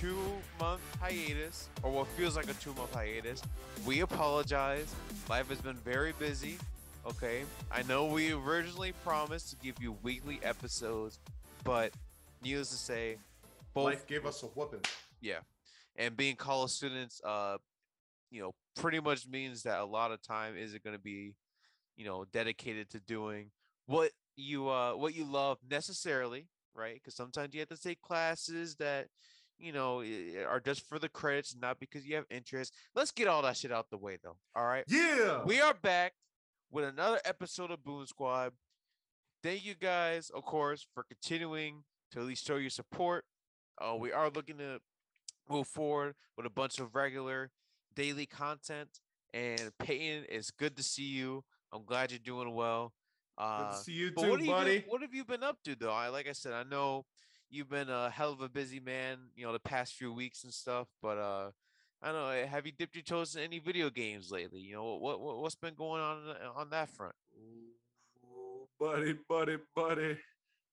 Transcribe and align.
two 0.00 0.16
month 0.58 0.80
hiatus, 1.00 1.68
or 1.82 1.90
what 1.90 2.06
feels 2.08 2.36
like 2.36 2.48
a 2.48 2.54
two 2.54 2.74
month 2.74 2.92
hiatus, 2.92 3.42
we 3.86 4.00
apologize. 4.00 4.94
Life 5.28 5.48
has 5.48 5.60
been 5.60 5.76
very 5.76 6.12
busy. 6.18 6.58
Okay, 7.06 7.42
I 7.70 7.82
know 7.82 8.06
we 8.06 8.32
originally 8.32 8.92
promised 9.04 9.50
to 9.50 9.56
give 9.56 9.76
you 9.80 9.96
weekly 10.02 10.40
episodes, 10.42 11.18
but 11.62 11.92
needless 12.42 12.70
to 12.70 12.76
say, 12.76 13.18
both 13.74 13.84
Life 13.84 14.06
gave 14.06 14.24
us 14.26 14.42
a 14.42 14.46
whooping. 14.46 14.80
yeah, 15.20 15.40
and 15.96 16.16
being 16.16 16.36
college 16.36 16.70
students, 16.70 17.20
uh, 17.24 17.58
you 18.30 18.40
know, 18.40 18.54
pretty 18.76 19.00
much 19.00 19.28
means 19.28 19.62
that 19.64 19.80
a 19.80 19.84
lot 19.84 20.12
of 20.12 20.22
time 20.22 20.56
isn't 20.56 20.82
going 20.82 20.96
to 20.96 21.02
be, 21.02 21.34
you 21.96 22.04
know, 22.06 22.24
dedicated 22.32 22.88
to 22.90 23.00
doing 23.00 23.50
what 23.86 24.10
you 24.36 24.68
uh 24.68 24.92
what 24.94 25.14
you 25.14 25.24
love 25.24 25.58
necessarily, 25.70 26.46
right? 26.74 26.94
Because 26.94 27.14
sometimes 27.14 27.52
you 27.52 27.60
have 27.60 27.68
to 27.68 27.80
take 27.80 28.00
classes 28.00 28.76
that 28.76 29.08
you 29.58 29.72
know 29.72 30.02
are 30.48 30.60
just 30.60 30.88
for 30.88 30.98
the 30.98 31.08
credits, 31.08 31.54
not 31.60 31.78
because 31.80 32.04
you 32.06 32.16
have 32.16 32.26
interest. 32.30 32.74
Let's 32.94 33.10
get 33.10 33.28
all 33.28 33.42
that 33.42 33.56
shit 33.56 33.72
out 33.72 33.90
the 33.90 33.98
way, 33.98 34.18
though. 34.22 34.36
All 34.54 34.64
right, 34.66 34.84
Yeah. 34.88 35.42
we 35.44 35.60
are 35.60 35.74
back 35.74 36.14
with 36.70 36.84
another 36.84 37.20
episode 37.24 37.70
of 37.70 37.82
Boom 37.84 38.06
Squad. 38.06 38.52
Thank 39.42 39.64
you 39.64 39.74
guys, 39.74 40.30
of 40.30 40.44
course, 40.44 40.86
for 40.94 41.02
continuing 41.02 41.84
to 42.12 42.20
at 42.20 42.26
least 42.26 42.46
show 42.46 42.56
your 42.56 42.70
support. 42.70 43.24
Uh, 43.78 43.96
we 43.98 44.10
are 44.12 44.30
looking 44.30 44.58
to 44.58 44.80
move 45.48 45.66
forward 45.68 46.14
with 46.36 46.46
a 46.46 46.50
bunch 46.50 46.78
of 46.78 46.94
regular 46.94 47.50
daily 47.94 48.24
content. 48.26 48.88
And 49.34 49.72
Peyton, 49.78 50.24
it's 50.28 50.50
good 50.50 50.76
to 50.76 50.82
see 50.82 51.02
you. 51.04 51.44
I'm 51.72 51.84
glad 51.84 52.10
you're 52.12 52.20
doing 52.20 52.54
well. 52.54 52.94
Good 53.36 53.44
Uh, 53.44 53.70
to 53.72 53.76
see 53.78 53.92
you 53.92 54.10
too, 54.10 54.30
what, 54.30 54.30
have 54.38 54.40
you 54.46 54.52
buddy. 54.52 54.78
been, 54.78 54.88
what 54.88 55.02
have 55.02 55.12
you 55.14 55.24
been 55.24 55.42
up 55.42 55.58
to, 55.64 55.74
though? 55.74 55.90
I 55.92 56.08
like 56.08 56.28
I 56.28 56.32
said, 56.32 56.52
I 56.52 56.62
know 56.62 57.04
you've 57.54 57.70
been 57.70 57.88
a 57.90 58.10
hell 58.10 58.32
of 58.32 58.40
a 58.40 58.48
busy 58.48 58.80
man, 58.80 59.18
you 59.36 59.46
know, 59.46 59.52
the 59.52 59.58
past 59.60 59.94
few 59.94 60.12
weeks 60.12 60.44
and 60.44 60.52
stuff. 60.52 60.88
But 61.02 61.18
uh, 61.18 61.50
I 62.02 62.06
don't 62.12 62.14
know. 62.16 62.28
eh, 62.30 62.46
Have 62.46 62.66
you 62.66 62.72
dipped 62.72 62.94
your 62.96 63.02
toes 63.04 63.36
in 63.36 63.42
any 63.42 63.58
video 63.60 63.90
games 63.90 64.30
lately? 64.30 64.60
You 64.60 64.74
know, 64.74 64.96
what, 64.96 65.20
what 65.20 65.38
what's 65.38 65.54
been 65.56 65.74
going 65.74 66.02
on 66.02 66.18
uh, 66.28 66.58
on 66.60 66.70
that 66.70 66.90
front? 66.90 67.14
Buddy, 68.78 69.14
buddy, 69.28 69.56
buddy. 69.74 70.16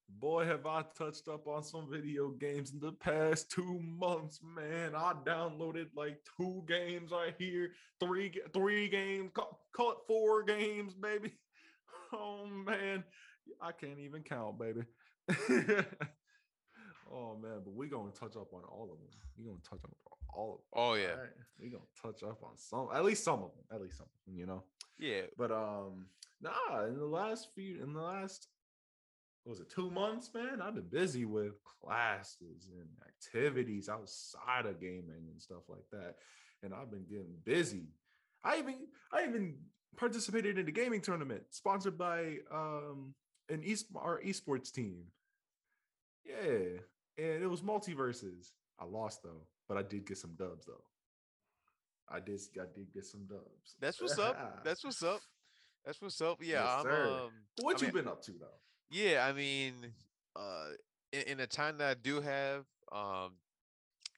Boy, 0.09 0.46
have 0.46 0.66
I 0.66 0.84
touched 0.98 1.28
up 1.30 1.48
on 1.48 1.64
some 1.64 1.90
video 1.90 2.30
games 2.32 2.74
in 2.74 2.80
the 2.80 2.92
past 2.92 3.50
two 3.52 3.80
months, 3.82 4.40
man. 4.44 4.96
I 4.96 5.14
downloaded 5.26 5.88
like 5.96 6.20
two 6.38 6.64
games 6.68 7.12
right 7.12 7.36
here, 7.38 7.72
three 8.00 8.32
three 8.54 8.90
games, 8.90 9.32
call, 9.34 9.62
call 9.76 9.92
it 9.94 9.98
four 10.08 10.44
games, 10.44 10.94
baby. 10.96 11.34
Oh 12.14 12.46
man, 12.46 13.04
I 13.62 13.72
can't 13.72 14.00
even 14.00 14.24
count, 14.24 14.59
baby. 14.59 14.82
oh 17.12 17.38
man, 17.42 17.62
but 17.64 17.73
we're 17.73 17.90
gonna 17.90 18.12
touch 18.12 18.36
up 18.36 18.54
on 18.54 18.62
all 18.70 18.84
of 18.84 19.00
them. 19.00 19.20
We 19.38 19.45
gonna 19.45 19.58
touch 19.67 19.84
up 19.84 19.92
on 20.08 20.17
all 20.34 20.54
of 20.54 20.58
them. 20.59 20.66
Oh 20.73 20.94
yeah, 20.94 21.14
Alright, 21.14 21.30
We 21.59 21.70
gonna 21.70 21.84
touch 22.02 22.23
up 22.23 22.42
on 22.44 22.58
some, 22.58 22.90
at 22.94 23.03
least 23.03 23.23
some 23.23 23.44
of 23.44 23.52
them, 23.52 23.66
at 23.73 23.81
least 23.81 23.98
some, 23.98 24.06
of 24.06 24.26
them, 24.26 24.40
you 24.40 24.45
know. 24.45 24.64
yeah. 25.00 25.22
But 25.38 25.52
um, 25.52 26.06
nah, 26.42 26.86
in 26.86 26.98
the 26.98 27.06
last 27.06 27.50
few, 27.56 27.81
in 27.81 27.94
the 27.94 28.02
last, 28.02 28.48
what 29.44 29.52
was 29.52 29.59
it 29.59 29.70
two 29.70 29.90
months, 29.90 30.30
man? 30.34 30.62
I've 30.62 30.76
been 30.76 30.90
busy 30.90 31.26
with 31.26 31.53
classes 31.64 32.69
and 32.78 32.88
activities 33.08 33.90
outside 33.90 34.66
of 34.66 34.80
gaming 34.80 35.28
and 35.31 35.41
stuff 35.41 35.63
like 35.68 35.86
that, 35.91 36.16
and 36.63 36.74
I've 36.74 36.91
been 36.91 37.06
getting 37.09 37.36
busy. 37.44 37.88
I 38.44 38.57
even, 38.57 38.75
I 39.12 39.24
even 39.24 39.56
participated 39.97 40.57
in 40.57 40.68
a 40.68 40.72
gaming 40.72 41.02
tournament 41.02 41.44
sponsored 41.50 41.97
by 41.97 42.38
um 42.53 43.13
an 43.50 43.63
e 43.63 43.75
our 43.96 44.22
esports 44.22 44.72
team. 44.72 45.03
Yeah, 46.24 46.80
and 47.18 47.44
it 47.44 47.48
was 47.50 47.62
MultiVersus. 47.62 48.52
I 48.80 48.86
lost 48.86 49.24
though, 49.24 49.46
but 49.68 49.78
I 49.78 49.84
did 49.84 50.06
get 50.06 50.18
some 50.18 50.34
dubs 50.38 50.66
though. 50.66 50.84
I 52.10 52.20
did, 52.20 52.42
I 52.60 52.66
did 52.76 52.94
get 52.94 53.06
some 53.06 53.26
dubs. 53.26 53.76
That's 53.80 54.02
what's 54.02 54.20
up. 54.20 54.64
That's 54.66 54.84
what's 54.84 55.02
up. 55.04 55.22
That's 55.86 56.02
what's 56.02 56.20
up. 56.22 56.40
Yeah, 56.42 56.64
Yes, 56.64 56.86
I'm. 56.86 56.92
Um, 56.92 57.32
What 57.62 57.78
I 57.78 57.86
you 57.86 57.94
mean, 57.94 58.04
been 58.04 58.12
up 58.12 58.22
to 58.24 58.32
though? 58.32 58.60
Yeah, 58.90 59.26
I 59.26 59.32
mean, 59.32 59.74
uh, 60.36 60.68
in, 61.14 61.22
in 61.24 61.38
the 61.38 61.48
time 61.48 61.78
that 61.78 61.90
I 61.90 61.94
do 61.94 62.22
have, 62.22 62.66
um, 62.92 63.32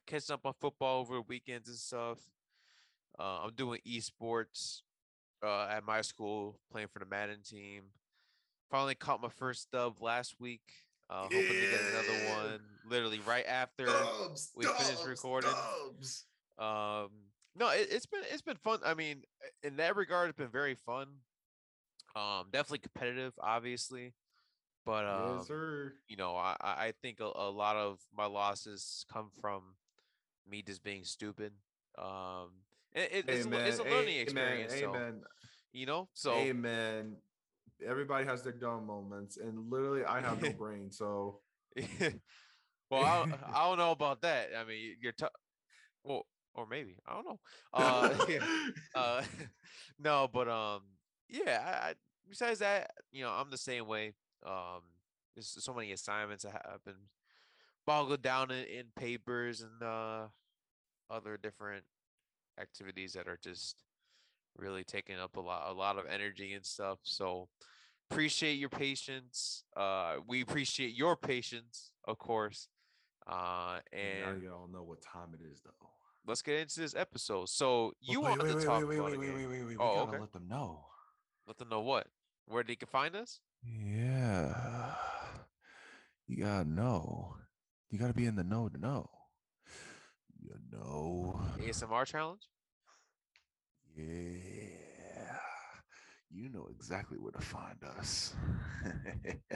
catching 0.07 0.33
up 0.33 0.45
on 0.45 0.53
football 0.59 1.01
over 1.01 1.21
weekends 1.21 1.67
and 1.69 1.77
stuff. 1.77 2.19
Uh, 3.19 3.41
I'm 3.43 3.53
doing 3.53 3.79
esports 3.87 4.81
uh, 5.45 5.67
at 5.69 5.85
my 5.85 6.01
school, 6.01 6.59
playing 6.71 6.87
for 6.87 6.99
the 6.99 7.05
Madden 7.05 7.41
team. 7.47 7.83
Finally 8.71 8.95
caught 8.95 9.21
my 9.21 9.29
first 9.29 9.69
dub 9.71 10.01
last 10.01 10.35
week. 10.39 10.61
Uh, 11.09 11.23
hoping 11.23 11.41
to 11.47 11.69
get 11.69 11.79
another 11.91 12.29
one 12.29 12.59
literally 12.89 13.19
right 13.27 13.45
after. 13.45 13.85
Dubs, 13.85 14.51
we 14.55 14.65
finished 14.65 14.97
dubs, 14.97 15.05
recording. 15.05 15.51
dubs. 15.51 16.25
Um, 16.57 17.09
no, 17.55 17.69
it, 17.69 17.87
it's 17.91 18.05
been 18.05 18.21
it's 18.31 18.41
been 18.41 18.57
fun. 18.57 18.79
I 18.85 18.93
mean, 18.93 19.23
in 19.63 19.75
that 19.77 19.95
regard, 19.95 20.29
it's 20.29 20.37
been 20.37 20.47
very 20.49 20.75
fun. 20.75 21.07
Um, 22.15 22.45
definitely 22.51 22.79
competitive, 22.79 23.33
obviously, 23.39 24.13
but 24.85 25.05
um, 25.05 25.37
yes, 25.39 25.49
you 26.07 26.15
know, 26.15 26.35
I 26.35 26.55
I 26.61 26.93
think 27.01 27.19
a, 27.19 27.25
a 27.35 27.49
lot 27.49 27.75
of 27.75 27.99
my 28.15 28.25
losses 28.25 29.05
come 29.11 29.29
from 29.41 29.75
me 30.49 30.61
just 30.61 30.83
being 30.83 31.03
stupid. 31.03 31.53
Um, 31.97 32.49
it, 32.93 33.09
it- 33.11 33.25
it's, 33.29 33.45
it's 33.47 33.79
a 33.79 33.83
learning 33.83 34.17
experience, 34.19 34.73
so, 34.73 34.89
Amen. 34.95 35.21
you 35.71 35.85
know. 35.85 36.07
So 36.13 36.33
Amen. 36.35 37.17
Everybody 37.87 38.25
has 38.25 38.43
their 38.43 38.53
dumb 38.53 38.85
moments, 38.85 39.37
and 39.37 39.69
literally, 39.69 40.03
I 40.05 40.21
have 40.21 40.41
no 40.41 40.51
brain, 40.57 40.91
so 40.91 41.39
well, 42.89 43.03
I, 43.03 43.19
don't- 43.19 43.33
I 43.53 43.63
don't 43.67 43.77
know 43.77 43.91
about 43.91 44.21
that. 44.21 44.49
I 44.57 44.63
mean, 44.63 44.95
you're 45.01 45.11
t- 45.13 45.25
well, 46.03 46.25
or 46.55 46.65
maybe 46.67 46.97
I 47.07 47.13
don't 47.13 47.25
know. 47.25 47.39
Uh, 47.73 48.13
uh 48.95 49.23
no 49.99 50.29
but 50.31 50.47
um 50.47 50.81
yeah 51.29 51.61
I, 51.65 51.89
I 51.89 51.93
besides 52.29 52.59
that 52.59 52.91
you 53.11 53.23
know 53.23 53.31
i'm 53.31 53.49
the 53.49 53.57
same 53.57 53.87
way 53.87 54.13
um 54.45 54.81
there's 55.35 55.55
so 55.63 55.73
many 55.73 55.91
assignments 55.91 56.43
that 56.43 56.51
have 56.69 56.83
been 56.85 57.07
boggled 57.85 58.21
down 58.21 58.51
in, 58.51 58.65
in 58.65 58.85
papers 58.95 59.61
and 59.61 59.81
uh 59.81 60.27
other 61.09 61.37
different 61.41 61.83
activities 62.59 63.13
that 63.13 63.27
are 63.27 63.39
just 63.43 63.77
really 64.57 64.83
taking 64.83 65.17
up 65.19 65.35
a 65.37 65.41
lot 65.41 65.69
a 65.69 65.73
lot 65.73 65.97
of 65.97 66.05
energy 66.07 66.53
and 66.53 66.65
stuff 66.65 66.99
so 67.03 67.47
appreciate 68.09 68.53
your 68.55 68.69
patience 68.69 69.63
uh 69.75 70.15
we 70.27 70.41
appreciate 70.41 70.93
your 70.95 71.15
patience 71.15 71.91
of 72.05 72.17
course 72.17 72.67
uh 73.27 73.79
and 73.91 74.37
now 74.37 74.41
you 74.41 74.51
all 74.53 74.67
know 74.67 74.83
what 74.83 75.01
time 75.01 75.29
it 75.33 75.43
is, 75.51 75.61
though. 75.63 75.89
let's 76.27 76.41
get 76.41 76.59
into 76.59 76.79
this 76.79 76.95
episode 76.95 77.47
so 77.49 77.93
you 78.01 78.21
Wait, 78.21 78.29
wanted 78.29 78.43
wait, 78.43 78.51
to 78.53 78.57
wait, 78.57 78.65
talk 78.65 78.87
wait, 78.87 78.99
about 78.99 79.11
wait, 79.11 79.19
wait, 79.19 79.33
wait, 79.35 79.47
wait, 79.47 79.63
wait. 79.63 79.65
We 79.65 79.75
Oh, 79.79 79.95
gotta 79.95 80.11
okay. 80.11 80.19
let 80.19 80.31
them 80.33 80.47
know. 80.47 80.85
Let 81.47 81.57
them 81.57 81.69
know 81.69 81.81
what? 81.81 82.07
Where 82.45 82.63
they 82.63 82.75
can 82.75 82.87
find 82.87 83.15
us? 83.15 83.39
Yeah. 83.65 84.95
You 86.27 86.37
gotta 86.43 86.67
know. 86.69 87.35
You 87.89 87.99
gotta 87.99 88.13
be 88.13 88.25
in 88.25 88.35
the 88.35 88.43
know 88.43 88.69
to 88.69 88.77
know. 88.77 89.09
You 90.41 90.55
know. 90.71 91.41
ASMR 91.59 92.05
challenge? 92.05 92.49
Yeah. 93.95 94.72
You 96.33 96.49
know 96.49 96.67
exactly 96.71 97.17
where 97.17 97.31
to 97.31 97.41
find 97.41 97.77
us. 97.97 98.33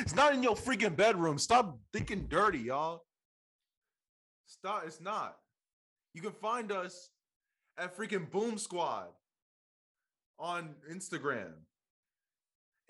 It's 0.00 0.14
not 0.14 0.34
in 0.34 0.42
your 0.42 0.54
freaking 0.54 0.96
bedroom. 0.96 1.38
Stop 1.38 1.78
thinking 1.92 2.26
dirty, 2.28 2.58
y'all. 2.58 3.04
Stop. 4.46 4.82
It's 4.86 5.00
not. 5.00 5.36
You 6.14 6.22
can 6.22 6.32
find 6.32 6.72
us 6.72 7.10
at 7.78 7.96
freaking 7.96 8.30
Boom 8.30 8.58
Squad 8.58 9.08
on 10.38 10.74
Instagram. 10.90 11.52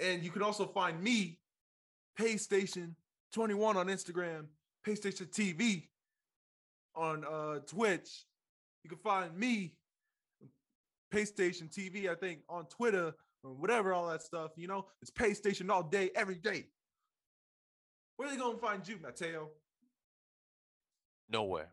And 0.00 0.24
you 0.24 0.30
can 0.30 0.42
also 0.42 0.66
find 0.66 1.02
me, 1.02 1.38
Paystation 2.18 2.94
21 3.32 3.76
on 3.76 3.86
Instagram, 3.86 4.46
Paystation 4.86 5.28
TV 5.28 5.84
on 6.94 7.24
uh, 7.24 7.60
Twitch. 7.66 8.24
You 8.82 8.90
can 8.90 8.98
find 8.98 9.36
me, 9.36 9.74
Paystation 11.12 11.70
TV, 11.70 12.08
I 12.08 12.14
think, 12.14 12.40
on 12.48 12.66
Twitter 12.66 13.14
or 13.44 13.50
whatever, 13.52 13.92
all 13.92 14.08
that 14.08 14.22
stuff. 14.22 14.52
You 14.56 14.68
know, 14.68 14.86
it's 15.02 15.10
Paystation 15.10 15.70
all 15.70 15.82
day, 15.82 16.10
every 16.14 16.36
day. 16.36 16.66
Where 18.16 18.28
are 18.28 18.32
they 18.32 18.38
gonna 18.38 18.58
find 18.58 18.86
you, 18.86 18.98
Mateo? 19.00 19.48
Nowhere. 21.30 21.68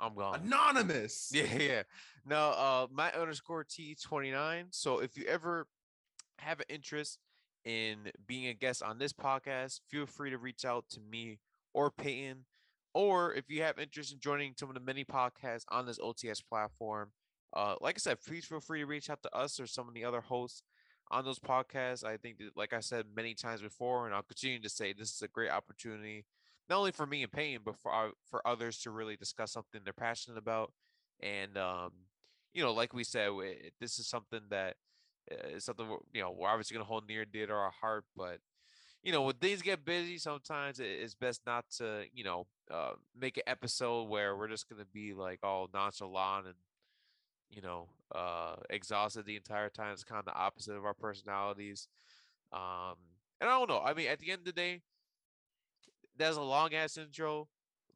I'm 0.00 0.14
gone. 0.14 0.40
Anonymous. 0.44 1.30
Yeah, 1.34 1.56
yeah. 1.58 1.82
No, 2.24 2.50
uh 2.50 2.86
my 2.90 3.12
underscore 3.12 3.64
T29. 3.64 4.66
So 4.70 4.98
if 4.98 5.16
you 5.16 5.24
ever 5.26 5.66
have 6.38 6.60
an 6.60 6.66
interest 6.68 7.18
in 7.64 8.10
being 8.26 8.48
a 8.48 8.54
guest 8.54 8.82
on 8.82 8.98
this 8.98 9.12
podcast, 9.12 9.80
feel 9.88 10.06
free 10.06 10.30
to 10.30 10.38
reach 10.38 10.64
out 10.64 10.84
to 10.90 11.00
me 11.00 11.38
or 11.72 11.90
Peyton. 11.90 12.44
Or 12.96 13.34
if 13.34 13.50
you 13.50 13.62
have 13.62 13.78
interest 13.78 14.12
in 14.12 14.20
joining 14.20 14.54
some 14.58 14.70
of 14.70 14.74
the 14.74 14.80
many 14.80 15.04
podcasts 15.04 15.64
on 15.70 15.86
this 15.86 15.98
OTS 15.98 16.40
platform, 16.48 17.12
uh, 17.54 17.76
like 17.80 17.96
I 17.96 18.00
said, 18.00 18.18
please 18.26 18.46
feel 18.46 18.60
free 18.60 18.80
to 18.80 18.86
reach 18.86 19.10
out 19.10 19.22
to 19.24 19.36
us 19.36 19.60
or 19.60 19.66
some 19.66 19.88
of 19.88 19.94
the 19.94 20.04
other 20.04 20.22
hosts. 20.22 20.62
on 21.10 21.24
those 21.24 21.38
podcasts. 21.40 22.04
I 22.04 22.16
think 22.18 22.38
that, 22.38 22.56
like 22.56 22.72
I 22.72 22.80
said 22.80 23.06
many 23.16 23.34
times 23.34 23.62
before, 23.62 24.06
and 24.06 24.14
I'll 24.14 24.22
continue 24.22 24.60
to 24.60 24.68
say, 24.70 24.92
this 24.94 25.12
is 25.14 25.22
a 25.22 25.28
great 25.28 25.50
opportunity, 25.50 26.26
not 26.68 26.78
only 26.78 26.92
for 26.92 27.06
me 27.06 27.22
and 27.24 27.32
Payne, 27.32 27.60
but 27.64 27.76
for 27.78 27.92
our, 27.92 28.10
for 28.30 28.46
others 28.46 28.78
to 28.80 28.90
really 28.90 29.16
discuss 29.16 29.52
something 29.52 29.82
they're 29.84 29.92
passionate 29.92 30.38
about. 30.38 30.72
And 31.22 31.56
um, 31.58 31.92
you 32.54 32.62
know, 32.62 32.72
like 32.74 32.94
we 32.94 33.04
said, 33.04 33.30
this 33.80 33.98
is 33.98 34.08
something 34.08 34.42
that 34.50 34.76
uh, 35.30 35.48
is 35.48 35.64
something 35.64 35.86
you 36.12 36.22
know 36.22 36.32
we're 36.36 36.48
obviously 36.48 36.74
gonna 36.76 36.84
hold 36.86 37.08
near 37.08 37.24
dear 37.24 37.46
to 37.46 37.52
our 37.52 37.72
heart, 37.80 38.04
but 38.16 38.38
you 39.02 39.12
know, 39.12 39.22
when 39.22 39.34
things 39.36 39.62
get 39.62 39.84
busy, 39.84 40.18
sometimes 40.18 40.80
it's 40.80 41.14
best 41.14 41.42
not 41.46 41.64
to, 41.78 42.04
you 42.12 42.24
know, 42.24 42.46
uh, 42.70 42.92
make 43.18 43.36
an 43.36 43.44
episode 43.46 44.08
where 44.08 44.36
we're 44.36 44.48
just 44.48 44.68
gonna 44.68 44.84
be 44.92 45.14
like 45.14 45.40
all 45.42 45.68
nonchalant 45.72 46.46
and, 46.46 46.54
you 47.50 47.62
know, 47.62 47.88
uh, 48.14 48.56
exhausted 48.70 49.24
the 49.26 49.36
entire 49.36 49.68
time. 49.68 49.92
It's 49.92 50.04
kind 50.04 50.18
of 50.18 50.24
the 50.24 50.34
opposite 50.34 50.74
of 50.74 50.84
our 50.84 50.94
personalities. 50.94 51.88
Um, 52.52 52.96
and 53.40 53.48
I 53.50 53.58
don't 53.58 53.68
know. 53.68 53.80
I 53.80 53.94
mean, 53.94 54.08
at 54.08 54.18
the 54.18 54.30
end 54.30 54.40
of 54.40 54.44
the 54.46 54.52
day, 54.52 54.82
that's 56.16 56.36
a 56.36 56.42
long 56.42 56.74
ass 56.74 56.96
intro, 56.96 57.48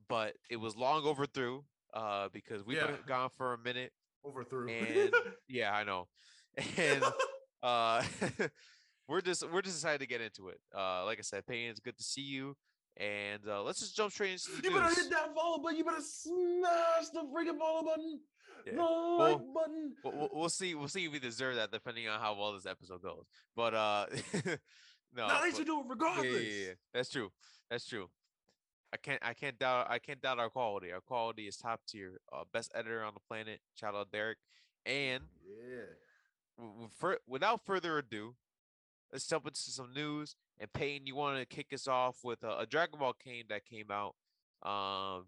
but 0.08 0.37
it 0.50 0.56
was 0.56 0.76
long 0.76 1.05
overdue. 1.05 1.64
Uh, 1.93 2.29
because 2.32 2.64
we've 2.64 2.79
Yeah. 2.79 2.87
been 2.87 3.03
gone 3.05 3.31
for 3.31 3.53
a 3.53 3.58
minute. 3.58 3.93
Overthrew. 4.25 4.69
And 4.69 5.12
yeah, 5.49 5.73
I 5.75 5.82
know. 5.82 6.06
And 6.79 7.05
uh 7.62 8.03
we're 9.11 9.21
just 9.21 9.43
we're 9.51 9.61
just 9.62 9.77
excited 9.79 10.01
to 10.01 10.07
get 10.07 10.21
into 10.21 10.49
it. 10.49 10.61
Uh 10.75 11.05
like 11.05 11.19
I 11.19 11.23
said, 11.23 11.47
Payne, 11.47 11.69
it's 11.71 11.81
good 11.81 11.97
to 11.99 12.03
see 12.05 12.23
you. 12.23 12.57
And 12.97 13.41
uh 13.49 13.62
let's 13.62 13.81
just 13.81 13.97
jump 13.97 14.12
straight 14.12 14.33
into 14.33 14.62
the 14.62 14.69
you 14.69 14.75
better 14.75 14.95
hit 14.95 15.11
that 15.11 15.35
follow 15.35 15.59
button. 15.62 15.79
You 15.79 15.85
better 15.85 16.01
smash 16.03 17.09
the 17.12 17.21
freaking 17.21 17.59
follow 17.59 17.83
button. 17.85 18.21
Yeah. 18.67 18.75
The 18.77 18.83
like 18.83 19.39
button. 19.55 19.95
We'll, 20.05 20.15
we'll, 20.17 20.31
we'll 20.33 20.49
see 20.49 20.75
we'll 20.75 20.89
see 20.89 21.05
if 21.07 21.12
we 21.12 21.19
deserve 21.19 21.57
that 21.57 21.71
depending 21.73 22.09
on 22.09 22.21
how 22.21 22.35
well 22.39 22.53
this 22.53 22.67
episode 22.67 23.03
goes. 23.03 23.25
But 23.57 23.75
uh 23.75 24.07
no, 25.17 25.29
no, 25.29 25.41
they 25.43 25.51
should 25.56 25.67
do 25.67 25.81
it 25.81 25.87
regardless. 25.89 26.27
yeah, 26.27 26.39
yeah, 26.39 26.67
yeah. 26.69 26.73
That's 26.95 27.09
true. 27.11 27.31
That's 27.71 27.87
true. 27.87 28.09
I 28.93 28.97
can't 28.97 29.21
I 29.25 29.35
can't 29.35 29.59
doubt 29.59 29.87
I 29.89 29.99
can't 29.99 30.21
doubt 30.21 30.39
our 30.39 30.51
quality. 30.51 30.93
Our 30.93 31.01
quality 31.01 31.47
is 31.47 31.56
top 31.56 31.81
tier. 31.89 32.21
Uh, 32.33 32.43
best 32.53 32.73
editor 32.75 33.03
on 33.05 33.15
the 33.15 33.21
planet. 33.29 33.61
Shout 33.75 33.95
out 33.95 34.11
Derek. 34.11 34.39
And 34.85 35.25
Yeah. 35.47 35.85
w- 36.59 36.73
w- 36.75 36.91
fur- 36.99 37.19
without 37.29 37.65
further 37.65 37.99
ado, 37.99 38.35
let's 39.12 39.27
jump 39.27 39.47
into 39.47 39.61
some 39.61 39.93
news. 39.95 40.37
And 40.59 40.73
Peyton, 40.73 41.07
you 41.07 41.17
want 41.17 41.39
to 41.39 41.47
kick 41.47 41.73
us 41.73 41.89
off 41.89 42.19
with 42.23 42.43
a, 42.43 42.61
a 42.61 42.67
Dragon 42.67 42.99
Ball 42.99 43.15
game 43.25 43.45
that 43.49 43.65
came 43.65 43.91
out. 43.91 44.15
Um, 44.62 45.27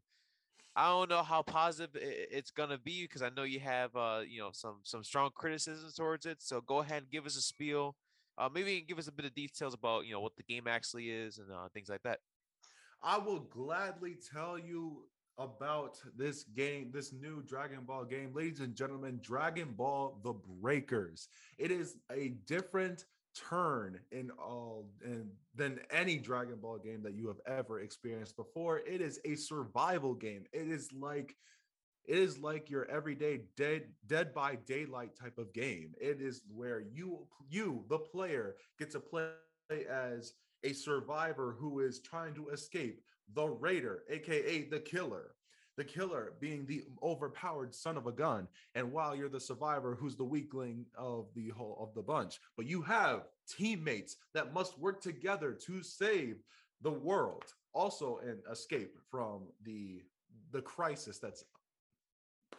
I 0.74 0.88
don't 0.88 1.10
know 1.10 1.22
how 1.22 1.42
positive 1.42 1.90
it's 1.94 2.50
gonna 2.50 2.78
be 2.78 3.02
because 3.02 3.20
I 3.20 3.28
know 3.28 3.42
you 3.42 3.60
have 3.60 3.94
uh 3.94 4.20
you 4.26 4.40
know 4.40 4.50
some 4.52 4.76
some 4.84 5.04
strong 5.04 5.30
criticisms 5.34 5.94
towards 5.94 6.24
it. 6.24 6.38
So 6.40 6.60
go 6.62 6.78
ahead 6.78 7.02
and 7.02 7.10
give 7.10 7.26
us 7.26 7.36
a 7.36 7.42
spiel. 7.42 7.94
Uh, 8.38 8.48
maybe 8.52 8.80
give 8.80 8.98
us 8.98 9.08
a 9.08 9.12
bit 9.12 9.26
of 9.26 9.34
details 9.34 9.74
about 9.74 10.06
you 10.06 10.12
know 10.12 10.20
what 10.20 10.36
the 10.36 10.42
game 10.42 10.66
actually 10.66 11.10
is 11.10 11.38
and 11.38 11.50
uh, 11.52 11.68
things 11.74 11.90
like 11.90 12.02
that. 12.04 12.20
I 13.02 13.18
will 13.18 13.40
gladly 13.40 14.16
tell 14.32 14.58
you 14.58 15.04
about 15.38 15.98
this 16.16 16.44
game, 16.44 16.90
this 16.92 17.12
new 17.12 17.42
Dragon 17.42 17.80
Ball 17.84 18.04
game. 18.04 18.32
Ladies 18.32 18.60
and 18.60 18.74
gentlemen, 18.74 19.18
Dragon 19.22 19.74
Ball 19.76 20.18
The 20.22 20.32
Breakers. 20.32 21.28
It 21.58 21.70
is 21.70 21.96
a 22.10 22.28
different 22.46 23.04
turn 23.34 23.98
in 24.10 24.30
all 24.32 24.88
and 25.04 25.30
than 25.54 25.80
any 25.90 26.16
Dragon 26.16 26.56
Ball 26.56 26.78
game 26.78 27.02
that 27.02 27.14
you 27.14 27.28
have 27.28 27.40
ever 27.46 27.80
experienced 27.80 28.36
before. 28.36 28.78
It 28.78 29.00
is 29.00 29.20
a 29.24 29.34
survival 29.34 30.14
game. 30.14 30.44
It 30.52 30.68
is 30.68 30.92
like 30.92 31.36
it 32.04 32.18
is 32.18 32.38
like 32.38 32.68
your 32.68 32.84
everyday 32.90 33.42
dead 33.56 33.84
dead 34.06 34.34
by 34.34 34.56
daylight 34.66 35.16
type 35.16 35.38
of 35.38 35.52
game. 35.52 35.92
It 36.00 36.20
is 36.20 36.42
where 36.52 36.80
you 36.80 37.26
you 37.48 37.84
the 37.88 37.98
player 37.98 38.56
get 38.78 38.90
to 38.92 39.00
play 39.00 39.30
as 39.90 40.34
a 40.64 40.72
survivor 40.72 41.56
who 41.58 41.80
is 41.80 42.00
trying 42.00 42.34
to 42.34 42.48
escape 42.48 43.00
the 43.34 43.46
raider, 43.46 44.04
aka 44.10 44.68
the 44.68 44.80
killer. 44.80 45.34
The 45.76 45.84
killer 45.84 46.34
being 46.38 46.66
the 46.66 46.84
overpowered 47.02 47.74
son 47.74 47.96
of 47.96 48.06
a 48.06 48.12
gun, 48.12 48.46
and 48.74 48.92
while 48.92 49.16
you're 49.16 49.30
the 49.30 49.40
survivor 49.40 49.94
who's 49.94 50.16
the 50.16 50.24
weakling 50.24 50.84
of 50.96 51.26
the 51.34 51.48
whole 51.48 51.78
of 51.80 51.94
the 51.94 52.02
bunch, 52.02 52.40
but 52.56 52.66
you 52.66 52.82
have 52.82 53.28
teammates 53.48 54.16
that 54.34 54.52
must 54.52 54.78
work 54.78 55.00
together 55.00 55.52
to 55.52 55.82
save 55.82 56.42
the 56.82 56.90
world, 56.90 57.44
also 57.72 58.20
and 58.26 58.38
escape 58.50 58.98
from 59.10 59.44
the 59.64 60.02
the 60.52 60.60
crisis 60.60 61.18
that's 61.18 61.44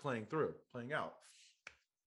playing 0.02 0.26
through, 0.26 0.56
playing 0.72 0.94
out. 0.94 1.14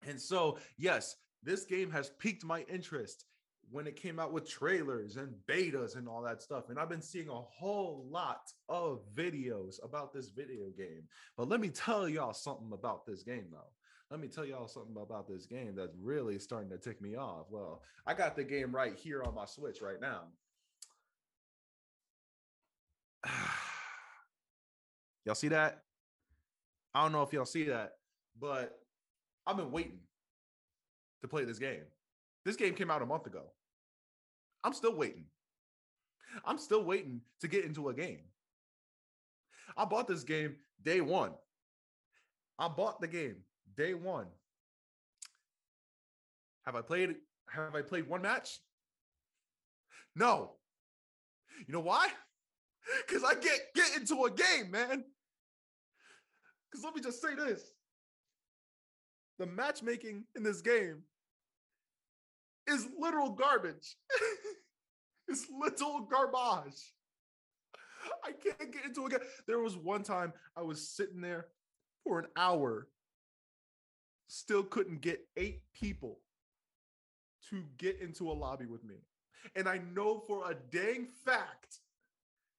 And 0.06 0.20
so, 0.20 0.58
yes, 0.76 1.16
this 1.42 1.64
game 1.64 1.90
has 1.90 2.10
piqued 2.18 2.44
my 2.44 2.62
interest 2.62 3.24
when 3.70 3.86
it 3.86 3.96
came 3.96 4.18
out 4.18 4.32
with 4.32 4.48
trailers 4.48 5.16
and 5.16 5.34
betas 5.46 5.96
and 5.96 6.08
all 6.08 6.22
that 6.22 6.42
stuff. 6.42 6.70
And 6.70 6.78
I've 6.78 6.88
been 6.88 7.02
seeing 7.02 7.28
a 7.28 7.32
whole 7.32 8.06
lot 8.10 8.50
of 8.68 9.00
videos 9.14 9.82
about 9.84 10.12
this 10.12 10.30
video 10.30 10.70
game. 10.76 11.02
But 11.36 11.48
let 11.48 11.60
me 11.60 11.68
tell 11.68 12.08
y'all 12.08 12.32
something 12.32 12.72
about 12.72 13.04
this 13.06 13.22
game, 13.22 13.46
though. 13.50 13.72
Let 14.10 14.20
me 14.20 14.28
tell 14.28 14.46
y'all 14.46 14.68
something 14.68 14.96
about 14.96 15.28
this 15.28 15.44
game 15.44 15.74
that's 15.76 15.94
really 16.02 16.38
starting 16.38 16.70
to 16.70 16.78
tick 16.78 17.02
me 17.02 17.16
off. 17.16 17.46
Well, 17.50 17.82
I 18.06 18.14
got 18.14 18.36
the 18.36 18.44
game 18.44 18.74
right 18.74 18.94
here 18.94 19.22
on 19.22 19.34
my 19.34 19.44
Switch 19.44 19.82
right 19.82 20.00
now. 20.00 20.22
y'all 25.26 25.34
see 25.34 25.48
that? 25.48 25.82
I 26.94 27.02
don't 27.02 27.12
know 27.12 27.22
if 27.22 27.34
y'all 27.34 27.44
see 27.44 27.64
that, 27.64 27.96
but 28.40 28.80
I've 29.46 29.58
been 29.58 29.70
waiting 29.70 29.98
to 31.20 31.28
play 31.28 31.44
this 31.44 31.58
game. 31.58 31.82
This 32.46 32.56
game 32.56 32.72
came 32.74 32.90
out 32.90 33.02
a 33.02 33.06
month 33.06 33.26
ago. 33.26 33.42
I'm 34.64 34.72
still 34.72 34.94
waiting. 34.94 35.24
I'm 36.44 36.58
still 36.58 36.84
waiting 36.84 37.20
to 37.40 37.48
get 37.48 37.64
into 37.64 37.88
a 37.88 37.94
game. 37.94 38.20
I 39.76 39.84
bought 39.84 40.08
this 40.08 40.24
game 40.24 40.56
day 40.82 41.00
one. 41.00 41.32
I 42.58 42.68
bought 42.68 43.00
the 43.00 43.06
game 43.06 43.36
day 43.76 43.94
one. 43.94 44.26
Have 46.66 46.74
I 46.74 46.82
played 46.82 47.16
have 47.48 47.74
I 47.74 47.82
played 47.82 48.08
one 48.08 48.22
match? 48.22 48.60
No. 50.14 50.52
You 51.66 51.72
know 51.72 51.80
why? 51.80 52.08
Cuz 53.08 53.22
I 53.24 53.34
get 53.34 53.60
get 53.74 53.96
into 53.96 54.24
a 54.24 54.30
game, 54.30 54.70
man. 54.70 55.04
Cuz 56.72 56.82
let 56.84 56.94
me 56.94 57.00
just 57.00 57.22
say 57.22 57.34
this. 57.34 57.72
The 59.38 59.46
matchmaking 59.46 60.24
in 60.34 60.42
this 60.42 60.60
game 60.60 61.04
is 62.68 62.86
literal 62.98 63.30
garbage. 63.30 63.96
it's 65.28 65.46
little 65.50 66.00
garbage. 66.10 66.94
I 68.24 68.32
can't 68.32 68.72
get 68.72 68.84
into 68.84 69.08
game. 69.08 69.20
There 69.46 69.58
was 69.58 69.76
one 69.76 70.02
time 70.02 70.32
I 70.56 70.62
was 70.62 70.88
sitting 70.88 71.20
there 71.20 71.46
for 72.04 72.18
an 72.18 72.26
hour, 72.36 72.88
still 74.28 74.62
couldn't 74.62 75.00
get 75.00 75.26
eight 75.36 75.62
people 75.72 76.20
to 77.50 77.62
get 77.78 78.00
into 78.00 78.30
a 78.30 78.32
lobby 78.32 78.66
with 78.66 78.84
me. 78.84 78.96
And 79.56 79.68
I 79.68 79.80
know 79.94 80.22
for 80.26 80.50
a 80.50 80.54
dang 80.54 81.08
fact 81.24 81.78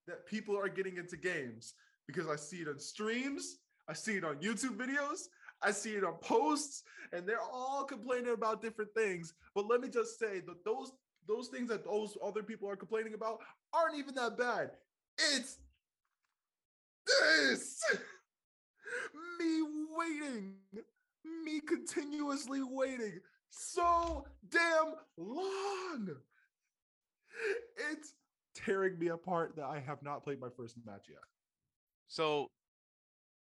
that 0.07 0.25
people 0.25 0.57
are 0.57 0.69
getting 0.69 0.97
into 0.97 1.17
games 1.17 1.73
because 2.07 2.27
I 2.27 2.35
see 2.35 2.57
it 2.57 2.67
on 2.67 2.79
streams, 2.79 3.57
I 3.87 3.93
see 3.93 4.17
it 4.17 4.23
on 4.23 4.37
YouTube 4.37 4.77
videos, 4.77 5.27
I 5.61 5.71
see 5.71 5.91
it 5.91 6.03
on 6.03 6.13
posts, 6.21 6.83
and 7.11 7.27
they're 7.27 7.41
all 7.41 7.83
complaining 7.83 8.33
about 8.33 8.61
different 8.61 8.91
things. 8.95 9.33
But 9.55 9.67
let 9.67 9.81
me 9.81 9.89
just 9.89 10.19
say 10.19 10.39
that 10.41 10.63
those 10.65 10.93
those 11.27 11.47
things 11.47 11.69
that 11.69 11.85
those 11.85 12.17
other 12.23 12.41
people 12.41 12.69
are 12.69 12.75
complaining 12.75 13.13
about 13.13 13.39
aren't 13.73 13.97
even 13.97 14.15
that 14.15 14.37
bad. 14.37 14.71
It's 15.17 15.57
this 17.05 17.81
me 19.39 19.61
waiting, 19.95 20.53
me 21.43 21.59
continuously 21.59 22.61
waiting 22.63 23.19
so 23.49 24.25
damn 24.49 24.93
long. 25.17 26.09
It's 27.91 28.13
tearing 28.55 28.97
me 28.99 29.07
apart 29.07 29.55
that 29.55 29.65
I 29.65 29.79
have 29.79 30.01
not 30.03 30.23
played 30.23 30.39
my 30.39 30.49
first 30.55 30.75
match 30.85 31.05
yet. 31.09 31.19
So 32.07 32.49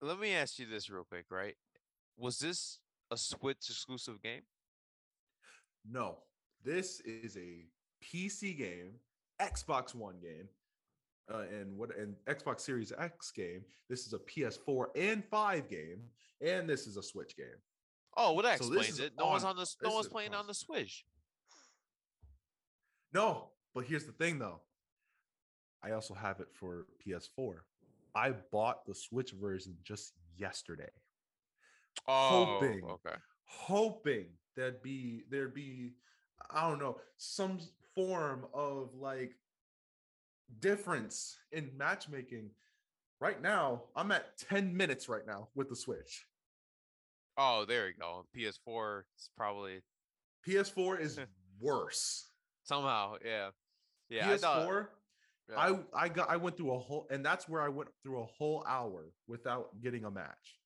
let 0.00 0.18
me 0.18 0.34
ask 0.34 0.58
you 0.58 0.66
this 0.66 0.88
real 0.88 1.04
quick, 1.04 1.26
right? 1.30 1.56
Was 2.22 2.38
this 2.38 2.78
a 3.10 3.16
Switch 3.16 3.68
exclusive 3.68 4.22
game? 4.22 4.42
No, 5.84 6.18
this 6.64 7.00
is 7.00 7.36
a 7.36 7.66
PC 8.00 8.56
game, 8.56 8.92
Xbox 9.40 9.92
One 9.92 10.20
game, 10.20 10.48
uh, 11.34 11.38
and 11.50 11.76
what 11.76 11.96
and 11.98 12.14
Xbox 12.26 12.60
Series 12.60 12.92
X 12.96 13.32
game. 13.32 13.64
This 13.90 14.06
is 14.06 14.12
a 14.12 14.20
PS4 14.20 14.86
and 14.94 15.24
5 15.24 15.68
game, 15.68 15.98
and 16.40 16.68
this 16.68 16.86
is 16.86 16.96
a 16.96 17.02
Switch 17.02 17.36
game. 17.36 17.58
Oh, 18.16 18.34
well, 18.34 18.44
that 18.44 18.60
So 18.60 18.66
explains 18.72 19.00
it. 19.00 19.14
No 19.18 19.26
one's 19.26 19.42
on- 19.42 19.50
on 19.50 19.56
the 19.56 19.74
no 19.82 19.92
one's 19.92 20.06
playing 20.06 20.32
on 20.32 20.46
the 20.46 20.54
Switch. 20.54 21.04
No, 23.12 23.50
but 23.74 23.84
here's 23.84 24.06
the 24.06 24.12
thing 24.12 24.38
though. 24.38 24.60
I 25.82 25.90
also 25.90 26.14
have 26.14 26.38
it 26.38 26.54
for 26.54 26.86
PS4. 27.04 27.64
I 28.14 28.30
bought 28.30 28.86
the 28.86 28.94
Switch 28.94 29.32
version 29.32 29.76
just 29.82 30.12
yesterday, 30.36 30.90
Oh, 32.08 32.44
Hoping. 32.60 32.82
okay. 32.84 33.16
hoping 33.44 34.26
there'd 34.56 34.82
be 34.82 35.22
there'd 35.30 35.54
be 35.54 35.92
I 36.50 36.68
don't 36.68 36.78
know, 36.80 36.98
some 37.16 37.58
form 37.94 38.46
of 38.52 38.90
like 38.94 39.34
difference 40.60 41.38
in 41.52 41.70
matchmaking. 41.76 42.50
Right 43.20 43.40
now, 43.40 43.84
I'm 43.94 44.10
at 44.10 44.36
10 44.38 44.76
minutes 44.76 45.08
right 45.08 45.24
now 45.26 45.48
with 45.54 45.68
the 45.68 45.76
Switch. 45.76 46.26
Oh, 47.38 47.64
there 47.64 47.86
you 47.86 47.94
go. 47.98 48.26
PS4 48.36 49.02
is 49.16 49.30
probably 49.36 49.80
PS4 50.46 51.00
is 51.00 51.20
worse. 51.60 52.28
somehow, 52.64 53.14
yeah, 53.24 53.50
yeah. 54.10 54.28
I 54.28 54.34
PS4, 54.34 54.40
thought, 54.40 54.88
yeah. 55.48 55.56
I 55.56 56.04
I 56.04 56.08
got 56.08 56.28
I 56.30 56.36
went 56.36 56.56
through 56.56 56.74
a 56.74 56.78
whole 56.78 57.06
and 57.10 57.24
that's 57.24 57.48
where 57.48 57.62
I 57.62 57.68
went 57.68 57.90
through 58.02 58.20
a 58.22 58.26
whole 58.26 58.64
hour 58.68 59.12
without 59.28 59.68
getting 59.80 60.04
a 60.04 60.10
match. 60.10 60.58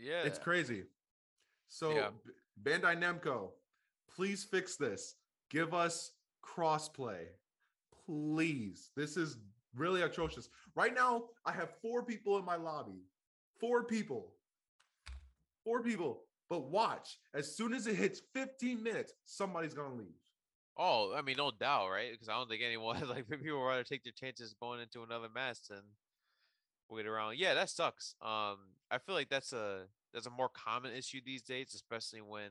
Yeah, 0.00 0.22
It's 0.22 0.38
crazy. 0.38 0.84
So 1.68 1.94
Yeah. 1.94 2.10
Bandai 2.62 2.96
Namco, 2.96 3.50
please 4.14 4.44
fix 4.44 4.76
this. 4.76 5.16
Give 5.50 5.74
us 5.74 6.12
crossplay. 6.42 7.26
Please. 8.06 8.90
This 8.96 9.16
is 9.16 9.38
really 9.74 10.02
atrocious. 10.02 10.48
Right 10.74 10.94
now, 10.94 11.24
I 11.44 11.52
have 11.52 11.70
four 11.82 12.02
people 12.04 12.38
in 12.38 12.44
my 12.44 12.56
lobby. 12.56 13.02
Four 13.60 13.84
people. 13.84 14.34
Four 15.64 15.82
people. 15.82 16.24
But 16.48 16.70
watch, 16.70 17.18
as 17.34 17.54
soon 17.54 17.74
as 17.74 17.86
it 17.86 17.96
hits 17.96 18.22
15 18.34 18.82
minutes, 18.82 19.12
somebody's 19.26 19.74
gonna 19.74 19.94
leave. 19.94 20.14
Oh, 20.78 21.12
I 21.14 21.22
mean, 21.22 21.36
no 21.36 21.50
doubt, 21.50 21.88
right? 21.90 22.12
Because 22.12 22.28
I 22.28 22.34
don't 22.34 22.48
think 22.48 22.62
anyone 22.64 23.00
like 23.08 23.28
people 23.28 23.62
rather 23.62 23.84
take 23.84 24.04
their 24.04 24.12
chances 24.12 24.54
going 24.60 24.80
into 24.80 25.02
another 25.02 25.28
match 25.34 25.58
than 25.68 25.82
wait 26.90 27.06
around. 27.06 27.38
Yeah, 27.38 27.54
that 27.54 27.70
sucks. 27.70 28.14
Um, 28.22 28.58
I 28.90 28.98
feel 29.04 29.14
like 29.14 29.28
that's 29.28 29.52
a 29.52 29.82
that's 30.14 30.26
a 30.26 30.30
more 30.30 30.48
common 30.48 30.92
issue 30.94 31.20
these 31.24 31.42
days, 31.42 31.72
especially 31.74 32.20
when. 32.22 32.50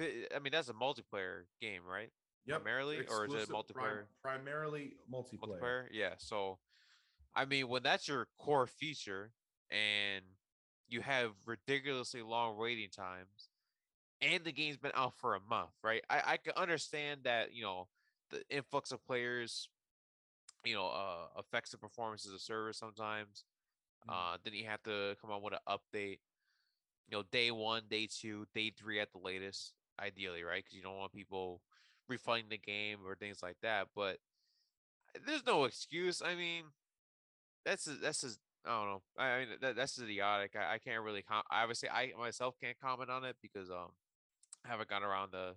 I 0.00 0.40
mean, 0.40 0.50
that's 0.52 0.68
a 0.68 0.72
multiplayer 0.74 1.44
game, 1.60 1.82
right? 1.88 2.10
Yep. 2.46 2.62
Primarily, 2.62 2.96
or 3.08 3.26
is 3.26 3.32
it 3.32 3.36
Exclusive- 3.42 3.48
prim- 3.48 3.84
multiplayer? 3.84 4.04
primarily 4.22 4.94
multiplayer. 5.12 5.60
multiplayer. 5.60 5.86
Yeah. 5.92 6.14
So, 6.18 6.58
I 7.34 7.44
mean, 7.44 7.68
when 7.68 7.82
that's 7.84 8.08
your 8.08 8.26
core 8.36 8.66
feature 8.66 9.30
and 9.70 10.24
you 10.88 11.00
have 11.00 11.30
ridiculously 11.46 12.22
long 12.22 12.58
waiting 12.58 12.90
times, 12.90 13.48
and 14.20 14.42
the 14.44 14.52
game's 14.52 14.76
been 14.78 14.92
out 14.94 15.14
for 15.16 15.34
a 15.36 15.40
month, 15.40 15.70
right? 15.82 16.02
I 16.10 16.22
I 16.32 16.36
can 16.38 16.54
understand 16.56 17.20
that 17.24 17.52
you 17.54 17.62
know 17.62 17.88
the 18.30 18.42
influx 18.50 18.90
of 18.90 19.04
players, 19.04 19.68
you 20.64 20.74
know, 20.74 20.86
uh, 20.86 21.38
affects 21.38 21.70
the 21.70 21.78
performance 21.78 22.26
of 22.26 22.32
the 22.32 22.38
server 22.38 22.72
sometimes. 22.72 23.44
Mm. 24.08 24.12
Uh, 24.12 24.36
then 24.44 24.54
you 24.54 24.66
have 24.66 24.82
to 24.84 25.16
come 25.20 25.30
on 25.30 25.42
with 25.42 25.54
an 25.54 25.60
update. 25.68 26.18
You 27.08 27.18
know, 27.18 27.22
day 27.30 27.50
one, 27.50 27.82
day 27.88 28.08
two, 28.10 28.46
day 28.54 28.70
three 28.70 28.98
at 28.98 29.12
the 29.12 29.18
latest, 29.18 29.74
ideally, 30.00 30.42
right? 30.42 30.64
Because 30.64 30.76
you 30.76 30.82
don't 30.82 30.96
want 30.96 31.12
people 31.12 31.60
refunding 32.08 32.48
the 32.48 32.58
game 32.58 32.98
or 33.06 33.14
things 33.14 33.42
like 33.42 33.56
that. 33.62 33.88
But 33.94 34.18
there's 35.26 35.46
no 35.46 35.64
excuse. 35.64 36.22
I 36.24 36.34
mean, 36.34 36.64
that's 37.64 37.86
a- 37.86 37.96
that's 37.96 38.20
just 38.22 38.40
I 38.64 38.70
don't 38.70 38.88
know. 38.88 39.02
I 39.18 39.38
mean 39.40 39.48
that, 39.60 39.76
that's 39.76 39.98
idiotic. 39.98 40.56
I, 40.56 40.74
I 40.74 40.78
can't 40.78 41.02
really 41.02 41.22
com- 41.22 41.42
obviously 41.50 41.90
I 41.90 42.12
myself 42.18 42.56
can't 42.60 42.78
comment 42.80 43.10
on 43.10 43.24
it 43.24 43.36
because 43.42 43.70
um 43.70 43.92
I 44.64 44.68
haven't 44.68 44.88
got 44.88 45.02
around 45.02 45.32
to 45.32 45.54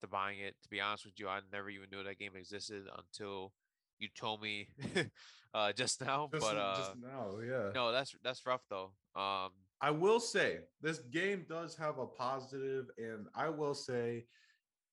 to 0.00 0.06
buying 0.08 0.40
it. 0.40 0.56
To 0.62 0.68
be 0.68 0.80
honest 0.80 1.04
with 1.04 1.18
you, 1.18 1.28
I 1.28 1.40
never 1.52 1.70
even 1.70 1.88
knew 1.90 2.02
that 2.02 2.18
game 2.18 2.32
existed 2.36 2.84
until 2.96 3.52
you 4.00 4.08
told 4.16 4.42
me 4.42 4.68
uh 5.54 5.72
just 5.72 6.00
now. 6.00 6.28
Just, 6.32 6.44
but 6.46 6.56
uh 6.56 6.76
just 6.76 6.96
now, 6.96 7.38
yeah. 7.46 7.70
no, 7.74 7.92
that's 7.92 8.14
that's 8.22 8.44
rough 8.46 8.62
though. 8.68 8.92
Um 9.14 9.50
I 9.80 9.90
will 9.90 10.20
say 10.20 10.58
this 10.82 10.98
game 10.98 11.46
does 11.48 11.74
have 11.76 11.98
a 11.98 12.06
positive, 12.06 12.86
and 12.98 13.26
I 13.34 13.48
will 13.48 13.74
say 13.74 14.24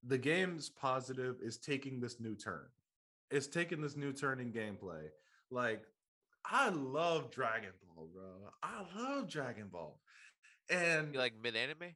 the 0.03 0.17
game's 0.17 0.69
positive 0.69 1.35
is 1.41 1.57
taking 1.57 1.99
this 1.99 2.19
new 2.21 2.35
turn. 2.35 2.67
It's 3.29 3.47
taking 3.47 3.81
this 3.81 3.97
new 3.97 4.13
turn 4.13 4.39
in 4.39 4.53
gameplay. 4.53 5.09
Like, 5.51 5.83
I 6.45 6.69
love 6.69 7.31
Dragon 7.31 7.71
Ball, 7.85 8.07
bro. 8.13 8.49
I 8.63 8.83
love 8.97 9.29
Dragon 9.29 9.67
Ball. 9.67 9.99
And 10.69 11.13
you 11.13 11.19
like 11.19 11.33
mid 11.41 11.57
anime? 11.57 11.93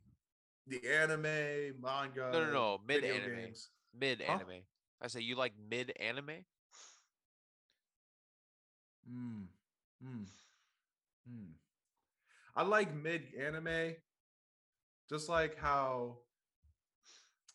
the 0.68 0.82
anime, 0.88 1.82
manga. 1.82 2.30
No, 2.34 2.46
no, 2.46 2.51
no, 2.51 2.80
mid 2.86 3.03
anime. 3.03 3.53
Mid 3.98 4.22
Huh? 4.22 4.34
anime. 4.34 4.63
I 5.01 5.08
say 5.08 5.22
you 5.22 5.36
like 5.36 5.53
mid 5.70 5.94
anime? 6.00 6.46
Mm, 9.10 9.46
mm, 10.03 10.25
mm. 11.29 11.48
I 12.55 12.63
like 12.63 12.93
mid 12.93 13.24
anime, 13.39 13.96
just 15.10 15.29
like 15.29 15.58
how, 15.58 16.17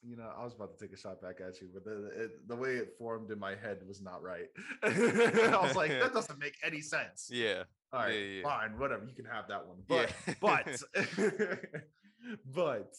you 0.03 0.17
know, 0.17 0.31
I 0.37 0.45
was 0.45 0.55
about 0.55 0.77
to 0.77 0.85
take 0.85 0.95
a 0.95 0.99
shot 0.99 1.21
back 1.21 1.37
at 1.47 1.61
you, 1.61 1.69
but 1.73 1.85
the 1.85 2.25
it, 2.25 2.49
the 2.49 2.57
way 2.57 2.77
it 2.77 2.95
formed 2.99 3.31
in 3.31 3.39
my 3.39 3.55
head 3.55 3.79
was 3.87 4.01
not 4.01 4.23
right. 4.23 4.47
I 4.83 5.59
was 5.63 5.77
like, 5.77 5.91
that 5.91 6.13
doesn't 6.15 6.39
make 6.39 6.55
any 6.65 6.81
sense. 6.81 7.29
Yeah. 7.31 7.65
All 7.93 8.01
right, 8.01 8.13
yeah, 8.15 8.21
yeah. 8.21 8.43
fine, 8.43 8.79
whatever. 8.79 9.05
You 9.05 9.15
can 9.15 9.27
have 9.27 9.49
that 9.49 9.67
one, 9.67 9.79
but 9.89 10.13
Yeah. 10.27 10.35
but 10.41 10.83
but 12.55 12.95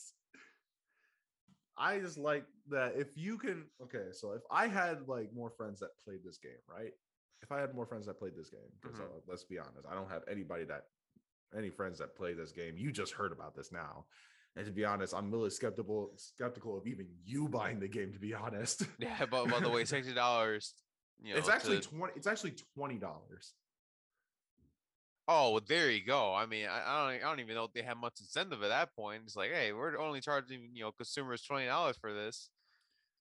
I 1.77 1.99
just 1.99 2.17
like 2.17 2.45
that 2.69 2.93
if 2.95 3.17
you 3.17 3.37
can 3.37 3.65
okay, 3.83 4.11
so 4.11 4.31
if 4.31 4.41
I 4.49 4.67
had 4.67 5.07
like 5.07 5.33
more 5.33 5.51
friends 5.51 5.79
that 5.81 5.89
played 6.03 6.19
this 6.23 6.37
game, 6.37 6.53
right? 6.67 6.93
If 7.41 7.51
I 7.51 7.59
had 7.59 7.73
more 7.75 7.85
friends 7.85 8.05
that 8.07 8.17
played 8.19 8.35
this 8.35 8.49
game, 8.49 8.71
because 8.81 8.97
Mhm. 8.97 9.03
uh, 9.05 9.19
let's 9.27 9.43
be 9.43 9.59
honest, 9.59 9.85
I 9.87 9.93
don't 9.93 10.09
have 10.09 10.23
anybody 10.27 10.63
that 10.65 10.87
any 11.55 11.69
friends 11.69 11.99
that 11.99 12.15
play 12.15 12.33
this 12.33 12.51
game. 12.51 12.77
You 12.77 12.91
just 12.91 13.13
heard 13.13 13.31
about 13.31 13.55
this 13.55 13.71
now. 13.71 14.05
And 14.55 14.65
to 14.65 14.71
be 14.71 14.83
honest, 14.83 15.13
I'm 15.13 15.31
really 15.31 15.49
skeptical 15.51 16.11
skeptical 16.17 16.77
of 16.77 16.87
even 16.87 17.07
you 17.23 17.47
buying 17.47 17.79
the 17.79 17.87
game, 17.87 18.11
to 18.13 18.19
be 18.19 18.33
honest. 18.33 18.83
Yeah, 18.99 19.25
but 19.27 19.47
by 19.49 19.59
the 19.59 19.69
way, 19.69 19.85
sixty 19.85 20.13
dollars. 20.13 20.73
You 21.21 21.33
know, 21.33 21.39
it's 21.39 21.47
actually 21.49 21.79
to- 21.79 21.87
20 21.89 22.13
it's 22.15 22.27
actually 22.27 22.55
twenty 22.75 22.97
dollars. 22.97 23.53
oh, 25.27 25.51
well, 25.51 25.61
there 25.67 25.91
you 25.91 26.03
go. 26.05 26.33
I 26.33 26.45
mean, 26.45 26.67
I, 26.67 26.81
I 26.85 27.11
don't, 27.13 27.23
I 27.23 27.29
don't 27.29 27.39
even 27.39 27.55
know 27.55 27.65
if 27.65 27.73
they 27.73 27.81
have 27.81 27.97
much 27.97 28.19
incentive 28.19 28.63
at 28.63 28.69
that 28.69 28.95
point. 28.95 29.23
It's 29.25 29.35
like, 29.35 29.51
hey, 29.51 29.73
we're 29.73 29.97
only 29.99 30.21
charging 30.21 30.69
you 30.73 30.83
know 30.83 30.91
consumers 30.91 31.43
twenty 31.43 31.65
dollars 31.67 31.97
for 31.97 32.13
this. 32.13 32.49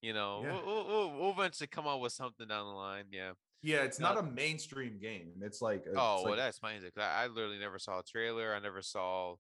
You 0.03 0.13
know, 0.15 0.43
Yeah. 0.45 0.53
we'll, 0.53 0.65
we'll, 0.67 0.87
we'll, 0.87 1.21
we'll 1.21 1.31
eventually 1.33 1.67
come 1.67 1.87
up 1.87 2.01
with 2.01 2.13
something 2.13 2.47
down 2.47 2.67
the 2.67 2.73
line. 2.73 3.07
Yeah. 3.11 3.33
Yeah, 3.63 3.83
it's 3.83 3.99
No. 3.99 4.15
not 4.15 4.19
a 4.19 4.23
mainstream 4.31 4.99
game. 4.99 5.41
It's 5.43 5.61
like 5.61 5.85
it's 5.87 5.97
oh, 5.97 6.17
well, 6.23 6.25
like- 6.31 6.37
that 6.37 6.49
explains 6.49 6.85
it. 6.85 6.95
'cause 6.95 7.03
I, 7.05 7.25
I 7.25 7.27
literally 7.27 7.59
never 7.59 7.79
saw 7.79 7.99
a 8.01 8.03
trailer. 8.05 8.55
I 8.55 8.61
never 8.61 8.83
saw. 8.83 9.37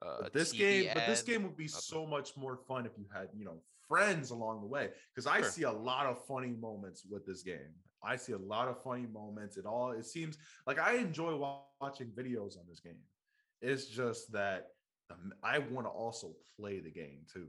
Uh, 0.00 0.28
this 0.32 0.52
TV 0.52 0.58
game, 0.58 0.90
but 0.94 1.06
this 1.08 1.22
game 1.22 1.42
would 1.42 1.56
be 1.56 1.66
so 1.66 2.06
much 2.06 2.36
more 2.36 2.56
fun 2.56 2.86
if 2.86 2.92
you 2.96 3.04
had, 3.12 3.28
you 3.36 3.44
know, 3.44 3.60
friends 3.88 4.30
along 4.30 4.60
the 4.60 4.66
way. 4.66 4.92
Because 5.12 5.26
I 5.26 5.40
Sure. 5.40 5.50
see 5.50 5.62
a 5.64 5.72
lot 5.72 6.06
of 6.06 6.24
funny 6.24 6.52
moments 6.52 7.04
with 7.04 7.26
this 7.26 7.42
game. 7.42 7.74
I 8.00 8.14
see 8.14 8.32
a 8.32 8.38
lot 8.38 8.68
of 8.68 8.80
funny 8.84 9.06
moments. 9.06 9.56
It 9.56 9.66
all 9.66 9.90
it 9.90 10.06
seems 10.06 10.38
like 10.66 10.78
I 10.78 10.94
enjoy 10.94 11.34
watching 11.80 12.12
videos 12.12 12.56
on 12.56 12.64
this 12.68 12.78
game. 12.78 13.02
It's 13.60 13.86
just 13.86 14.30
that 14.32 14.68
um, 15.10 15.32
I 15.42 15.58
want 15.58 15.86
to 15.86 15.90
also 15.90 16.36
play 16.56 16.78
the 16.78 16.92
game 16.92 17.26
too, 17.32 17.48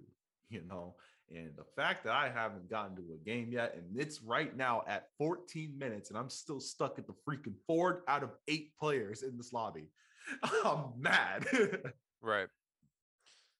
you 0.49 0.61
know. 0.61 0.95
And 1.31 1.55
the 1.55 1.63
fact 1.75 2.03
that 2.05 2.13
I 2.13 2.29
haven't 2.29 2.69
gotten 2.69 2.95
to 2.95 3.03
a 3.13 3.17
game 3.23 3.51
yet, 3.51 3.75
and 3.75 3.99
it's 3.99 4.21
right 4.21 4.55
now 4.57 4.83
at 4.87 5.09
14 5.17 5.77
minutes, 5.77 6.09
and 6.09 6.17
I'm 6.17 6.29
still 6.29 6.59
stuck 6.59 6.97
at 6.97 7.05
the 7.05 7.13
freaking 7.27 7.53
four 7.67 8.03
out 8.07 8.23
of 8.23 8.31
eight 8.47 8.75
players 8.79 9.21
in 9.21 9.37
this 9.37 9.53
lobby. 9.53 9.85
I'm 10.65 10.85
mad. 10.97 11.45
Right. 12.21 12.49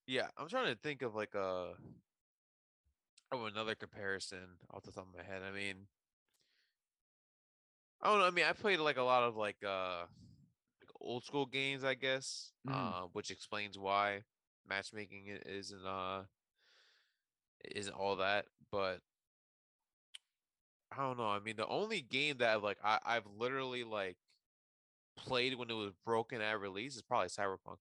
Yeah, 0.06 0.28
I'm 0.38 0.50
trying 0.50 0.74
to 0.74 0.80
think 0.82 1.02
of 1.02 1.16
like 1.16 1.34
a 1.34 1.74
oh 3.32 3.46
another 3.46 3.76
comparison 3.76 4.58
off 4.72 4.84
the 4.84 4.92
top 4.92 5.08
of 5.08 5.16
my 5.16 5.24
head. 5.24 5.44
I 5.44 5.52
mean, 5.56 5.88
I 8.02 8.10
don't 8.10 8.20
know. 8.20 8.26
I 8.26 8.32
mean, 8.32 8.46
I 8.46 8.54
played 8.54 8.80
like 8.80 8.98
a 8.98 9.04
lot 9.04 9.24
of 9.24 9.38
like 9.38 9.58
uh 9.66 10.02
like 10.82 10.90
old 11.00 11.24
school 11.24 11.46
games, 11.46 11.84
I 11.84 11.94
guess, 11.94 12.52
Mhm. 12.68 12.74
uh, 12.74 13.08
which 13.14 13.32
explains 13.32 13.78
why 13.78 14.24
matchmaking 14.68 15.28
isn't 15.46 15.86
uh 15.86 16.24
isn't 17.66 17.94
all 17.94 18.18
that. 18.18 18.46
But 18.72 19.00
I 20.92 20.98
don't 21.04 21.18
know. 21.18 21.28
I 21.28 21.40
mean, 21.40 21.56
the 21.56 21.68
only 21.68 22.02
game 22.02 22.38
that 22.40 22.64
like 22.64 22.78
I 22.84 23.00
I've 23.06 23.26
literally 23.38 23.84
like 23.84 24.18
played 25.18 25.56
when 25.56 25.70
it 25.70 25.74
was 25.76 25.92
broken 26.06 26.42
at 26.42 26.60
release 26.60 26.96
is 26.96 27.02
probably 27.02 27.28
Cyberpunk. 27.30 27.78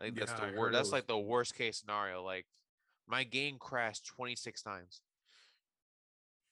I 0.00 0.04
think 0.04 0.18
that's 0.18 0.32
the 0.32 0.52
worst. 0.56 0.72
That's 0.72 0.86
was- 0.86 0.92
like 0.92 1.06
the 1.06 1.18
worst 1.18 1.54
case 1.54 1.78
scenario. 1.78 2.22
Like 2.22 2.46
my 3.06 3.24
game 3.24 3.56
crashed 3.58 4.06
26 4.06 4.62
times. 4.62 5.00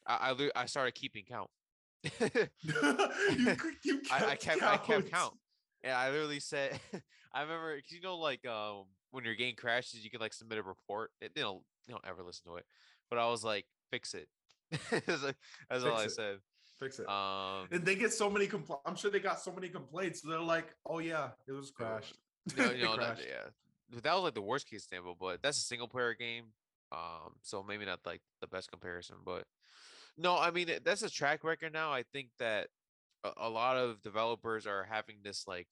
I 0.07 0.31
I, 0.33 0.63
I 0.63 0.67
started 0.67 0.95
keeping 0.95 1.25
count. 1.25 1.51
you, 2.63 3.57
you 3.85 4.01
I, 4.13 4.25
I 4.31 4.37
kept 4.37 4.63
I 4.63 4.77
kept 4.77 4.87
count. 4.87 5.11
count. 5.11 5.35
And 5.83 5.93
I 5.93 6.11
literally 6.11 6.41
said 6.41 6.79
I 7.33 7.43
remember 7.43 7.75
'cause 7.77 7.91
you 7.93 8.01
know 8.01 8.17
like 8.17 8.47
um 8.47 8.85
when 9.11 9.25
your 9.25 9.35
game 9.35 9.55
crashes 9.57 10.03
you 10.05 10.11
can 10.11 10.21
like 10.21 10.33
submit 10.33 10.59
a 10.59 10.63
report. 10.63 11.11
It, 11.21 11.35
they 11.35 11.43
don't 11.43 11.63
they 11.87 11.93
don't 11.93 12.05
ever 12.07 12.23
listen 12.23 12.51
to 12.51 12.57
it. 12.57 12.65
But 13.11 13.19
I 13.19 13.29
was 13.29 13.45
like 13.45 13.67
fix 13.91 14.15
it. 14.15 14.29
That's 14.91 15.23
like- 15.23 15.37
that's 15.71 15.85
all 15.85 15.97
Fix 15.97 16.01
I 16.01 16.05
it. 16.05 16.11
said. 16.13 16.37
Fix 16.81 16.99
it. 16.99 17.09
Um 17.09 17.69
and 17.71 17.85
they 17.85 17.95
get 17.95 18.13
so 18.13 18.29
many 18.29 18.47
compl- 18.47 18.81
I'm 18.85 18.97
sure 18.97 19.11
they 19.11 19.21
got 19.21 19.41
so 19.41 19.53
many 19.53 19.69
complaints. 19.69 20.21
They're 20.21 20.41
like, 20.41 20.75
oh 20.85 20.99
yeah, 20.99 21.29
it 21.49 21.53
was 21.53 21.71
crashed. 21.71 22.19
no, 22.57 22.71
you 22.73 22.85
know, 22.85 22.97
that, 22.97 23.19
yeah. 23.19 23.99
that 24.03 24.15
was 24.15 24.23
like 24.25 24.35
the 24.35 24.43
worst 24.43 24.69
case 24.69 24.87
scenario, 24.89 25.17
but 25.19 25.43
that's 25.43 25.59
a 25.59 25.63
single 25.63 25.89
player 25.89 26.15
game. 26.15 26.45
Um, 26.93 27.35
so 27.43 27.63
maybe 27.63 27.85
not 27.85 28.01
like 28.07 28.21
the 28.41 28.47
best 28.47 28.71
comparison, 28.71 29.17
but 29.25 29.45
no, 30.19 30.37
I 30.39 30.51
mean 30.51 30.69
that's 30.85 31.03
a 31.03 31.11
track 31.11 31.43
record 31.45 31.73
now. 31.73 31.93
I 31.93 32.03
think 32.13 32.29
that 32.39 32.69
a, 33.25 33.31
a 33.39 33.49
lot 33.49 33.77
of 33.77 34.03
developers 34.03 34.67
are 34.67 34.87
having 34.91 35.17
this 35.25 35.45
like 35.49 35.67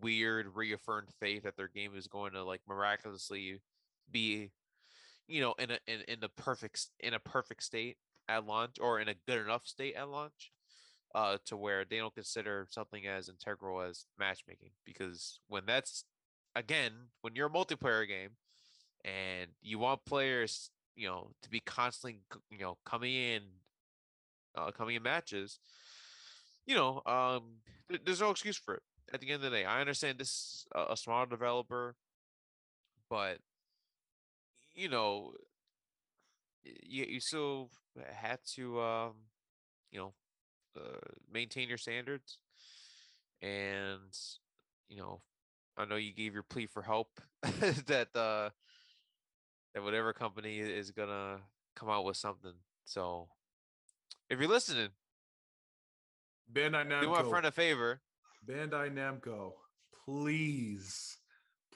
weird 0.00 0.54
reaffirmed 0.54 1.08
faith 1.20 1.42
that 1.44 1.56
their 1.56 1.68
game 1.68 1.92
is 1.96 2.06
going 2.06 2.32
to 2.32 2.42
like 2.44 2.60
miraculously 2.68 3.60
be 4.10 4.50
you 5.26 5.40
know 5.40 5.54
in 5.58 5.70
a 5.70 5.78
in, 5.86 6.00
in 6.08 6.20
the 6.20 6.28
perfect 6.28 6.86
in 7.00 7.14
a 7.14 7.18
perfect 7.18 7.62
state 7.62 7.96
at 8.28 8.46
launch 8.46 8.76
or 8.80 9.00
in 9.00 9.08
a 9.08 9.14
good 9.26 9.40
enough 9.40 9.66
state 9.66 9.94
at 9.94 10.08
launch 10.08 10.52
uh 11.14 11.36
to 11.44 11.56
where 11.56 11.84
they 11.84 11.98
don't 11.98 12.14
consider 12.14 12.66
something 12.70 13.06
as 13.06 13.28
integral 13.28 13.80
as 13.80 14.06
matchmaking 14.18 14.70
because 14.84 15.40
when 15.48 15.64
that's 15.66 16.04
again 16.54 16.92
when 17.20 17.34
you're 17.34 17.48
a 17.48 17.50
multiplayer 17.50 18.06
game 18.06 18.30
and 19.04 19.50
you 19.60 19.78
want 19.78 20.04
players 20.04 20.70
you 20.96 21.06
know 21.08 21.30
to 21.42 21.50
be 21.50 21.60
constantly 21.60 22.20
you 22.50 22.58
know 22.58 22.76
coming 22.84 23.14
in 23.14 23.42
uh, 24.56 24.70
coming 24.70 24.96
in 24.96 25.02
matches 25.02 25.58
you 26.66 26.74
know 26.74 27.02
um 27.06 27.42
th- 27.88 28.02
there's 28.04 28.20
no 28.20 28.30
excuse 28.30 28.56
for 28.56 28.74
it 28.74 28.82
at 29.12 29.20
the 29.20 29.30
end 29.30 29.44
of 29.44 29.50
the 29.50 29.58
day. 29.58 29.64
I 29.64 29.80
understand 29.80 30.18
this 30.18 30.28
is 30.28 30.66
a, 30.74 30.92
a 30.92 30.96
small 30.96 31.26
developer 31.26 31.94
but 33.10 33.38
you 34.74 34.88
know 34.88 35.32
you, 36.64 37.04
you 37.04 37.20
still 37.20 37.70
had 38.12 38.38
to 38.54 38.80
um 38.80 39.12
you 39.90 39.98
know 39.98 40.14
uh, 40.76 40.98
maintain 41.32 41.68
your 41.68 41.78
standards 41.78 42.38
and 43.42 44.16
you 44.88 44.96
know 44.96 45.20
i 45.76 45.84
know 45.84 45.96
you 45.96 46.12
gave 46.12 46.32
your 46.32 46.42
plea 46.42 46.66
for 46.66 46.82
help 46.82 47.08
that 47.86 48.08
uh 48.14 48.48
that 49.74 49.82
whatever 49.82 50.12
company 50.12 50.58
is 50.58 50.90
gonna 50.90 51.38
come 51.74 51.88
out 51.88 52.04
with 52.04 52.16
something. 52.16 52.52
So 52.84 53.28
if 54.28 54.38
you're 54.38 54.48
listening 54.48 54.88
Bandai 56.52 57.00
do 57.00 57.10
my 57.10 57.22
friend 57.22 57.46
a 57.46 57.52
favor. 57.52 58.00
Bandai 58.46 58.92
Namco, 58.92 59.52
please, 60.04 61.16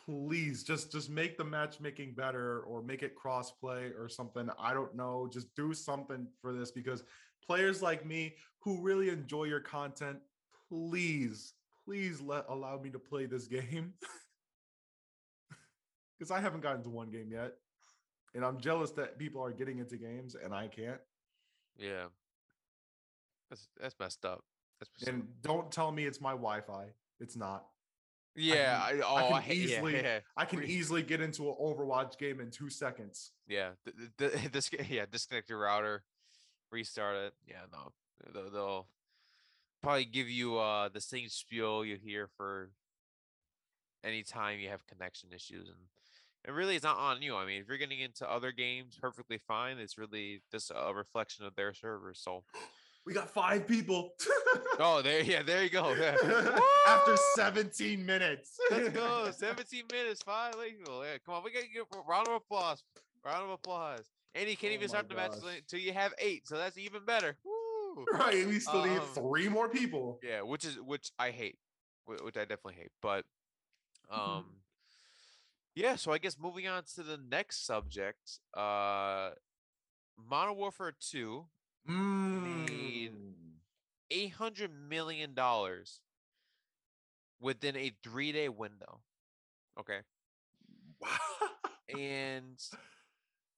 please, 0.07 0.63
just 0.63 0.93
just 0.93 1.11
make 1.11 1.37
the 1.37 1.45
matchmaking 1.45 2.15
better 2.15 2.61
or 2.61 2.83
make 2.83 3.03
it 3.03 3.15
crossplay 3.17 3.93
or 3.99 4.09
something. 4.09 4.49
I 4.59 4.73
don't 4.73 4.95
know. 4.95 5.29
Just 5.31 5.55
do 5.55 5.75
something 5.75 6.27
for 6.41 6.53
this 6.53 6.71
because 6.71 7.03
players 7.45 7.83
like 7.83 8.07
me 8.07 8.37
who 8.61 8.81
really 8.81 9.09
enjoy 9.09 9.45
your 9.45 9.61
content, 9.61 10.19
please, 10.69 11.55
please 11.85 12.21
let 12.21 12.45
allow 12.49 12.79
me 12.79 12.91
to 12.91 12.99
play 12.99 13.27
this 13.27 13.47
game 13.47 13.95
because 16.19 16.31
I 16.31 16.41
haven't 16.41 16.63
gotten 16.63 16.83
to 16.85 16.91
one 16.91 17.11
game 17.11 17.31
yet, 17.31 17.53
and 18.35 18.45
I'm 18.45 18.59
jealous 18.61 18.91
that 18.93 19.19
people 19.19 19.45
are 19.45 19.53
getting 19.53 19.79
into 19.79 19.97
games 19.97 20.37
and 20.43 20.55
I 20.55 20.69
can't. 20.69 21.01
yeah 21.79 22.07
that's 23.51 23.69
that's 23.81 23.95
messed 24.01 24.25
up 24.25 24.43
that's 24.81 24.91
messed 24.99 25.09
up. 25.09 25.15
And 25.15 25.29
don't 25.43 25.71
tell 25.71 25.93
me 25.93 26.05
it's 26.05 26.21
my 26.21 26.33
Wi-Fi. 26.33 26.87
It's 27.21 27.37
not. 27.37 27.67
Yeah 28.37 28.81
I, 28.83 28.93
oh 29.05 29.29
can 29.29 29.33
I, 29.35 29.41
hate 29.41 29.57
easily- 29.59 29.95
yeah 29.97 30.19
I 30.37 30.45
can 30.45 30.63
easily 30.63 31.03
get 31.03 31.21
into 31.21 31.49
an 31.49 31.57
Overwatch 31.61 32.19
game 32.19 32.41
in 32.41 32.51
two 32.51 32.71
seconds. 32.71 33.33
Yeah, 33.49 33.71
th- 33.85 33.97
th- 34.19 34.33
th- 34.33 34.53
dis- 34.53 34.71
yeah, 34.91 35.07
disconnect 35.11 35.49
your 35.51 35.59
router, 35.61 36.05
restart 36.71 37.17
it. 37.17 37.35
Yeah, 37.49 37.63
no, 37.73 37.93
they'll, 38.33 38.51
they'll 38.51 38.87
probably 39.83 40.05
give 40.05 40.29
you 40.29 40.59
uh 40.59 40.89
the 40.89 41.01
same 41.01 41.29
spiel 41.29 41.85
you 41.85 41.97
hear 41.97 42.29
for 42.37 42.71
any 44.05 44.23
time 44.23 44.61
you 44.61 44.69
have 44.69 44.87
connection 44.87 45.31
issues, 45.35 45.69
and 45.69 45.77
and 46.45 46.55
really 46.55 46.77
it's 46.77 46.85
not 46.85 46.97
on 46.99 47.23
you. 47.23 47.35
I 47.35 47.45
mean, 47.45 47.61
if 47.61 47.69
you're 47.69 47.79
getting 47.79 48.01
into 48.01 48.31
other 48.31 48.53
games, 48.53 48.97
perfectly 49.01 49.39
fine. 49.39 49.79
It's 49.79 49.99
really 49.99 50.43
just 50.53 50.71
a 50.75 50.95
reflection 50.95 51.45
of 51.45 51.57
their 51.57 51.75
servers. 51.75 52.21
So, 52.23 52.45
we 53.07 53.15
got 53.15 53.31
five 53.31 53.67
people. 53.69 54.15
oh, 54.81 55.01
there, 55.01 55.23
yeah, 55.23 55.43
there 55.43 55.63
you 55.63 55.71
go. 55.71 55.95
Yeah. 55.97 56.59
After 56.89 57.17
17 57.37 58.05
minutes. 58.05 58.59
Let's 58.71 58.89
go. 58.91 59.31
17 59.37 59.85
minutes, 59.91 60.23
five 60.23 60.55
people. 60.55 61.05
Yeah, 61.05 61.19
come 61.25 61.37
on, 61.37 61.45
we 61.45 61.53
gotta 61.53 61.67
give 61.73 61.87
a 61.95 62.01
round 62.09 62.29
of 62.29 62.35
applause. 62.35 62.83
Round 63.25 63.45
of 63.45 63.51
applause. 63.51 64.05
And 64.35 64.49
he 64.49 64.57
can't 64.57 64.73
oh 64.73 64.75
even 64.75 64.89
start 64.89 65.09
the 65.09 65.15
match 65.15 65.33
until 65.35 65.79
you 65.79 65.93
have 65.93 66.13
eight, 66.19 66.47
so 66.47 66.57
that's 66.57 66.77
even 66.77 67.05
better. 67.07 67.37
Woo. 67.45 68.05
Right, 68.13 68.47
we 68.47 68.59
still 68.59 68.83
um, 68.83 68.91
need 68.91 69.03
three 69.15 69.49
more 69.49 69.69
people. 69.69 70.19
Yeah, 70.23 70.43
which 70.43 70.65
is 70.65 70.79
which 70.81 71.13
I 71.19 71.31
hate, 71.31 71.59
which 72.05 72.37
I 72.37 72.41
definitely 72.41 72.75
hate. 72.75 72.91
But, 73.01 73.25
mm-hmm. 74.13 74.21
um, 74.21 74.45
yeah. 75.75 75.97
So 75.97 76.13
I 76.13 76.19
guess 76.19 76.37
moving 76.39 76.69
on 76.69 76.83
to 76.97 77.03
the 77.03 77.19
next 77.31 77.65
subject, 77.67 78.39
uh, 78.55 79.31
Modern 80.29 80.57
Warfare 80.57 80.95
Two. 81.01 81.47
Mm. 81.89 82.67
The- 82.67 82.76
800 84.11 84.71
million 84.89 85.35
dollars 85.35 86.01
within 87.41 87.77
a 87.77 87.93
3-day 88.05 88.49
window. 88.49 89.01
Okay. 89.79 89.99
Wow. 91.01 91.09
and 91.99 92.59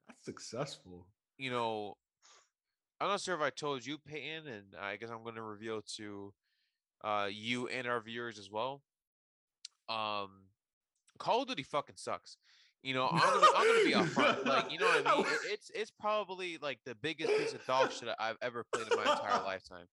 that's 0.06 0.24
successful. 0.24 1.06
You 1.36 1.50
know, 1.50 1.96
I'm 3.00 3.08
not 3.08 3.20
sure 3.20 3.34
if 3.34 3.40
I 3.40 3.50
told 3.50 3.86
you, 3.86 3.98
Peyton, 3.98 4.48
and 4.48 4.64
I 4.80 4.96
guess 4.96 5.10
I'm 5.10 5.22
going 5.22 5.36
to 5.36 5.42
reveal 5.42 5.82
to 5.96 6.32
uh, 7.04 7.28
you 7.30 7.68
and 7.68 7.86
our 7.86 8.00
viewers 8.00 8.38
as 8.38 8.50
well. 8.50 8.82
Um, 9.88 10.30
Call 11.18 11.42
of 11.42 11.48
Duty 11.48 11.62
fucking 11.62 11.96
sucks. 11.96 12.36
You 12.82 12.94
know, 12.94 13.08
I'm 13.10 13.18
gonna, 13.18 13.46
I'm 13.56 13.66
gonna 13.66 13.84
be 13.84 13.92
upfront. 14.08 14.46
Like, 14.46 14.70
you 14.70 14.78
know 14.78 14.86
what 14.86 15.06
I 15.06 15.16
mean? 15.16 15.26
It, 15.26 15.52
it's 15.52 15.70
it's 15.74 15.90
probably 15.90 16.58
like 16.62 16.78
the 16.84 16.94
biggest 16.94 17.36
piece 17.36 17.52
of 17.52 17.64
dog 17.66 17.90
shit 17.90 18.08
I've 18.20 18.36
ever 18.40 18.64
played 18.72 18.86
in 18.90 18.96
my 18.96 19.02
entire 19.02 19.42
lifetime. 19.44 19.86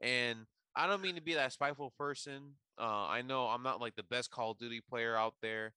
And 0.00 0.46
I 0.76 0.86
don't 0.86 1.02
mean 1.02 1.14
to 1.14 1.22
be 1.22 1.34
that 1.34 1.52
spiteful 1.52 1.92
person. 1.96 2.54
Uh, 2.78 3.06
I 3.06 3.22
know 3.22 3.46
I'm 3.46 3.62
not 3.62 3.80
like 3.80 3.94
the 3.94 4.02
best 4.02 4.30
Call 4.30 4.52
of 4.52 4.58
Duty 4.58 4.80
player 4.80 5.16
out 5.16 5.34
there, 5.40 5.72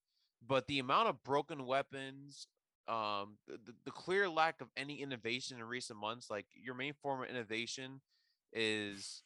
but 0.45 0.67
the 0.67 0.79
amount 0.79 1.09
of 1.09 1.23
broken 1.23 1.65
weapons, 1.65 2.47
um, 2.87 3.37
the, 3.47 3.73
the, 3.85 3.91
clear 3.91 4.27
lack 4.27 4.61
of 4.61 4.69
any 4.75 5.01
innovation 5.01 5.57
in 5.57 5.63
recent 5.63 5.99
months, 5.99 6.29
like 6.31 6.47
your 6.55 6.73
main 6.73 6.93
form 6.93 7.21
of 7.21 7.29
innovation 7.29 8.01
is 8.53 9.21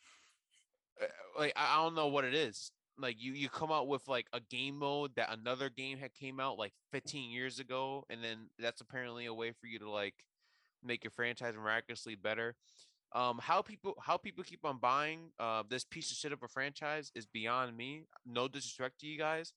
uh, 1.02 1.06
like 1.38 1.54
I 1.56 1.78
don't 1.78 1.96
know 1.96 2.08
what 2.08 2.26
it 2.26 2.34
is. 2.34 2.72
Like 2.98 3.16
you 3.22 3.34
you 3.34 3.50
come 3.50 3.72
out 3.72 3.88
with 3.88 4.08
like 4.08 4.28
a 4.34 4.40
game 4.40 4.78
mode 4.78 5.12
that 5.16 5.32
another 5.32 5.70
game 5.70 5.98
had 5.98 6.14
came 6.14 6.40
out 6.40 6.58
like 6.58 6.74
15 6.92 7.32
years 7.32 7.60
ago, 7.60 8.06
and 8.10 8.24
then 8.24 8.50
that's 8.60 8.82
apparently 8.82 9.26
a 9.28 9.34
way 9.34 9.52
for 9.52 9.68
you 9.68 9.80
to 9.80 9.90
like 9.90 10.16
make 10.84 11.04
your 11.04 11.12
franchise 11.12 11.56
miraculously 11.56 12.16
better. 12.16 12.56
Um, 13.14 13.40
how 13.42 13.62
people 13.62 13.96
how 14.02 14.18
people 14.18 14.44
keep 14.44 14.64
on 14.64 14.78
buying 14.78 15.32
uh 15.40 15.64
this 15.70 15.84
piece 15.84 16.12
of 16.12 16.18
shit 16.18 16.32
of 16.32 16.44
a 16.44 16.48
franchise 16.48 17.12
is 17.14 17.26
beyond 17.26 17.76
me. 17.76 18.04
No 18.26 18.48
disrespect 18.48 19.00
to 19.02 19.08
you 19.08 19.18
guys. 19.18 19.54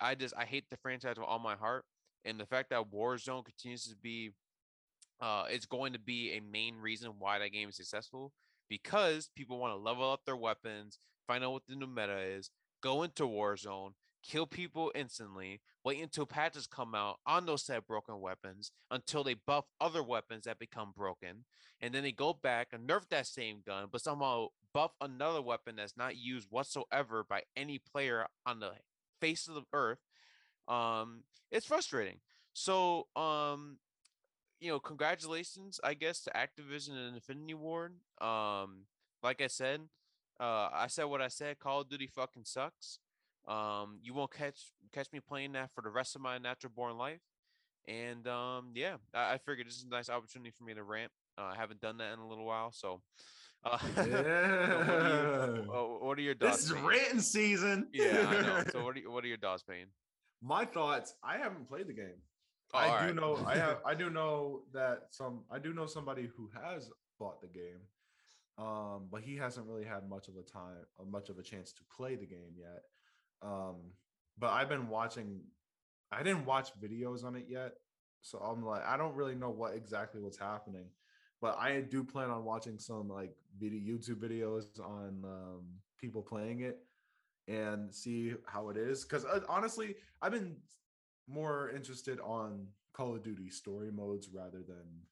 I 0.00 0.14
just 0.14 0.34
I 0.36 0.44
hate 0.44 0.64
the 0.70 0.76
franchise 0.76 1.16
with 1.16 1.26
all 1.26 1.38
my 1.38 1.54
heart, 1.54 1.84
and 2.24 2.38
the 2.38 2.46
fact 2.46 2.70
that 2.70 2.90
Warzone 2.92 3.44
continues 3.44 3.84
to 3.86 3.96
be 3.96 4.32
uh 5.20 5.44
it's 5.48 5.66
going 5.66 5.92
to 5.92 5.98
be 5.98 6.32
a 6.32 6.40
main 6.40 6.76
reason 6.76 7.12
why 7.18 7.38
that 7.38 7.52
game 7.52 7.68
is 7.68 7.76
successful 7.76 8.32
because 8.68 9.30
people 9.36 9.58
want 9.58 9.72
to 9.72 9.78
level 9.78 10.10
up 10.10 10.20
their 10.26 10.36
weapons, 10.36 10.98
find 11.26 11.44
out 11.44 11.52
what 11.52 11.62
the 11.68 11.76
new 11.76 11.86
meta 11.86 12.18
is, 12.18 12.50
go 12.82 13.02
into 13.02 13.22
Warzone, 13.24 13.92
kill 14.26 14.46
people 14.46 14.90
instantly, 14.94 15.60
wait 15.84 16.02
until 16.02 16.26
patches 16.26 16.66
come 16.66 16.94
out 16.94 17.18
on 17.26 17.46
those 17.46 17.64
said 17.64 17.86
broken 17.86 18.20
weapons 18.20 18.72
until 18.90 19.22
they 19.22 19.34
buff 19.34 19.66
other 19.80 20.02
weapons 20.02 20.44
that 20.44 20.58
become 20.58 20.92
broken, 20.96 21.44
and 21.80 21.94
then 21.94 22.02
they 22.02 22.12
go 22.12 22.32
back 22.32 22.68
and 22.72 22.88
nerf 22.88 23.08
that 23.08 23.26
same 23.26 23.62
gun, 23.64 23.86
but 23.90 24.00
somehow 24.00 24.48
buff 24.74 24.92
another 25.00 25.40
weapon 25.40 25.76
that's 25.76 25.96
not 25.96 26.16
used 26.16 26.48
whatsoever 26.50 27.24
by 27.28 27.42
any 27.56 27.78
player 27.78 28.26
on 28.44 28.60
the 28.60 28.72
face 29.20 29.48
of 29.48 29.54
the 29.54 29.64
earth. 29.72 30.00
Um, 30.68 31.22
it's 31.50 31.66
frustrating. 31.66 32.18
So, 32.52 33.06
um, 33.14 33.78
you 34.60 34.70
know, 34.70 34.80
congratulations, 34.80 35.78
I 35.84 35.94
guess, 35.94 36.22
to 36.22 36.30
Activision 36.30 36.92
and 36.92 37.14
Infinity 37.14 37.54
Ward. 37.54 37.94
Um, 38.20 38.86
like 39.22 39.40
I 39.40 39.46
said, 39.46 39.82
uh, 40.40 40.68
I 40.72 40.86
said 40.88 41.04
what 41.04 41.22
I 41.22 41.28
said. 41.28 41.58
Call 41.58 41.82
of 41.82 41.88
Duty 41.88 42.06
fucking 42.06 42.44
sucks. 42.44 42.98
Um, 43.46 43.98
you 44.02 44.12
won't 44.14 44.32
catch 44.32 44.58
catch 44.92 45.12
me 45.12 45.20
playing 45.20 45.52
that 45.52 45.70
for 45.74 45.82
the 45.82 45.90
rest 45.90 46.16
of 46.16 46.22
my 46.22 46.38
natural 46.38 46.72
born 46.74 46.96
life. 46.98 47.20
And 47.88 48.26
um, 48.26 48.72
yeah, 48.74 48.96
I, 49.14 49.34
I 49.34 49.38
figured 49.38 49.66
this 49.66 49.76
is 49.76 49.84
a 49.84 49.88
nice 49.88 50.08
opportunity 50.10 50.50
for 50.50 50.64
me 50.64 50.74
to 50.74 50.82
rant. 50.82 51.12
Uh, 51.38 51.42
I 51.42 51.54
haven't 51.56 51.80
done 51.80 51.98
that 51.98 52.12
in 52.12 52.18
a 52.18 52.26
little 52.28 52.44
while, 52.44 52.72
so. 52.72 53.00
Uh, 53.64 53.78
Yeah. 53.96 55.72
uh, 55.72 55.82
what 56.00 56.18
are 56.18 56.22
your 56.22 56.34
thoughts? 56.34 56.58
this 56.58 56.66
is 56.66 56.72
ranting 56.72 57.20
season. 57.20 57.88
Yeah, 57.92 58.26
I 58.28 58.40
know. 58.42 58.64
So 58.72 58.84
what 58.84 58.96
are 58.96 59.00
you, 59.00 59.10
what 59.10 59.24
are 59.24 59.28
your 59.28 59.38
thoughts, 59.38 59.62
Payne? 59.62 59.86
My 60.42 60.64
thoughts. 60.64 61.14
I 61.22 61.38
haven't 61.38 61.68
played 61.68 61.86
the 61.88 61.92
game. 61.92 62.20
Oh, 62.74 62.78
I 62.78 63.00
do 63.00 63.06
right. 63.06 63.14
know. 63.14 63.44
I 63.46 63.56
have. 63.64 63.78
I 63.86 63.94
do 63.94 64.10
know 64.10 64.62
that 64.72 65.08
some. 65.10 65.44
I 65.50 65.58
do 65.58 65.72
know 65.72 65.86
somebody 65.86 66.28
who 66.36 66.50
has 66.62 66.90
bought 67.18 67.40
the 67.40 67.46
game, 67.48 67.80
um, 68.58 69.08
but 69.10 69.22
he 69.22 69.36
hasn't 69.36 69.66
really 69.66 69.84
had 69.84 70.08
much 70.08 70.28
of 70.28 70.36
a 70.36 70.42
time, 70.42 70.84
uh, 71.00 71.04
much 71.04 71.28
of 71.28 71.38
a 71.38 71.42
chance 71.42 71.72
to 71.72 71.82
play 71.96 72.16
the 72.16 72.26
game 72.26 72.52
yet. 72.56 72.82
Um, 73.42 73.76
but 74.38 74.50
I've 74.50 74.68
been 74.68 74.88
watching 74.88 75.40
I 76.12 76.22
didn't 76.22 76.44
watch 76.46 76.70
videos 76.80 77.24
on 77.24 77.34
it 77.36 77.46
yet, 77.48 77.72
so 78.22 78.38
I'm 78.38 78.64
like, 78.64 78.84
I 78.86 78.96
don't 78.96 79.14
really 79.14 79.34
know 79.34 79.50
what 79.50 79.74
exactly 79.74 80.20
what's 80.20 80.38
happening. 80.38 80.86
But 81.40 81.58
I 81.58 81.80
do 81.80 82.02
plan 82.02 82.30
on 82.30 82.44
watching 82.44 82.78
some 82.78 83.08
like 83.08 83.34
video 83.58 83.96
YouTube 83.96 84.16
videos 84.16 84.80
on 84.80 85.22
um, 85.24 85.64
people 86.00 86.22
playing 86.22 86.60
it 86.60 86.78
and 87.48 87.94
see 87.94 88.34
how 88.46 88.70
it 88.70 88.76
is. 88.76 89.04
Because 89.04 89.24
uh, 89.24 89.40
honestly, 89.48 89.96
I've 90.22 90.32
been 90.32 90.56
more 91.28 91.70
interested 91.70 92.18
on 92.20 92.66
Call 92.94 93.14
of 93.14 93.22
Duty 93.22 93.50
story 93.50 93.90
modes 93.90 94.28
rather 94.32 94.62
than 94.66 95.02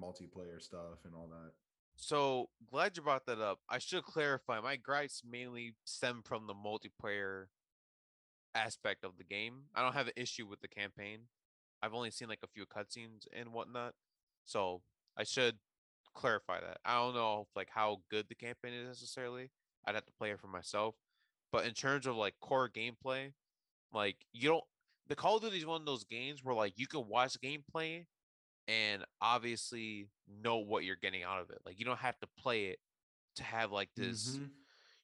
multiplayer 0.00 0.60
stuff 0.60 1.04
and 1.04 1.14
all 1.14 1.28
that. 1.28 1.52
So 2.00 2.48
glad 2.70 2.96
you 2.96 3.02
brought 3.02 3.26
that 3.26 3.40
up. 3.40 3.60
I 3.68 3.78
should 3.78 4.04
clarify. 4.04 4.58
My 4.60 4.76
gripes 4.76 5.22
mainly 5.28 5.74
stem 5.84 6.22
from 6.24 6.46
the 6.46 6.54
multiplayer 6.54 7.44
aspect 8.54 9.04
of 9.04 9.18
the 9.18 9.24
game. 9.24 9.64
I 9.74 9.82
don't 9.82 9.92
have 9.92 10.06
an 10.06 10.14
issue 10.16 10.46
with 10.46 10.62
the 10.62 10.68
campaign. 10.68 11.20
I've 11.82 11.92
only 11.92 12.10
seen 12.10 12.28
like 12.28 12.40
a 12.42 12.48
few 12.48 12.64
cutscenes 12.64 13.26
and 13.36 13.52
whatnot. 13.52 13.92
So 14.46 14.80
I 15.16 15.24
should 15.24 15.58
clarify 16.14 16.60
that. 16.60 16.78
I 16.86 16.94
don't 16.94 17.14
know 17.14 17.46
like 17.54 17.68
how 17.70 17.98
good 18.10 18.26
the 18.28 18.34
campaign 18.34 18.72
is 18.72 18.88
necessarily. 18.88 19.50
I'd 19.86 19.94
have 19.94 20.06
to 20.06 20.12
play 20.18 20.30
it 20.30 20.40
for 20.40 20.48
myself. 20.48 20.94
But 21.52 21.66
in 21.66 21.74
terms 21.74 22.06
of 22.06 22.16
like 22.16 22.34
core 22.40 22.70
gameplay, 22.70 23.32
like 23.92 24.16
you 24.32 24.48
don't 24.48 24.64
the 25.08 25.16
Call 25.16 25.36
of 25.36 25.42
Duty 25.42 25.58
is 25.58 25.66
one 25.66 25.82
of 25.82 25.86
those 25.86 26.04
games 26.04 26.42
where 26.42 26.54
like 26.54 26.72
you 26.76 26.86
can 26.86 27.06
watch 27.08 27.36
gameplay 27.44 28.06
and 28.70 29.04
obviously 29.20 30.08
know 30.42 30.58
what 30.58 30.84
you're 30.84 30.96
getting 30.96 31.22
out 31.24 31.40
of 31.40 31.50
it. 31.50 31.58
Like 31.66 31.78
you 31.78 31.84
don't 31.84 31.98
have 31.98 32.18
to 32.20 32.26
play 32.38 32.66
it 32.66 32.78
to 33.36 33.42
have 33.42 33.72
like 33.72 33.90
this, 33.96 34.36
Mhm. 34.36 34.50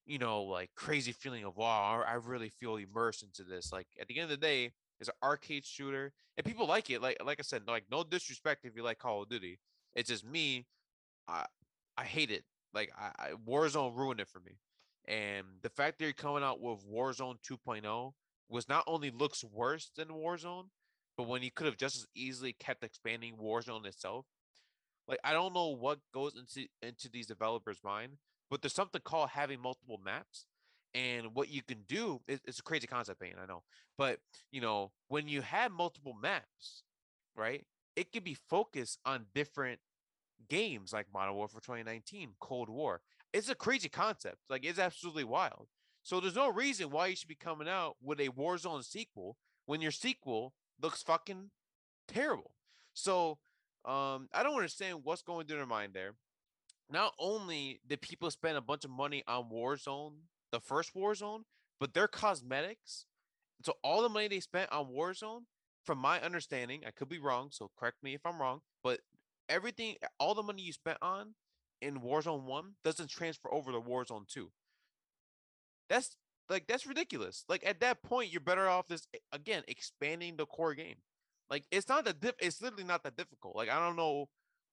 you 0.05 0.19
know, 0.19 0.43
like 0.45 0.71
crazy 0.75 1.13
feeling 1.13 1.45
of 1.45 1.57
wow, 1.57 2.03
I 2.07 2.13
I 2.13 2.15
really 2.15 2.49
feel 2.49 2.77
immersed 2.77 3.23
into 3.23 3.45
this. 3.45 3.73
Like 3.73 3.89
at 4.01 4.07
the 4.09 4.19
end 4.19 4.25
of 4.25 4.31
the 4.31 4.47
day, 4.47 4.73
it's 5.01 5.09
an 5.09 5.15
arcade 5.23 5.65
shooter, 5.65 6.13
and 6.37 6.47
people 6.47 6.67
like 6.67 6.91
it. 6.91 7.01
Like 7.03 7.17
like 7.25 7.41
I 7.41 7.43
said, 7.43 7.67
like 7.67 7.85
no 7.91 8.05
disrespect 8.05 8.65
if 8.65 8.77
you 8.77 8.83
like 8.83 8.99
Call 8.99 9.23
of 9.23 9.29
Duty. 9.29 9.59
It's 9.95 10.09
just 10.11 10.25
me, 10.25 10.67
I 11.27 11.47
I 11.97 12.05
hate 12.05 12.31
it. 12.31 12.45
Like 12.73 12.93
I, 12.97 13.13
I 13.19 13.31
Warzone 13.33 13.97
ruined 13.97 14.21
it 14.21 14.29
for 14.29 14.41
me. 14.41 14.59
And 15.09 15.47
the 15.63 15.71
fact 15.71 15.99
that 15.99 16.05
you're 16.05 16.13
coming 16.13 16.43
out 16.43 16.61
with 16.61 16.85
Warzone 16.85 17.41
2.0 17.43 18.13
was 18.49 18.69
not 18.69 18.85
only 18.87 19.11
looks 19.11 19.43
worse 19.45 19.91
than 19.97 20.09
Warzone, 20.09 20.69
but 21.17 21.27
when 21.27 21.43
you 21.43 21.51
could 21.51 21.67
have 21.67 21.77
just 21.77 21.97
as 21.97 22.07
easily 22.15 22.53
kept 22.53 22.85
expanding 22.85 23.35
Warzone 23.37 23.87
itself. 23.87 24.27
Like 25.09 25.21
I 25.23 25.33
don't 25.33 25.55
know 25.55 25.69
what 25.69 26.01
goes 26.13 26.35
into 26.35 26.69
into 26.83 27.09
these 27.09 27.27
developers' 27.27 27.81
mind, 27.85 28.13
but 28.51 28.61
there's 28.61 28.75
something 28.75 29.01
called 29.05 29.31
having 29.31 29.61
multiple 29.61 30.01
maps. 30.05 30.47
And 30.95 31.35
what 31.35 31.51
you 31.51 31.63
can 31.63 31.83
do 31.87 32.23
is 32.27 32.41
it's 32.45 32.59
a 32.59 32.63
crazy 32.63 32.87
concept, 32.87 33.21
Bane, 33.21 33.35
I 33.41 33.47
know. 33.47 33.63
But 33.97 34.19
you 34.51 34.61
know, 34.61 34.93
when 35.09 35.29
you 35.29 35.43
have 35.43 35.71
multiple 35.71 36.17
maps, 36.21 36.83
right? 37.37 37.65
It 37.95 38.13
can 38.13 38.25
be 38.25 38.37
focused 38.49 38.99
on 39.07 39.27
different 39.35 39.81
games 40.49 40.93
like 40.93 41.07
Modern 41.13 41.35
Warfare 41.35 41.61
2019, 41.61 42.35
Cold 42.41 42.69
War. 42.69 43.01
It's 43.33 43.49
a 43.49 43.55
crazy 43.55 43.89
concept. 43.89 44.39
Like 44.51 44.65
it's 44.65 44.79
absolutely 44.79 45.25
wild. 45.25 45.69
So 46.03 46.21
there's 46.21 46.37
no 46.37 46.49
reason 46.49 46.91
why 46.91 47.09
you 47.09 47.17
should 47.17 47.29
be 47.29 47.35
coming 47.35 47.69
out 47.69 47.97
with 48.03 48.21
a 48.21 48.29
Warzone 48.29 48.85
sequel 48.85 49.37
when 49.67 49.81
your 49.81 49.91
sequel 49.91 50.55
looks 50.81 51.03
fucking 51.03 51.51
terrible. 52.09 52.53
So 52.95 53.39
um 53.85 54.29
I 54.33 54.43
don't 54.43 54.55
understand 54.55 55.01
what's 55.05 55.23
going 55.23 55.47
through 55.47 55.59
their 55.59 55.67
mind 55.67 55.93
there. 55.95 56.15
Not 56.91 57.13
only 57.19 57.81
did 57.87 58.01
people 58.01 58.31
spend 58.31 58.57
a 58.57 58.61
bunch 58.61 58.85
of 58.85 58.91
money 58.91 59.25
on 59.27 59.51
Warzone, 59.51 60.13
the 60.53 60.61
first 60.61 60.95
Warzone, 60.95 61.43
but 61.81 61.95
their 61.95 62.09
cosmetics. 62.09 63.07
So 63.65 63.75
all 63.83 64.03
the 64.03 64.09
money 64.09 64.29
they 64.29 64.41
spent 64.41 64.71
on 64.71 64.87
Warzone, 64.87 65.43
from 65.87 65.99
my 65.99 66.21
understanding, 66.21 66.83
I 66.87 66.91
could 66.91 67.09
be 67.09 67.19
wrong, 67.19 67.49
so 67.53 67.71
correct 67.79 68.03
me 68.03 68.15
if 68.15 68.27
I'm 68.27 68.41
wrong, 68.41 68.61
but 68.83 69.01
everything 69.49 69.95
all 70.19 70.35
the 70.35 70.43
money 70.43 70.63
you 70.63 70.73
spent 70.73 70.99
on 71.01 71.35
in 71.81 72.01
Warzone 72.01 72.43
1 72.43 72.73
doesn't 72.85 73.09
transfer 73.09 73.53
over 73.53 73.71
to 73.71 73.81
Warzone 73.81 74.27
2. 74.27 74.51
That's 75.89 76.17
like 76.49 76.67
that's 76.67 76.87
ridiculous. 76.87 77.45
Like 77.49 77.65
at 77.67 77.81
that 77.81 78.03
point, 78.03 78.33
you're 78.33 78.41
better 78.41 78.69
off 78.69 78.89
just 78.89 79.09
e- 79.15 79.19
again 79.33 79.63
expanding 79.69 80.37
the 80.37 80.47
core 80.47 80.75
game. 80.75 80.97
Like 81.51 81.65
it's 81.71 81.89
not 81.89 82.05
that 82.05 82.21
diff- 82.21 82.35
it's 82.41 82.61
literally 82.61 82.85
not 82.85 83.03
that 83.05 83.17
difficult. 83.17 83.57
Like 83.57 83.69
I 83.69 83.79
don't 83.79 83.97
know 83.97 84.29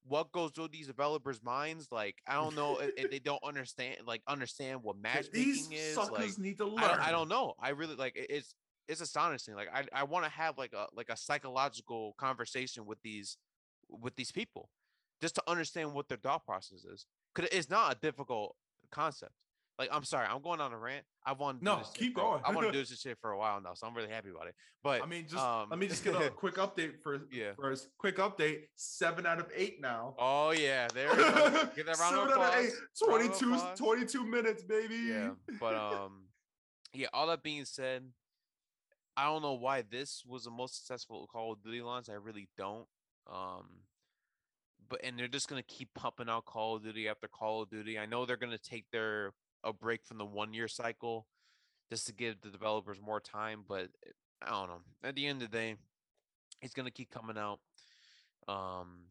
what 0.06 0.32
goes 0.32 0.52
through 0.52 0.70
these 0.70 0.88
developers' 0.88 1.42
minds. 1.44 1.88
Like 1.92 2.18
I 2.28 2.36
don't 2.36 2.56
know 2.56 2.78
if, 2.80 2.92
if 2.98 3.12
they 3.12 3.20
don't 3.20 3.44
understand 3.44 3.98
like 4.06 4.22
understand 4.28 4.84
what 4.84 4.98
matchmaking 4.98 5.52
is. 5.52 5.70
These 5.70 5.94
suckers 5.94 6.38
Like 6.38 6.38
need 6.40 6.58
to 6.58 6.66
learn. 6.66 6.84
I 6.84 6.88
don't, 6.88 7.00
I 7.08 7.12
don't 7.12 7.30
know. 7.30 7.54
I 7.60 7.70
really 7.70 7.96
like 7.96 8.14
it's 8.16 8.56
it's 8.88 9.02
astonishing. 9.02 9.56
Like 9.56 9.70
I 9.74 9.86
I 9.94 10.04
want 10.04 10.26
to 10.26 10.32
have 10.32 10.58
like 10.58 10.74
a 10.74 10.88
like 10.94 11.10
a 11.10 11.18
psychological 11.18 12.16
conversation 12.18 12.86
with 12.86 13.02
these 13.04 13.38
with 13.90 14.16
these 14.16 14.32
people 14.32 14.70
just 15.22 15.36
to 15.36 15.44
understand 15.48 15.94
what 15.94 16.10
their 16.10 16.18
thought 16.18 16.46
process 16.46 16.84
is. 16.84 17.06
Cause 17.36 17.48
it's 17.52 17.70
not 17.70 17.96
a 17.96 18.00
difficult 18.00 18.56
concept. 18.92 19.32
Like 19.84 19.96
I'm 19.96 20.04
sorry, 20.06 20.28
I'm 20.30 20.42
going 20.42 20.62
on 20.62 20.72
a 20.72 20.78
rant. 20.78 21.04
I 21.26 21.34
want 21.34 21.60
to 21.60 21.66
No, 21.66 21.82
keep 21.94 22.14
for 22.16 22.22
going. 22.22 22.42
I 22.46 22.52
want 22.52 22.68
to 22.68 22.72
do 22.80 22.80
this 22.80 23.00
shit 23.02 23.18
for 23.20 23.32
a 23.32 23.38
while 23.38 23.60
now, 23.62 23.74
so 23.74 23.86
I'm 23.86 23.94
really 23.94 24.10
happy 24.10 24.30
about 24.30 24.48
it. 24.48 24.56
But 24.82 25.02
I 25.04 25.06
mean, 25.06 25.24
just 25.30 25.44
um, 25.44 25.70
let 25.70 25.78
me 25.80 25.88
just 25.88 26.04
get 26.04 26.16
a 26.16 26.30
quick 26.44 26.56
update 26.56 27.02
for 27.04 27.20
Yeah. 27.32 27.52
for 27.56 27.70
a 27.72 27.74
s- 27.74 27.88
quick 27.98 28.18
update. 28.18 28.62
Seven 28.76 29.26
out 29.26 29.40
of 29.40 29.48
eight 29.56 29.82
now. 29.82 30.16
oh 30.18 30.52
yeah, 30.52 30.88
there. 30.94 31.10
Give 31.76 31.86
that 31.86 32.00
round 32.00 32.16
of 32.16 32.30
Seven 32.30 32.42
out 32.44 32.54
of 32.54 32.66
eight. 32.66 32.72
Round 33.08 33.26
of 33.32 33.38
22, 33.38 33.84
22 33.84 34.26
minutes, 34.26 34.64
baby. 34.64 34.96
Yeah, 35.10 35.32
but 35.60 35.76
um, 35.76 36.28
yeah. 36.94 37.08
All 37.14 37.28
that 37.28 37.44
being 37.44 37.66
said, 37.66 38.04
I 39.18 39.26
don't 39.26 39.42
know 39.42 39.54
why 39.54 39.84
this 39.90 40.24
was 40.26 40.46
the 40.46 40.52
most 40.52 40.78
successful 40.78 41.28
Call 41.30 41.52
of 41.54 41.62
Duty 41.62 41.82
launch. 41.82 42.08
I 42.10 42.14
really 42.14 42.48
don't. 42.58 42.86
Um, 43.32 43.68
but 44.90 45.00
and 45.04 45.18
they're 45.18 45.28
just 45.30 45.48
gonna 45.48 45.64
keep 45.64 45.94
pumping 45.94 46.30
out 46.30 46.46
Call 46.46 46.76
of 46.76 46.84
Duty 46.84 47.08
after 47.08 47.28
Call 47.28 47.62
of 47.64 47.70
Duty. 47.70 47.98
I 47.98 48.06
know 48.06 48.26
they're 48.26 48.38
gonna 48.38 48.58
take 48.58 48.86
their 48.92 49.32
a 49.64 49.74
break 49.74 50.06
from 50.06 50.18
the 50.18 50.26
one 50.26 50.54
year 50.54 50.68
cycle 50.68 51.28
just 51.90 52.08
to 52.08 52.14
give 52.14 52.42
the 52.42 52.50
developers 52.50 53.00
more 53.02 53.20
time, 53.20 53.64
but 53.68 53.90
eh, 54.06 54.12
I 54.42 54.50
don't 54.50 54.68
know. 54.68 54.82
At 55.04 55.16
the 55.16 55.28
end 55.28 55.42
of 55.42 55.52
the 55.52 55.58
day, 55.58 55.76
it's 56.62 56.74
gonna 56.74 56.92
keep 56.92 57.12
coming 57.12 57.38
out. 57.38 57.60
Um, 58.48 59.06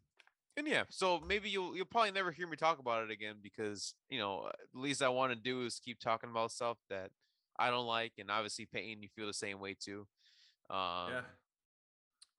and 0.57 0.67
yeah, 0.67 0.85
so 0.91 1.21
maybe 1.27 1.49
you'll 1.49 1.75
you'll 1.77 1.87
probably 1.87 2.11
never 2.11 2.31
hear 2.31 2.47
me 2.47 2.57
talk 2.57 2.79
about 2.79 3.05
it 3.05 3.11
again 3.11 3.37
because 3.43 3.95
you 4.11 4.19
know 4.19 4.51
the 4.75 4.81
least 4.81 5.03
I 5.03 5.09
want 5.09 5.33
to 5.33 5.39
do 5.39 5.65
is 5.65 5.81
keep 5.83 5.99
talking 5.99 6.31
about 6.31 6.53
stuff 6.53 6.79
that 6.91 7.11
I 7.59 7.71
don't 7.71 7.87
like, 7.87 8.13
and 8.19 8.31
obviously 8.31 8.67
Peyton, 8.67 9.03
you 9.03 9.09
feel 9.15 9.27
the 9.27 9.33
same 9.33 9.61
way 9.61 9.75
too. 9.79 10.07
Um, 10.71 11.11
yeah. 11.11 11.21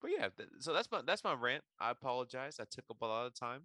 but 0.02 0.12
yeah, 0.18 0.28
so 0.60 0.74
that's 0.74 0.90
my 0.92 1.02
that's 1.06 1.24
my 1.24 1.34
rant. 1.34 1.64
I 1.80 1.92
apologize. 1.92 2.58
I 2.60 2.66
took 2.70 2.86
up 2.90 3.02
a 3.02 3.06
lot 3.06 3.26
of 3.26 3.34
time. 3.34 3.62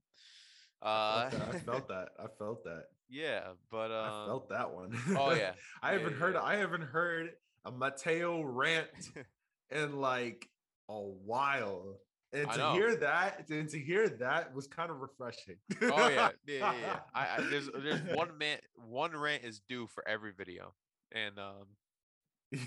I 0.83 0.87
Uh, 0.89 1.31
felt 1.31 1.39
that. 1.41 1.49
I 1.55 1.59
felt 1.71 1.89
that. 1.89 2.09
I 2.19 2.27
felt 2.39 2.65
that. 2.65 2.85
yeah, 3.09 3.41
but 3.71 3.91
um, 3.91 4.23
I 4.23 4.27
felt 4.27 4.49
that 4.51 4.73
one. 4.75 4.97
Oh 5.17 5.33
yeah, 5.33 5.53
I 5.83 5.93
Yeah, 5.93 5.99
haven't 5.99 6.13
yeah, 6.15 6.19
heard. 6.19 6.35
yeah. 6.35 6.43
I 6.43 6.57
haven't 6.57 6.83
heard 6.83 7.31
a 7.65 7.71
Mateo 7.73 8.43
rant 8.43 8.89
in 9.71 9.97
like 10.01 10.49
a 10.89 10.99
while. 11.01 11.99
And 12.33 12.47
I 12.47 12.53
to 12.53 12.59
know. 12.59 12.73
hear 12.75 12.95
that, 12.97 13.49
and 13.49 13.69
to 13.71 13.79
hear 13.79 14.07
that 14.21 14.55
was 14.55 14.67
kind 14.67 14.91
of 14.91 15.01
refreshing. 15.01 15.57
oh 15.83 16.09
yeah, 16.09 16.29
yeah, 16.47 16.73
yeah. 16.73 16.73
yeah. 16.81 17.01
I, 17.15 17.37
I 17.39 17.41
there's 17.49 17.71
there's 17.83 18.03
one 18.15 18.37
man 18.37 18.59
one 18.75 19.17
rant 19.17 19.45
is 19.45 19.61
due 19.67 19.87
for 19.87 20.07
every 20.07 20.33
video 20.33 20.75
and 21.11 21.39
um 21.39 21.67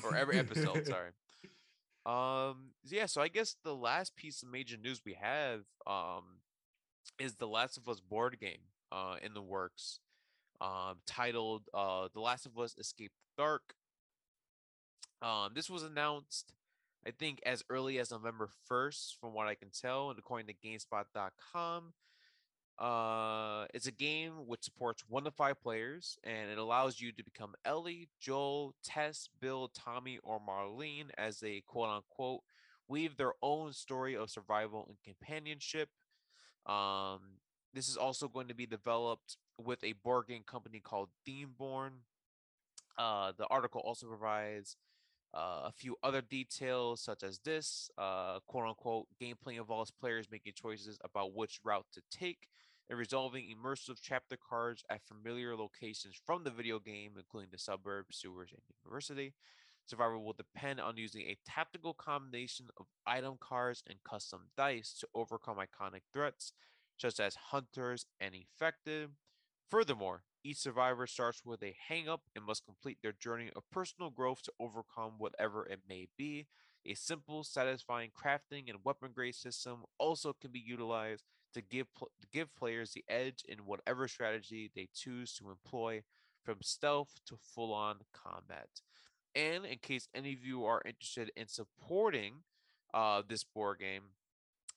or 0.04 0.16
every 0.16 0.40
episode. 0.40 0.86
Sorry. 0.88 1.12
Um. 2.06 2.72
Yeah. 2.84 3.06
So 3.06 3.22
I 3.22 3.28
guess 3.28 3.56
the 3.64 3.76
last 3.76 4.16
piece 4.16 4.42
of 4.42 4.50
major 4.50 4.78
news 4.78 5.02
we 5.06 5.14
have 5.22 5.62
um 5.86 6.24
is 7.20 7.36
the 7.36 7.48
Last 7.48 7.78
of 7.78 7.88
Us 7.90 8.00
board 8.00 8.38
game 8.40 8.62
uh 8.92 9.16
in 9.22 9.34
the 9.34 9.42
works, 9.42 10.00
um 10.60 10.98
titled 11.06 11.64
uh 11.74 12.08
The 12.14 12.22
Last 12.22 12.46
of 12.46 12.58
Us 12.58 12.76
Escape 12.78 13.12
the 13.38 13.42
Dark. 13.42 13.74
Um. 15.22 15.52
This 15.54 15.70
was 15.70 15.84
announced. 15.84 16.54
I 17.06 17.12
think 17.12 17.40
as 17.46 17.64
early 17.70 17.98
as 17.98 18.12
November 18.12 18.50
1st, 18.70 19.20
from 19.20 19.34
what 19.34 19.48
I 19.48 19.56
can 19.56 19.70
tell, 19.72 20.12
and 20.12 20.20
according 20.20 20.48
to 20.48 20.54
GameSpot.com. 20.54 21.94
Uh, 22.80 23.68
it's 23.76 23.86
a 23.86 23.92
game 23.92 24.48
which 24.48 24.64
supports 24.64 25.04
one 25.08 25.24
to 25.24 25.32
five 25.32 25.62
players, 25.62 26.18
and 26.24 26.50
it 26.50 26.58
allows 26.58 27.00
you 27.00 27.12
to 27.12 27.24
become 27.24 27.54
Ellie, 27.64 28.10
Joel, 28.20 28.74
Tess, 28.84 29.30
Bill, 29.40 29.70
Tommy, 29.74 30.20
or 30.24 30.40
Marlene 30.40 31.12
as 31.18 31.40
they 31.40 31.62
quote 31.68 31.90
unquote 31.90 32.42
weave 32.88 33.18
their 33.18 33.34
own 33.42 33.72
story 33.72 34.16
of 34.16 34.30
survival 34.30 34.86
and 34.88 34.98
companionship. 35.04 35.90
Um, 36.66 37.20
this 37.74 37.88
is 37.88 37.98
also 37.98 38.28
going 38.28 38.48
to 38.48 38.56
be 38.56 38.66
developed 38.66 39.38
with 39.58 39.84
a 39.84 39.94
board 39.94 40.28
game 40.28 40.44
company 40.46 40.80
called 40.80 41.10
Themeborn. 41.28 41.92
Uh, 42.98 43.32
the 43.38 43.48
article 43.48 43.82
also 43.82 44.08
provides 44.08 44.76
uh, 45.34 45.62
a 45.66 45.72
few 45.72 45.96
other 46.04 46.22
details, 46.22 47.02
such 47.02 47.24
as 47.24 47.40
this 47.40 47.90
uh, 47.98 48.40
quote 48.48 48.68
unquote 48.68 49.08
gameplay 49.22 49.58
involves 49.58 49.92
players 49.92 50.28
making 50.32 50.54
choices 50.56 51.00
about 51.04 51.34
which 51.34 51.60
route 51.64 51.86
to 51.94 52.02
take 52.12 52.50
and 52.90 53.00
resolving 53.00 53.46
immersive 53.46 54.00
chapter 54.02 54.38
cards 54.38 54.84
at 54.90 55.02
familiar 55.06 55.56
locations 55.56 56.20
from 56.26 56.44
the 56.44 56.52
video 56.52 56.80
game, 56.80 57.12
including 57.16 57.50
the 57.52 57.58
suburbs, 57.58 58.18
sewers, 58.18 58.52
and 58.52 58.62
university. 58.84 59.34
Survivor 59.88 60.18
will 60.18 60.34
depend 60.34 60.80
on 60.80 60.98
using 60.98 61.24
a 61.24 61.38
tactical 61.46 61.94
combination 61.94 62.68
of 62.78 62.86
item 63.06 63.36
cards 63.40 63.84
and 63.88 64.04
custom 64.04 64.48
dice 64.56 64.94
to 65.00 65.08
overcome 65.14 65.58
iconic 65.58 66.02
threats 66.14 66.54
such 66.98 67.20
as 67.20 67.36
hunters 67.36 68.06
and 68.20 68.36
infected. 68.36 69.10
Furthermore, 69.70 70.24
each 70.44 70.58
survivor 70.58 71.08
starts 71.08 71.44
with 71.46 71.64
a 71.64 71.76
hang 71.88 72.08
up 72.08 72.22
and 72.36 72.46
must 72.46 72.66
complete 72.66 72.98
their 73.02 73.12
journey 73.12 73.50
of 73.56 73.70
personal 73.72 74.10
growth 74.10 74.42
to 74.44 74.52
overcome 74.60 75.14
whatever 75.18 75.66
it 75.66 75.80
may 75.88 76.08
be. 76.18 76.48
A 76.86 76.94
simple, 76.94 77.44
satisfying 77.44 78.10
crafting 78.12 78.70
and 78.70 78.80
weapon 78.84 79.12
grade 79.14 79.36
system 79.36 79.84
also 80.00 80.34
can 80.34 80.52
be 80.52 80.60
utilized 80.60 81.24
to 81.54 81.62
give 81.62 81.88
to 82.00 82.28
give 82.32 82.56
players 82.56 82.94
the 82.94 83.04
edge 83.08 83.44
in 83.48 83.60
whatever 83.60 84.08
strategy 84.08 84.72
they 84.76 84.88
choose 84.96 85.34
to 85.36 85.50
employ, 85.50 86.02
from 86.44 86.58
stealth 86.62 87.20
to 87.28 87.38
full-on 87.38 87.98
combat. 88.14 88.70
And 89.34 89.66
in 89.66 89.78
case 89.78 90.10
any 90.14 90.34
of 90.34 90.44
you 90.44 90.66
are 90.66 90.82
interested 90.86 91.32
in 91.38 91.48
supporting 91.48 92.44
uh, 92.94 93.22
this 93.28 93.46
board 93.46 93.80
game, 93.80 94.04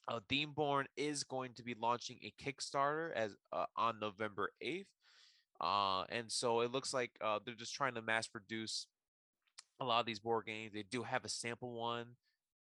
uh, 0.07 0.21
Themeborn 0.29 0.85
is 0.97 1.25
going 1.25 1.55
to 1.55 1.65
be 1.65 1.75
launching 1.75 2.19
a 2.23 2.33
Kickstarter 2.41 3.13
as 3.15 3.37
uh, 3.53 3.67
on 3.77 3.99
November 3.99 4.51
eighth, 4.61 4.87
uh, 5.61 6.05
and 6.09 6.31
so 6.31 6.61
it 6.61 6.71
looks 6.71 6.95
like 6.95 7.11
uh, 7.21 7.39
they're 7.45 7.55
just 7.55 7.75
trying 7.75 7.95
to 7.95 8.03
mass 8.03 8.29
produce 8.29 8.87
a 9.81 9.85
lot 9.85 10.01
of 10.01 10.07
these 10.07 10.21
board 10.21 10.47
games. 10.47 10.73
They 10.73 10.85
do 10.89 11.03
have 11.03 11.25
a 11.25 11.29
sample 11.29 11.73
one, 11.73 12.07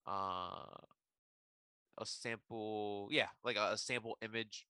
uh, 0.07 0.75
a 1.97 2.05
sample, 2.05 3.07
yeah, 3.09 3.29
like 3.43 3.55
a, 3.55 3.71
a 3.71 3.77
sample 3.77 4.17
image. 4.21 4.67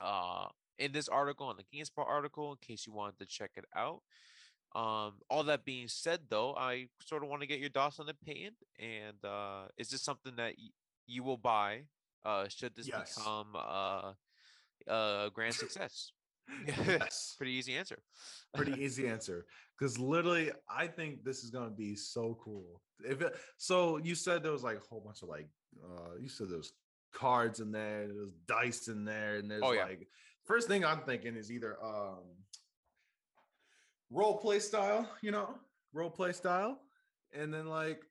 Uh, 0.00 0.48
in 0.78 0.92
this 0.92 1.08
article, 1.08 1.46
on 1.46 1.56
the 1.56 1.64
GameSpot 1.76 2.06
article, 2.06 2.52
in 2.52 2.58
case 2.60 2.86
you 2.86 2.92
wanted 2.92 3.18
to 3.18 3.26
check 3.26 3.52
it 3.56 3.64
out. 3.74 4.02
Um, 4.74 5.14
all 5.30 5.44
that 5.44 5.64
being 5.64 5.88
said, 5.88 6.20
though, 6.28 6.54
I 6.56 6.88
sort 7.00 7.22
of 7.22 7.28
want 7.28 7.42
to 7.42 7.46
get 7.46 7.60
your 7.60 7.70
thoughts 7.70 8.00
on 8.00 8.06
the 8.06 8.14
paint. 8.14 8.54
And 8.78 9.24
uh, 9.24 9.68
is 9.78 9.88
this 9.88 10.02
something 10.02 10.34
that 10.36 10.54
y- 10.58 10.70
you 11.06 11.22
will 11.22 11.36
buy? 11.36 11.82
Uh, 12.24 12.48
should 12.48 12.74
this 12.74 12.88
Yes. 12.88 13.14
become 13.16 13.54
uh, 13.54 14.12
a 14.88 15.30
grand 15.32 15.54
success? 15.64 16.10
Yes. 16.66 17.34
Pretty 17.38 17.52
easy 17.52 17.74
answer. 17.74 18.02
Pretty 18.54 18.72
easy 18.84 19.08
answer. 19.08 19.46
Because 19.78 19.98
literally, 19.98 20.50
I 20.68 20.86
think 20.86 21.24
this 21.24 21.42
is 21.42 21.50
gonna 21.50 21.70
be 21.70 21.94
so 21.96 22.38
cool. 22.42 22.82
If 23.04 23.22
it, 23.22 23.34
so, 23.56 23.96
you 23.98 24.14
said 24.14 24.42
there 24.42 24.52
was 24.52 24.62
like 24.62 24.76
a 24.76 24.80
whole 24.80 25.00
bunch 25.00 25.22
of 25.22 25.28
like, 25.28 25.48
uh, 25.82 26.16
you 26.20 26.28
said 26.28 26.48
there's 26.50 26.72
cards 27.12 27.60
in 27.60 27.72
there, 27.72 28.06
there's 28.08 28.32
dice 28.46 28.88
in 28.88 29.04
there, 29.04 29.36
and 29.36 29.50
there's 29.50 29.62
Oh, 29.64 29.72
yeah. 29.72 29.84
like, 29.84 30.06
first 30.44 30.68
thing 30.68 30.84
I'm 30.84 31.00
thinking 31.04 31.34
is 31.36 31.50
either 31.50 31.76
um 31.82 32.24
role 34.10 34.38
play 34.38 34.58
style, 34.58 35.08
you 35.22 35.30
know, 35.30 35.54
role 35.92 36.10
play 36.10 36.32
style, 36.32 36.80
and 37.32 37.52
then 37.52 37.66
like, 37.66 38.02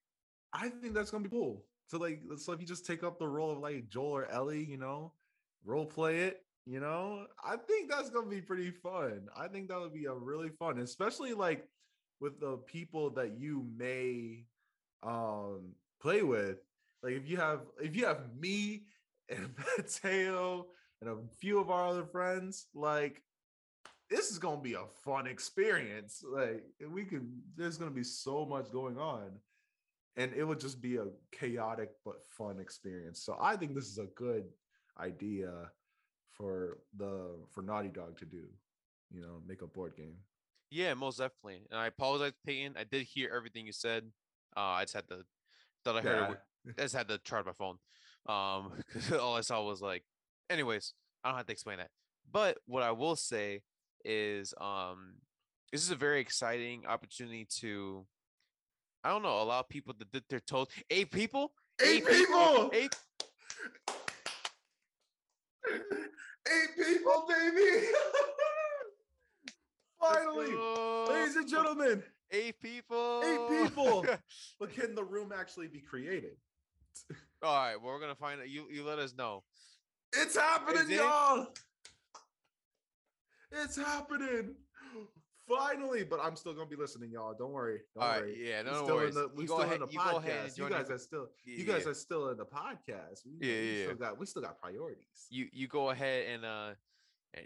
I 0.53 0.69
think 0.69 0.93
that's 0.93 1.11
gonna 1.11 1.23
be 1.23 1.29
cool. 1.29 1.63
So 1.87 1.97
like, 1.97 2.21
so 2.37 2.53
if 2.53 2.61
you 2.61 2.67
just 2.67 2.85
take 2.85 3.03
up 3.03 3.19
the 3.19 3.27
role 3.27 3.51
of 3.51 3.59
like 3.59 3.89
Joel 3.89 4.17
or 4.17 4.31
Ellie, 4.31 4.63
you 4.63 4.77
know, 4.77 5.13
role 5.65 5.85
play 5.85 6.19
it 6.19 6.41
you 6.65 6.79
know 6.79 7.25
i 7.43 7.55
think 7.57 7.89
that's 7.89 8.09
gonna 8.09 8.29
be 8.29 8.41
pretty 8.41 8.71
fun. 8.71 9.27
I 9.35 9.47
think 9.47 9.67
that 9.67 9.79
would 9.79 9.93
be 9.93 10.05
a 10.05 10.13
really 10.13 10.49
fun 10.49 10.79
especially 10.79 11.33
like 11.33 11.67
with 12.19 12.39
the 12.39 12.57
people 12.65 13.09
that 13.11 13.37
you 13.37 13.67
may 13.75 14.45
um 15.01 15.73
play 16.01 16.21
with. 16.21 16.57
Like 17.01 17.13
if 17.13 17.27
you 17.29 17.37
have 17.37 17.61
if 17.81 17.95
you 17.95 18.05
have 18.05 18.33
me 18.39 18.83
and 19.29 19.53
mateo 19.77 20.67
and 21.01 21.09
a 21.09 21.17
few 21.37 21.59
of 21.59 21.69
our 21.69 21.87
other 21.87 22.05
friends 22.05 22.67
like 22.73 23.21
this 24.09 24.29
is 24.31 24.37
gonna 24.39 24.61
be 24.61 24.73
a 24.73 24.85
fun 25.03 25.27
experience 25.27 26.23
like 26.27 26.63
we 26.91 27.03
can 27.05 27.41
there's 27.55 27.77
gonna 27.77 27.91
be 27.91 28.03
so 28.03 28.45
much 28.45 28.71
going 28.71 28.97
on 28.97 29.31
and 30.17 30.31
it 30.33 30.43
would 30.43 30.59
just 30.59 30.81
be 30.81 30.97
a 30.97 31.05
chaotic 31.31 31.89
but 32.05 32.23
fun 32.37 32.59
experience 32.59 33.21
so 33.23 33.37
i 33.41 33.55
think 33.55 33.73
this 33.73 33.85
is 33.87 33.97
a 33.97 34.05
good 34.15 34.43
idea 34.99 35.69
for 36.31 36.79
the 36.97 37.35
for 37.51 37.61
Naughty 37.61 37.89
Dog 37.89 38.17
to 38.17 38.25
do, 38.25 38.43
you 39.11 39.21
know, 39.21 39.39
make 39.47 39.61
a 39.61 39.67
board 39.67 39.95
game. 39.95 40.15
Yeah, 40.71 40.95
most 40.95 41.17
definitely. 41.19 41.67
And 41.69 41.79
I 41.79 41.85
apologize, 41.85 42.33
Peyton. 42.43 42.73
I 42.75 42.85
did 42.85 43.03
hear 43.03 43.31
everything 43.35 43.67
you 43.67 43.71
said. 43.71 44.05
Uh, 44.57 44.59
I 44.61 44.83
just 44.83 44.95
had 44.95 45.07
to 45.09 45.19
thought 45.85 45.97
I 45.97 46.01
heard. 46.01 46.15
Yeah. 46.15 46.19
wi- 46.21 46.39
I 46.79 46.81
just 46.81 46.95
had 46.95 47.07
to 47.09 47.19
charge 47.19 47.45
my 47.45 47.51
phone. 47.53 47.77
Um, 48.27 48.71
'cause 48.91 49.11
all 49.13 49.35
I 49.35 49.41
saw 49.41 49.61
was 49.63 49.79
like. 49.81 50.03
Anyways, 50.49 50.93
I 51.23 51.29
don't 51.29 51.37
have 51.37 51.45
to 51.45 51.53
explain 51.53 51.77
that. 51.77 51.91
But 52.31 52.57
what 52.65 52.81
I 52.81 52.91
will 52.91 53.15
say 53.15 53.61
is, 54.03 54.53
um, 54.59 55.15
this 55.71 55.83
is 55.83 55.91
a 55.91 55.95
very 55.95 56.19
exciting 56.19 56.85
opportunity 56.87 57.47
to. 57.59 58.05
I 59.03 59.09
don't 59.09 59.21
know, 59.21 59.41
allow 59.41 59.63
people 59.63 59.93
to 59.95 60.05
dip 60.13 60.27
their 60.29 60.39
toes. 60.39 60.67
Eight 60.89 61.11
people. 61.11 61.51
Eight 61.81 62.07
people! 62.07 62.69
Eight. 62.73 62.95
Eight 65.69 66.69
people, 66.77 67.25
baby! 67.27 67.87
Finally, 69.99 70.53
ladies 71.09 71.35
and 71.35 71.49
gentlemen, 71.49 72.03
Eight 72.31 72.59
people. 72.61 73.21
eight 73.23 73.63
people. 73.63 74.05
but 74.59 74.73
can 74.73 74.95
the 74.95 75.03
room 75.03 75.31
actually 75.37 75.67
be 75.67 75.79
created? 75.79 76.35
All 77.41 77.55
right, 77.55 77.75
well, 77.75 77.93
we're 77.93 77.99
gonna 77.99 78.15
find 78.15 78.41
out. 78.41 78.49
You 78.49 78.65
you 78.71 78.83
let 78.83 78.99
us 78.99 79.13
know. 79.15 79.43
It's 80.13 80.35
happening, 80.35 80.89
it? 80.89 80.97
y'all. 80.97 81.47
It's 83.53 83.77
happening. 83.77 84.55
Finally, 85.47 86.05
but 86.05 86.19
I'm 86.23 86.35
still 86.37 86.53
gonna 86.53 86.69
be 86.69 86.77
listening, 86.77 87.11
y'all. 87.11 87.33
Don't 87.37 87.51
worry. 87.51 87.81
Don't 87.95 88.03
All 88.03 88.09
right, 88.09 88.21
worry. 88.21 88.49
yeah, 88.49 88.61
no, 88.61 88.85
no 88.87 88.95
worries. 88.95 89.13
the 89.13 89.29
we 89.35 89.45
still 89.45 89.61
ahead- 89.61 89.73
in 89.81 89.81
the 89.81 89.87
you 89.91 89.97
go 89.99 90.17
ahead 90.17 90.31
and 90.31 90.53
podcast. 90.53 90.57
You 90.57 90.69
guys 90.69 90.87
your- 90.87 90.95
are 90.95 90.99
still 90.99 91.27
Yeah, 91.45 91.57
you 91.57 91.63
guys 91.65 91.81
yeah. 91.83 91.91
are 91.91 91.93
still 91.93 92.29
in 92.29 92.37
the 92.37 92.45
podcast. 92.45 93.25
We, 93.25 93.47
Yeah, 93.47 93.53
we 93.61 93.77
yeah, 93.79 93.83
still 93.85 93.95
got 93.95 94.17
we 94.17 94.25
still 94.25 94.41
got 94.41 94.59
priorities. 94.61 95.27
you 95.29 95.49
you 95.51 95.67
go 95.67 95.89
ahead 95.89 96.27
and 96.29 96.45
uh 96.45 96.73
eh, 97.35 97.41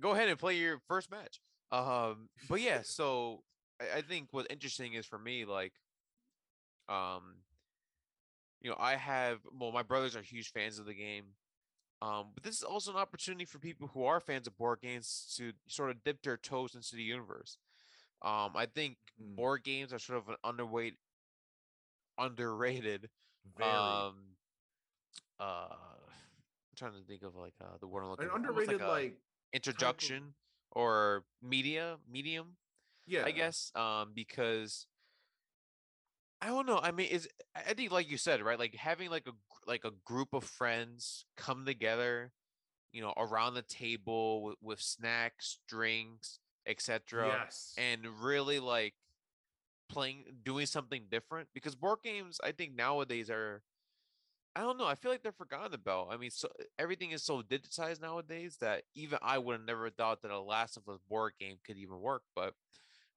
go 0.00 0.10
ahead 0.10 0.28
and 0.28 0.38
play 0.38 0.56
your 0.56 0.80
first 0.88 1.08
match. 1.10 1.40
Um, 1.70 2.28
but 2.48 2.60
yeah, 2.60 2.80
so 2.84 3.44
I, 3.80 3.98
I 3.98 4.02
think 4.02 4.28
what's 4.32 4.48
interesting 4.50 4.94
is 4.94 5.06
for 5.06 5.18
me, 5.18 5.44
like, 5.44 5.72
um, 6.88 7.36
you 8.60 8.70
know, 8.70 8.76
I 8.78 8.96
have 8.96 9.38
well, 9.52 9.70
my 9.70 9.84
brothers 9.84 10.16
are 10.16 10.22
huge 10.22 10.50
fans 10.50 10.80
of 10.80 10.86
the 10.86 10.94
game. 10.94 11.26
Um, 12.02 12.26
but 12.34 12.44
this 12.44 12.56
is 12.56 12.62
also 12.62 12.90
an 12.90 12.98
opportunity 12.98 13.44
for 13.46 13.58
people 13.58 13.88
who 13.92 14.04
are 14.04 14.20
fans 14.20 14.46
of 14.46 14.56
board 14.58 14.80
games 14.82 15.34
to 15.38 15.52
sort 15.66 15.90
of 15.90 16.04
dip 16.04 16.22
their 16.22 16.36
toes 16.36 16.74
into 16.74 16.94
the 16.94 17.02
universe. 17.02 17.58
Um, 18.22 18.52
I 18.54 18.66
think 18.66 18.96
Mm, 19.22 19.34
board 19.34 19.64
games 19.64 19.92
are 19.92 19.98
sort 19.98 20.18
of 20.18 20.28
an 20.28 20.36
underweight, 20.44 20.94
underrated 22.18 23.08
very. 23.56 23.70
um 23.70 24.14
uh 25.40 25.68
I'm 25.70 26.76
trying 26.76 26.92
to 26.92 27.06
think 27.06 27.22
of 27.22 27.34
like 27.34 27.54
uh 27.60 27.76
the 27.80 27.86
word 27.86 28.02
I'm 28.02 28.10
looking 28.10 28.26
an 28.26 28.32
underrated 28.34 28.80
a 28.80 28.88
like 28.88 29.14
introduction 29.52 30.34
or 30.72 31.24
media 31.42 31.96
medium 32.10 32.56
yeah. 33.06 33.24
i 33.24 33.30
guess 33.30 33.70
um 33.74 34.12
because 34.14 34.86
i 36.42 36.48
don't 36.48 36.66
know 36.66 36.78
i 36.82 36.90
mean 36.90 37.08
is 37.08 37.28
i 37.54 37.72
think 37.74 37.90
like 37.90 38.10
you 38.10 38.16
said 38.16 38.42
right 38.42 38.58
like 38.58 38.74
having 38.74 39.10
like 39.10 39.26
a 39.26 39.32
like 39.66 39.84
a 39.84 39.92
group 40.04 40.32
of 40.32 40.44
friends 40.44 41.24
come 41.36 41.64
together 41.64 42.32
you 42.92 43.00
know 43.00 43.12
around 43.16 43.54
the 43.54 43.62
table 43.62 44.42
with, 44.42 44.56
with 44.62 44.80
snacks 44.80 45.58
drinks 45.68 46.38
etc 46.66 47.26
yes 47.28 47.74
and 47.78 48.06
really 48.22 48.58
like 48.58 48.94
playing 49.88 50.24
doing 50.42 50.66
something 50.66 51.04
different 51.10 51.48
because 51.54 51.74
board 51.74 51.98
games 52.02 52.40
i 52.42 52.50
think 52.52 52.74
nowadays 52.74 53.30
are 53.30 53.62
i 54.56 54.60
don't 54.60 54.78
know 54.78 54.86
i 54.86 54.94
feel 54.94 55.10
like 55.10 55.22
they're 55.22 55.32
forgotten 55.32 55.74
about 55.74 56.08
i 56.10 56.16
mean 56.16 56.30
so 56.30 56.48
everything 56.78 57.12
is 57.12 57.22
so 57.22 57.42
digitized 57.42 58.00
nowadays 58.00 58.56
that 58.60 58.82
even 58.94 59.18
i 59.22 59.38
would 59.38 59.54
have 59.54 59.66
never 59.66 59.90
thought 59.90 60.22
that 60.22 60.30
a 60.30 60.40
last 60.40 60.76
of 60.76 60.88
us 60.88 60.98
board 61.08 61.32
game 61.38 61.56
could 61.64 61.76
even 61.76 62.00
work 62.00 62.22
but 62.34 62.52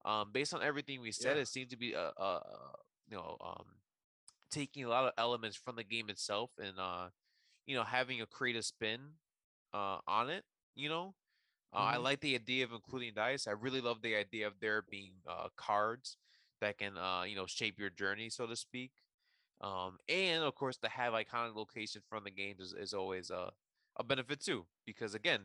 um 0.04 0.30
based 0.32 0.54
on 0.54 0.62
everything 0.62 1.00
we 1.00 1.12
said 1.12 1.36
Yeah. 1.36 1.42
it 1.42 1.48
seems 1.48 1.70
to 1.70 1.76
be 1.76 1.92
a, 1.94 2.12
a 2.16 2.40
you 3.10 3.16
know 3.16 3.36
um 3.44 3.66
taking 4.50 4.84
a 4.84 4.88
lot 4.88 5.04
of 5.04 5.12
elements 5.18 5.56
from 5.56 5.76
the 5.76 5.84
game 5.84 6.08
itself 6.10 6.50
and 6.62 6.78
uh 6.78 7.08
you 7.66 7.74
know 7.76 7.84
having 7.84 8.20
a 8.20 8.26
creative 8.26 8.64
spin 8.64 9.00
uh 9.74 9.98
on 10.06 10.30
it 10.30 10.44
you 10.74 10.88
know 10.88 11.14
uh, 11.74 11.90
I 11.94 11.96
Mhm. 11.96 11.98
like 11.98 12.20
the 12.20 12.34
idea 12.34 12.64
of 12.64 12.72
including 12.72 13.12
dice. 13.14 13.46
I 13.46 13.52
really 13.52 13.80
love 13.80 14.02
the 14.02 14.14
idea 14.16 14.46
of 14.46 14.54
there 14.60 14.82
being 14.90 15.12
uh, 15.28 15.48
cards 15.56 16.16
that 16.60 16.78
can, 16.78 16.96
uh, 16.96 17.24
you 17.24 17.36
know, 17.36 17.46
shape 17.46 17.78
your 17.78 17.90
journey, 17.90 18.30
so 18.30 18.46
to 18.46 18.56
speak. 18.56 18.92
Um, 19.60 19.98
and 20.08 20.42
of 20.42 20.54
course, 20.54 20.76
to 20.78 20.88
have 20.88 21.12
iconic 21.14 21.54
locations 21.54 22.04
from 22.08 22.24
the 22.24 22.30
games 22.30 22.60
is, 22.60 22.72
is 22.74 22.92
always 22.94 23.30
a, 23.30 23.50
a 23.98 24.04
benefit 24.04 24.40
too. 24.40 24.66
Because 24.86 25.14
again, 25.14 25.40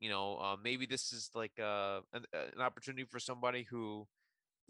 you 0.00 0.10
know, 0.10 0.36
uh, 0.38 0.56
maybe 0.62 0.86
this 0.86 1.12
is 1.12 1.30
like 1.34 1.52
uh, 1.60 2.00
an, 2.12 2.24
uh, 2.34 2.46
an 2.54 2.60
opportunity 2.62 3.04
for 3.04 3.18
somebody 3.20 3.64
who, 3.70 4.06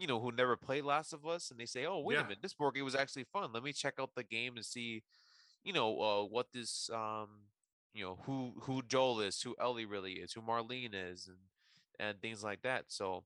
you 0.03 0.09
know, 0.09 0.19
who 0.21 0.33
never 0.33 0.57
played 0.57 0.83
Last 0.85 1.13
of 1.13 1.25
Us, 1.25 1.53
and 1.53 1.61
they 1.61 1.65
say, 1.67 1.87
"Oh, 1.87 2.01
wait 2.01 2.17
Yeah. 2.17 2.23
a 2.23 2.25
minute, 2.25 2.43
this 2.43 2.55
board 2.55 2.75
game 2.75 2.85
was 2.85 2.97
actually 2.97 3.25
fun. 3.33 3.53
Let 3.53 3.63
me 3.63 3.73
check 3.73 3.95
out 4.01 4.11
the 4.17 4.25
game 4.25 4.57
and 4.57 4.67
see, 4.67 5.05
you 5.65 5.73
know, 5.73 6.01
uh, 6.03 6.25
what 6.25 6.49
this 6.53 6.91
um, 6.91 7.29
you 7.95 8.05
know 8.05 8.19
who 8.25 8.55
who 8.63 8.83
Joel 8.83 9.21
is, 9.21 9.41
who 9.41 9.55
Ellie 9.61 9.87
really 9.87 10.15
is, 10.15 10.33
who 10.33 10.43
Marlene 10.43 10.91
is, 10.95 11.29
and 11.29 11.39
and 12.01 12.21
things 12.21 12.43
like 12.43 12.63
that. 12.63 12.87
So 12.89 13.25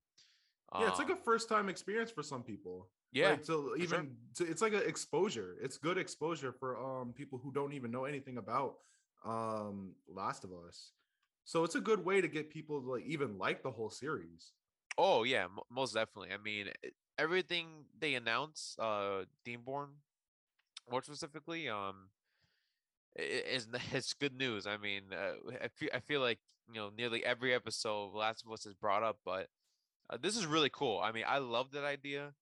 yeah 0.78 0.88
it's 0.88 0.98
like 0.98 1.08
a 1.08 1.12
um, 1.12 1.18
first 1.24 1.48
time 1.48 1.68
experience 1.68 2.10
for 2.10 2.22
some 2.22 2.42
people 2.42 2.88
Yeah, 3.12 3.30
like, 3.30 3.44
to 3.44 3.74
sure. 3.78 3.78
even 3.82 4.16
to, 4.34 4.44
it's 4.46 4.60
like 4.60 4.74
an 4.74 4.82
exposure. 4.86 5.56
It's 5.62 5.78
good 5.78 5.96
exposure 5.98 6.52
for 6.52 6.78
um 6.78 7.12
people 7.14 7.38
who 7.42 7.52
don't 7.52 7.72
even 7.72 7.90
know 7.90 8.04
anything 8.04 8.36
about 8.38 8.74
um 9.24 9.94
Last 10.08 10.44
of 10.44 10.50
Us. 10.52 10.92
So 11.44 11.64
it's 11.64 11.76
a 11.76 11.80
good 11.80 12.04
way 12.04 12.20
to 12.20 12.28
get 12.28 12.50
people 12.50 12.82
to 12.82 12.90
like 12.92 13.04
even 13.06 13.38
like 13.38 13.62
the 13.62 13.70
whole 13.70 13.90
series. 13.90 14.52
Oh 14.98 15.22
yeah, 15.24 15.44
m- 15.44 15.58
most 15.70 15.94
definitely. 15.94 16.32
I 16.32 16.38
mean, 16.38 16.70
everything 17.18 17.86
they 17.98 18.14
announce, 18.14 18.76
uh, 18.78 19.24
Themeborn, 19.44 19.88
more 20.90 21.02
specifically, 21.02 21.68
um, 21.68 22.10
is 23.16 23.66
it's 23.92 24.14
good 24.14 24.36
news. 24.36 24.66
I 24.66 24.76
mean, 24.76 25.02
uh, 25.12 25.50
I 25.62 25.68
feel 25.68 25.88
I 25.94 26.00
feel 26.00 26.20
like 26.20 26.38
you 26.68 26.80
know 26.80 26.90
nearly 26.96 27.24
every 27.24 27.54
episode 27.54 28.14
Last 28.14 28.44
of 28.46 28.52
Us 28.52 28.66
is 28.66 28.74
brought 28.74 29.02
up, 29.02 29.18
but 29.24 29.48
uh, 30.10 30.18
this 30.22 30.36
is 30.36 30.46
really 30.46 30.70
cool. 30.72 31.00
I 31.02 31.12
mean, 31.12 31.24
I 31.26 31.38
love 31.38 31.72
that 31.72 31.84
idea. 31.84 32.34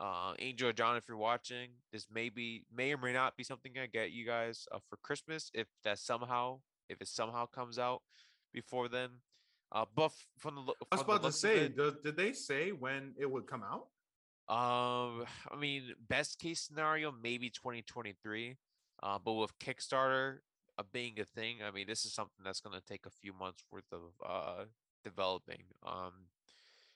Uh, 0.00 0.34
Angel 0.40 0.72
John, 0.72 0.96
if 0.96 1.08
you're 1.08 1.16
watching, 1.18 1.70
this 1.92 2.08
may 2.12 2.30
be 2.30 2.64
may 2.74 2.92
or 2.94 2.98
may 2.98 3.12
not 3.12 3.36
be 3.36 3.44
something 3.44 3.72
I 3.78 3.86
get 3.86 4.12
you 4.12 4.26
guys 4.26 4.66
uh, 4.72 4.78
for 4.90 4.98
Christmas 5.02 5.50
if 5.54 5.68
that 5.84 5.98
somehow 5.98 6.60
if 6.88 7.00
it 7.00 7.08
somehow 7.08 7.46
comes 7.46 7.78
out 7.78 8.02
before 8.52 8.88
then. 8.88 9.10
Uh, 9.74 9.84
but 9.96 10.12
from 10.38 10.54
the 10.54 10.60
lo- 10.60 10.74
I 10.92 10.94
was 10.94 11.02
from 11.02 11.10
about 11.10 11.26
to 11.26 11.32
say, 11.32 11.56
it- 11.58 11.76
does, 11.76 11.94
did 12.02 12.16
they 12.16 12.32
say 12.32 12.70
when 12.70 13.12
it 13.18 13.30
would 13.30 13.46
come 13.46 13.62
out? 13.64 13.88
um, 14.48 15.24
I 15.50 15.56
mean, 15.58 15.94
best 16.08 16.38
case 16.38 16.60
scenario, 16.60 17.10
maybe 17.12 17.50
2023. 17.50 18.56
Uh, 19.02 19.18
but 19.22 19.32
with 19.32 19.58
Kickstarter 19.58 20.38
uh, 20.78 20.82
being 20.92 21.18
a 21.18 21.24
thing, 21.24 21.56
I 21.66 21.70
mean, 21.72 21.86
this 21.88 22.04
is 22.04 22.14
something 22.14 22.44
that's 22.44 22.60
going 22.60 22.78
to 22.78 22.84
take 22.86 23.04
a 23.06 23.10
few 23.10 23.32
months 23.32 23.64
worth 23.70 23.90
of 23.92 24.02
uh 24.24 24.64
developing. 25.02 25.64
Um, 25.84 26.12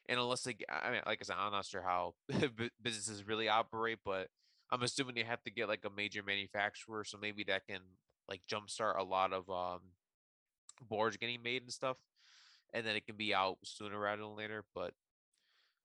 and 0.09 0.19
unless 0.21 0.43
they, 0.43 0.57
I 0.71 0.91
mean, 0.93 1.01
like 1.05 1.19
I 1.21 1.25
said, 1.25 1.37
I'm 1.39 1.53
not 1.53 1.67
sure 1.67 1.83
how 1.83 2.15
businesses 2.83 3.27
really 3.27 3.49
operate, 3.49 3.99
but 4.05 4.29
I'm 4.71 4.83
assuming 4.83 5.15
they 5.17 5.23
have 5.25 5.43
to 5.45 5.51
get 5.51 5.69
like 5.69 5.85
a 5.85 5.91
major 5.91 6.23
manufacturer, 6.23 7.03
so 7.05 7.19
maybe 7.21 7.45
that 7.45 7.67
can 7.67 7.81
like 8.29 8.43
jumpstart 8.51 8.99
a 8.99 9.03
lot 9.05 9.33
of 9.33 9.51
um 9.51 9.81
boards 10.89 11.17
getting 11.17 11.43
made 11.43 11.63
and 11.63 11.73
stuff, 11.73 11.97
and 12.75 12.87
then 12.87 12.97
it 12.97 13.07
can 13.07 13.17
be 13.17 13.35
out 13.35 13.59
sooner 13.65 13.99
rather 13.99 14.23
than 14.23 14.37
later. 14.37 14.65
But 14.75 14.93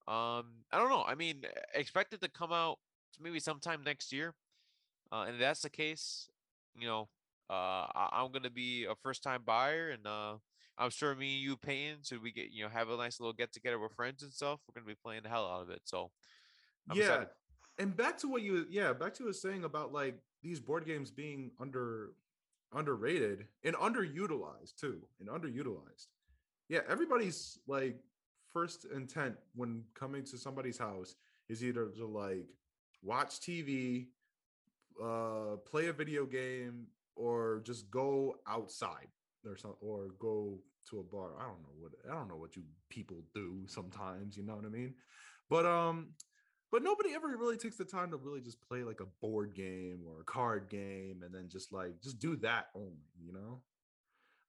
um, 0.08 0.64
I 0.72 0.78
don't 0.78 0.90
know. 0.90 1.04
I 1.08 1.16
mean, 1.16 1.44
expect 1.74 2.14
it 2.14 2.22
to 2.22 2.30
come 2.30 2.52
out 2.52 2.78
maybe 3.22 3.40
sometime 3.40 3.84
next 3.84 4.12
year. 4.12 4.34
Uh, 5.12 5.24
and 5.28 5.36
if 5.36 5.40
that's 5.40 5.62
the 5.62 5.70
case, 5.70 6.30
you 6.76 6.88
know, 6.88 7.08
uh, 7.50 7.86
I- 7.94 8.10
I'm 8.14 8.32
gonna 8.32 8.50
be 8.50 8.86
a 8.86 8.96
first 8.96 9.24
time 9.24 9.44
buyer, 9.46 9.90
and 9.90 10.06
uh, 10.08 10.38
I'm 10.78 10.90
sure 10.90 11.14
me 11.16 11.36
and 11.36 11.44
you, 11.44 11.58
Payne, 11.58 11.98
should 12.04 12.22
we 12.22 12.32
get 12.32 12.52
you 12.52 12.64
know 12.64 12.70
have 12.70 12.90
a 12.90 12.98
nice 12.98 13.20
little 13.20 13.34
get 13.34 13.54
together 13.54 13.80
with 13.80 13.94
friends 13.94 14.24
and 14.24 14.32
stuff. 14.32 14.60
We're 14.68 14.82
gonna 14.82 14.92
be 14.92 15.00
playing 15.02 15.24
the 15.24 15.30
hell 15.30 15.48
out 15.48 15.62
of 15.62 15.70
it. 15.70 15.82
So 15.86 16.10
I'm 16.90 16.98
yeah. 16.98 17.04
excited. 17.04 17.28
And 17.80 17.96
back 17.96 18.18
to 18.20 18.28
what 18.28 18.42
you 18.42 18.66
yeah, 18.70 18.94
back 18.94 19.00
to 19.00 19.06
what 19.06 19.20
you 19.20 19.26
were 19.26 19.34
saying 19.34 19.64
about 19.64 19.94
like 19.94 20.18
these 20.42 20.60
board 20.60 20.86
games 20.86 21.12
being 21.12 21.52
under 21.60 22.14
underrated 22.74 23.46
and 23.64 23.76
underutilized 23.76 24.76
too. 24.80 25.02
And 25.20 25.30
underutilized. 25.30 26.08
Yeah, 26.70 26.80
everybody's 26.90 27.60
like 27.68 27.98
first 28.52 28.86
intent 28.96 29.36
when 29.56 29.84
coming 29.94 30.24
to 30.26 30.38
somebody's 30.38 30.78
house 30.78 31.16
is 31.50 31.64
either 31.64 31.88
to 31.98 32.06
like 32.08 32.48
watch 33.02 33.40
TV, 33.42 34.08
uh 35.04 35.58
play 35.66 35.88
a 35.88 35.94
video 35.94 36.26
game, 36.26 36.88
or 37.16 37.62
just 37.66 37.90
go 37.92 38.36
outside 38.48 39.08
or 39.46 39.58
some 39.58 39.76
or 39.82 40.10
go 40.20 40.60
to 40.90 41.00
a 41.00 41.04
bar. 41.04 41.32
I 41.40 41.44
don't 41.44 41.62
know 41.64 41.76
what 41.80 41.92
I 42.10 42.16
don't 42.16 42.30
know 42.30 42.38
what 42.38 42.56
you 42.56 42.64
people 42.90 43.18
do 43.34 43.64
sometimes, 43.68 44.38
you 44.38 44.44
know 44.44 44.56
what 44.56 44.66
I 44.66 44.70
mean? 44.70 44.96
But 45.50 45.66
um 45.66 46.10
but 46.72 46.84
nobody 46.84 47.14
ever 47.14 47.28
really 47.38 47.58
takes 47.58 47.78
the 47.78 47.86
time 47.86 48.12
to 48.12 48.18
really 48.18 48.42
just 48.42 48.62
play 48.68 48.84
like 48.84 49.00
a 49.00 49.06
board 49.22 49.54
game 49.56 50.00
or 50.08 50.22
a 50.22 50.26
card 50.26 50.70
game 50.70 51.22
and 51.24 51.34
then 51.34 51.48
just 51.50 51.72
like 51.72 52.02
just 52.02 52.20
do 52.20 52.36
that 52.38 52.68
only, 52.76 53.12
you 53.24 53.34
know? 53.34 53.62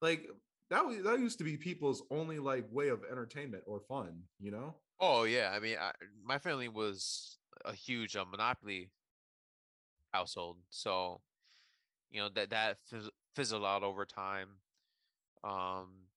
Like 0.01 0.27
that 0.69 0.85
was 0.85 1.03
that 1.03 1.19
used 1.19 1.37
to 1.39 1.43
be 1.43 1.57
people's 1.57 2.03
only 2.09 2.39
like 2.39 2.65
way 2.71 2.89
of 2.89 3.01
entertainment 3.09 3.63
or 3.67 3.79
fun, 3.79 4.23
you 4.39 4.51
know? 4.51 4.75
Oh 4.99 5.23
yeah, 5.23 5.51
I 5.53 5.59
mean, 5.59 5.77
I, 5.79 5.91
my 6.23 6.37
family 6.37 6.67
was 6.67 7.37
a 7.63 7.73
huge 7.73 8.15
uh, 8.15 8.25
Monopoly 8.29 8.89
household, 10.13 10.57
so 10.69 11.21
you 12.09 12.21
know 12.21 12.29
that 12.35 12.49
that 12.49 12.77
fizz- 12.89 13.11
fizzled 13.35 13.65
out 13.65 13.83
over 13.83 14.05
time. 14.05 14.49
Um, 15.43 16.07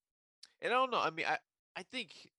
and 0.62 0.72
I 0.72 0.76
don't 0.76 0.90
know. 0.90 1.00
I 1.00 1.10
mean, 1.10 1.26
I 1.28 1.38
I 1.76 1.82
think 1.82 2.30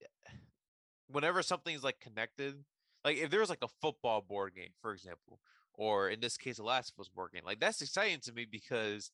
whenever 1.07 1.43
something's 1.43 1.83
like 1.83 1.99
connected, 1.99 2.55
like 3.03 3.17
if 3.17 3.29
there 3.29 3.41
was 3.41 3.49
like 3.49 3.63
a 3.63 3.67
football 3.81 4.21
board 4.21 4.55
game, 4.55 4.71
for 4.81 4.93
example, 4.93 5.39
or 5.73 6.09
in 6.09 6.19
this 6.19 6.37
case, 6.37 6.57
a 6.59 6.63
Last 6.63 6.93
of 6.93 7.01
Us 7.01 7.09
board 7.09 7.31
game, 7.33 7.43
like 7.45 7.59
that's 7.59 7.81
exciting 7.81 8.19
to 8.21 8.33
me 8.33 8.45
because 8.49 9.11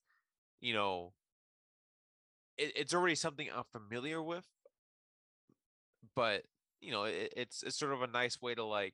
you 0.62 0.74
know 0.74 1.14
it, 2.58 2.74
it's 2.76 2.94
already 2.94 3.16
something 3.16 3.50
I'm 3.54 3.64
familiar 3.72 4.22
with, 4.22 4.46
but 6.16 6.44
you 6.82 6.92
know 6.92 7.04
it, 7.04 7.34
it's 7.36 7.64
it's 7.64 7.78
sort 7.78 7.94
of 7.94 8.02
a 8.02 8.08
nice 8.08 8.42
way 8.42 8.56
to 8.56 8.64
like 8.64 8.94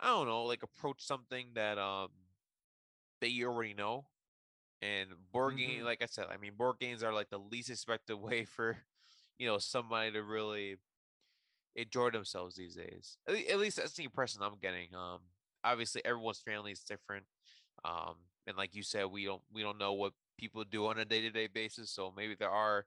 I 0.00 0.08
don't 0.08 0.26
know, 0.26 0.44
like 0.44 0.62
approach 0.62 1.02
something 1.02 1.52
that 1.54 1.78
um 1.78 2.10
that 3.20 3.30
you 3.30 3.46
already 3.48 3.74
know. 3.74 4.06
And 4.82 5.10
board 5.32 5.56
game, 5.56 5.82
Mhm. 5.82 5.84
like 5.84 6.02
I 6.02 6.06
said, 6.06 6.26
I 6.30 6.36
mean 6.36 6.54
board 6.56 6.78
games 6.80 7.02
are 7.02 7.12
like 7.12 7.30
the 7.30 7.38
least 7.38 7.70
expected 7.70 8.16
way 8.20 8.44
for 8.44 8.78
you 9.38 9.46
know 9.46 9.58
somebody 9.58 10.12
to 10.12 10.22
really 10.22 10.76
enjoy 11.76 12.10
themselves 12.10 12.56
these 12.56 12.74
days. 12.76 13.18
At, 13.28 13.34
at 13.48 13.58
least 13.58 13.76
that's 13.76 13.94
the 13.94 14.04
impression 14.04 14.42
I'm 14.42 14.58
getting. 14.60 14.94
Um, 14.94 15.20
obviously 15.64 16.02
everyone's 16.04 16.40
family 16.40 16.72
is 16.72 16.80
different. 16.80 17.24
Um, 17.84 18.16
and 18.46 18.56
like 18.56 18.74
you 18.74 18.82
said, 18.82 19.06
we 19.06 19.24
don't 19.24 19.42
we 19.52 19.62
don't 19.62 19.78
know 19.78 19.94
what 19.94 20.12
people 20.38 20.64
do 20.64 20.86
on 20.86 20.98
a 20.98 21.04
day 21.04 21.20
to 21.22 21.30
day 21.30 21.46
basis. 21.46 21.90
So 21.90 22.12
maybe 22.16 22.34
there 22.38 22.50
are, 22.50 22.84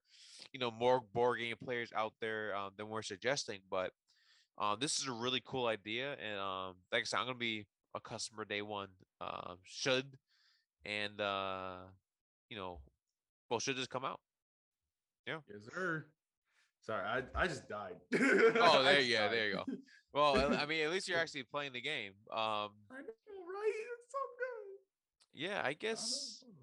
you 0.53 0.59
know, 0.59 0.71
more 0.71 1.01
board 1.13 1.39
game 1.39 1.55
players 1.63 1.91
out 1.95 2.13
there 2.21 2.55
um, 2.55 2.71
than 2.77 2.89
we're 2.89 3.01
suggesting. 3.01 3.59
But 3.69 3.91
um, 4.57 4.77
this 4.79 4.99
is 4.99 5.07
a 5.07 5.11
really 5.11 5.41
cool 5.45 5.67
idea, 5.67 6.13
and 6.13 6.39
um, 6.39 6.75
like 6.91 7.01
I 7.01 7.05
said, 7.05 7.17
I'm 7.19 7.25
gonna 7.27 7.37
be 7.37 7.65
a 7.95 7.99
customer 7.99 8.45
day 8.45 8.61
one. 8.61 8.89
Um, 9.21 9.57
should 9.63 10.05
and 10.85 11.19
uh, 11.21 11.75
you 12.49 12.57
know, 12.57 12.79
well, 13.49 13.59
should 13.59 13.75
just 13.77 13.89
come 13.89 14.05
out? 14.05 14.19
Yeah 15.27 15.37
yes, 15.51 15.63
sir. 15.73 16.05
Sorry, 16.81 17.05
I, 17.05 17.21
I 17.43 17.47
just 17.47 17.67
died. 17.69 17.95
Oh, 18.61 18.83
there, 18.83 18.99
yeah, 19.01 19.27
died. 19.27 19.31
there 19.33 19.47
you 19.49 19.53
go. 19.55 19.65
Well, 20.13 20.37
I- 20.53 20.63
I 20.63 20.65
mean, 20.67 20.83
at 20.83 20.91
least 20.91 21.07
you're 21.07 21.19
actually 21.19 21.43
playing 21.43 21.73
the 21.73 21.81
game. 21.81 22.13
Um, 22.31 22.71
I 22.89 23.01
know, 23.03 23.43
right? 23.45 23.73
It's 23.99 24.11
so 24.11 24.17
good. 24.39 25.39
yeah, 25.41 25.61
I 25.63 25.69
I 25.69 25.73
guess. 25.73 26.43
good. 26.43 26.55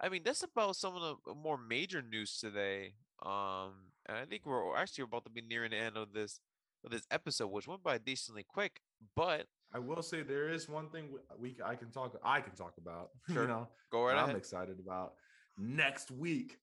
I 0.00 0.08
mean, 0.08 0.22
that's 0.24 0.42
about 0.42 0.76
some 0.76 0.96
of 0.96 1.18
the 1.26 1.34
more 1.34 1.56
major 1.58 2.02
news 2.02 2.38
today. 2.38 2.94
Um, 3.24 3.72
and 4.06 4.18
I 4.18 4.24
think 4.28 4.44
we're 4.46 4.76
actually 4.76 5.04
about 5.04 5.24
to 5.24 5.30
be 5.30 5.42
nearing 5.42 5.70
the 5.70 5.76
end 5.76 5.96
of 5.96 6.12
this 6.12 6.40
of 6.84 6.90
this 6.90 7.06
episode, 7.10 7.48
which 7.48 7.68
went 7.68 7.82
by 7.82 7.98
decently 7.98 8.44
quick. 8.46 8.80
But 9.14 9.46
I 9.72 9.78
will 9.78 10.02
say 10.02 10.22
there 10.22 10.48
is 10.48 10.68
one 10.68 10.90
thing 10.90 11.10
we, 11.38 11.56
I 11.64 11.76
can 11.76 11.90
talk 11.90 12.16
I 12.24 12.40
can 12.40 12.54
talk 12.54 12.74
about. 12.78 13.10
Sure. 13.32 13.42
You 13.42 13.48
know, 13.48 13.68
go 13.90 14.04
right 14.04 14.16
I'm 14.16 14.24
ahead. 14.24 14.36
excited 14.36 14.80
about 14.80 15.14
next 15.56 16.10
week, 16.10 16.58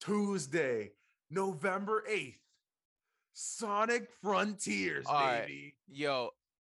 Tuesday, 0.00 0.92
November 1.30 2.04
8th. 2.10 2.36
Sonic 3.34 4.10
Frontiers, 4.22 5.06
All 5.06 5.14
right, 5.14 5.46
baby. 5.46 5.74
Yo, 5.88 6.30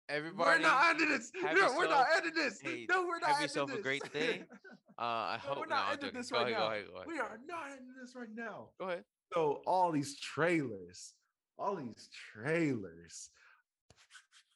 everybody, 0.08 0.62
We're 0.62 0.68
not 0.68 0.88
ending 0.90 1.10
this. 1.10 1.30
No, 1.42 1.74
we're 1.76 1.86
not 1.88 2.06
ending 2.16 2.32
this. 2.34 2.60
hey, 2.62 2.86
no, 2.88 3.06
we're 3.06 3.18
not 3.18 3.30
have 3.32 3.42
yourself 3.42 3.72
a 3.74 3.78
great 3.82 4.10
day. 4.12 4.42
uh, 4.98 5.02
I 5.02 5.38
No, 5.44 5.48
hope 5.50 5.58
we're 5.60 5.66
not 5.66 5.92
ending 5.92 6.12
this 6.14 6.30
Go 6.30 6.38
right 6.38 6.46
ahead, 6.52 6.58
now. 6.58 6.66
go 6.68 6.72
ahead, 6.72 6.86
go 6.88 6.94
ahead. 6.96 7.06
we 7.08 7.18
are 7.18 7.38
not 7.46 7.66
ending 7.70 7.94
this 8.00 8.14
right 8.16 8.28
now. 8.34 8.68
Go 8.78 8.86
ahead. 8.88 9.04
So 9.34 9.60
all 9.66 9.92
these 9.92 10.18
trailers, 10.20 11.12
all 11.58 11.76
these 11.76 12.08
trailers, 12.32 13.30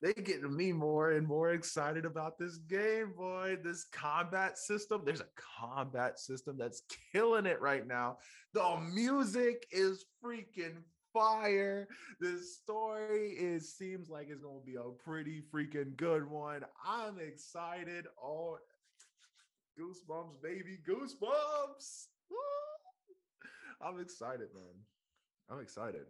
they 0.03 0.15
getting 0.15 0.57
me 0.57 0.73
more 0.73 1.11
and 1.13 1.27
more 1.27 1.53
excited 1.53 2.07
about 2.07 2.39
this 2.39 2.57
game, 2.57 3.13
boy. 3.17 3.59
This 3.63 3.85
combat 3.85 4.57
system. 4.57 5.03
There's 5.05 5.21
a 5.21 5.27
combat 5.37 6.19
system 6.19 6.57
that's 6.57 6.83
killing 7.13 7.45
it 7.45 7.61
right 7.61 7.87
now. 7.87 8.17
The 8.55 8.79
music 8.95 9.67
is 9.71 10.07
freaking 10.25 10.77
fire. 11.13 11.87
This 12.19 12.57
story 12.57 13.33
is 13.39 13.77
seems 13.77 14.09
like 14.09 14.29
it's 14.31 14.43
gonna 14.43 14.61
be 14.65 14.77
a 14.77 14.91
pretty 15.05 15.43
freaking 15.53 15.95
good 15.97 16.27
one. 16.31 16.63
I'm 16.87 17.19
excited. 17.19 18.07
Oh, 18.23 18.57
goosebumps, 19.79 20.43
baby, 20.43 20.79
goosebumps. 20.87 22.07
Woo! 22.31 22.37
I'm 23.81 24.01
excited, 24.01 24.49
man. 24.55 24.75
I'm 25.49 25.61
excited. 25.61 26.07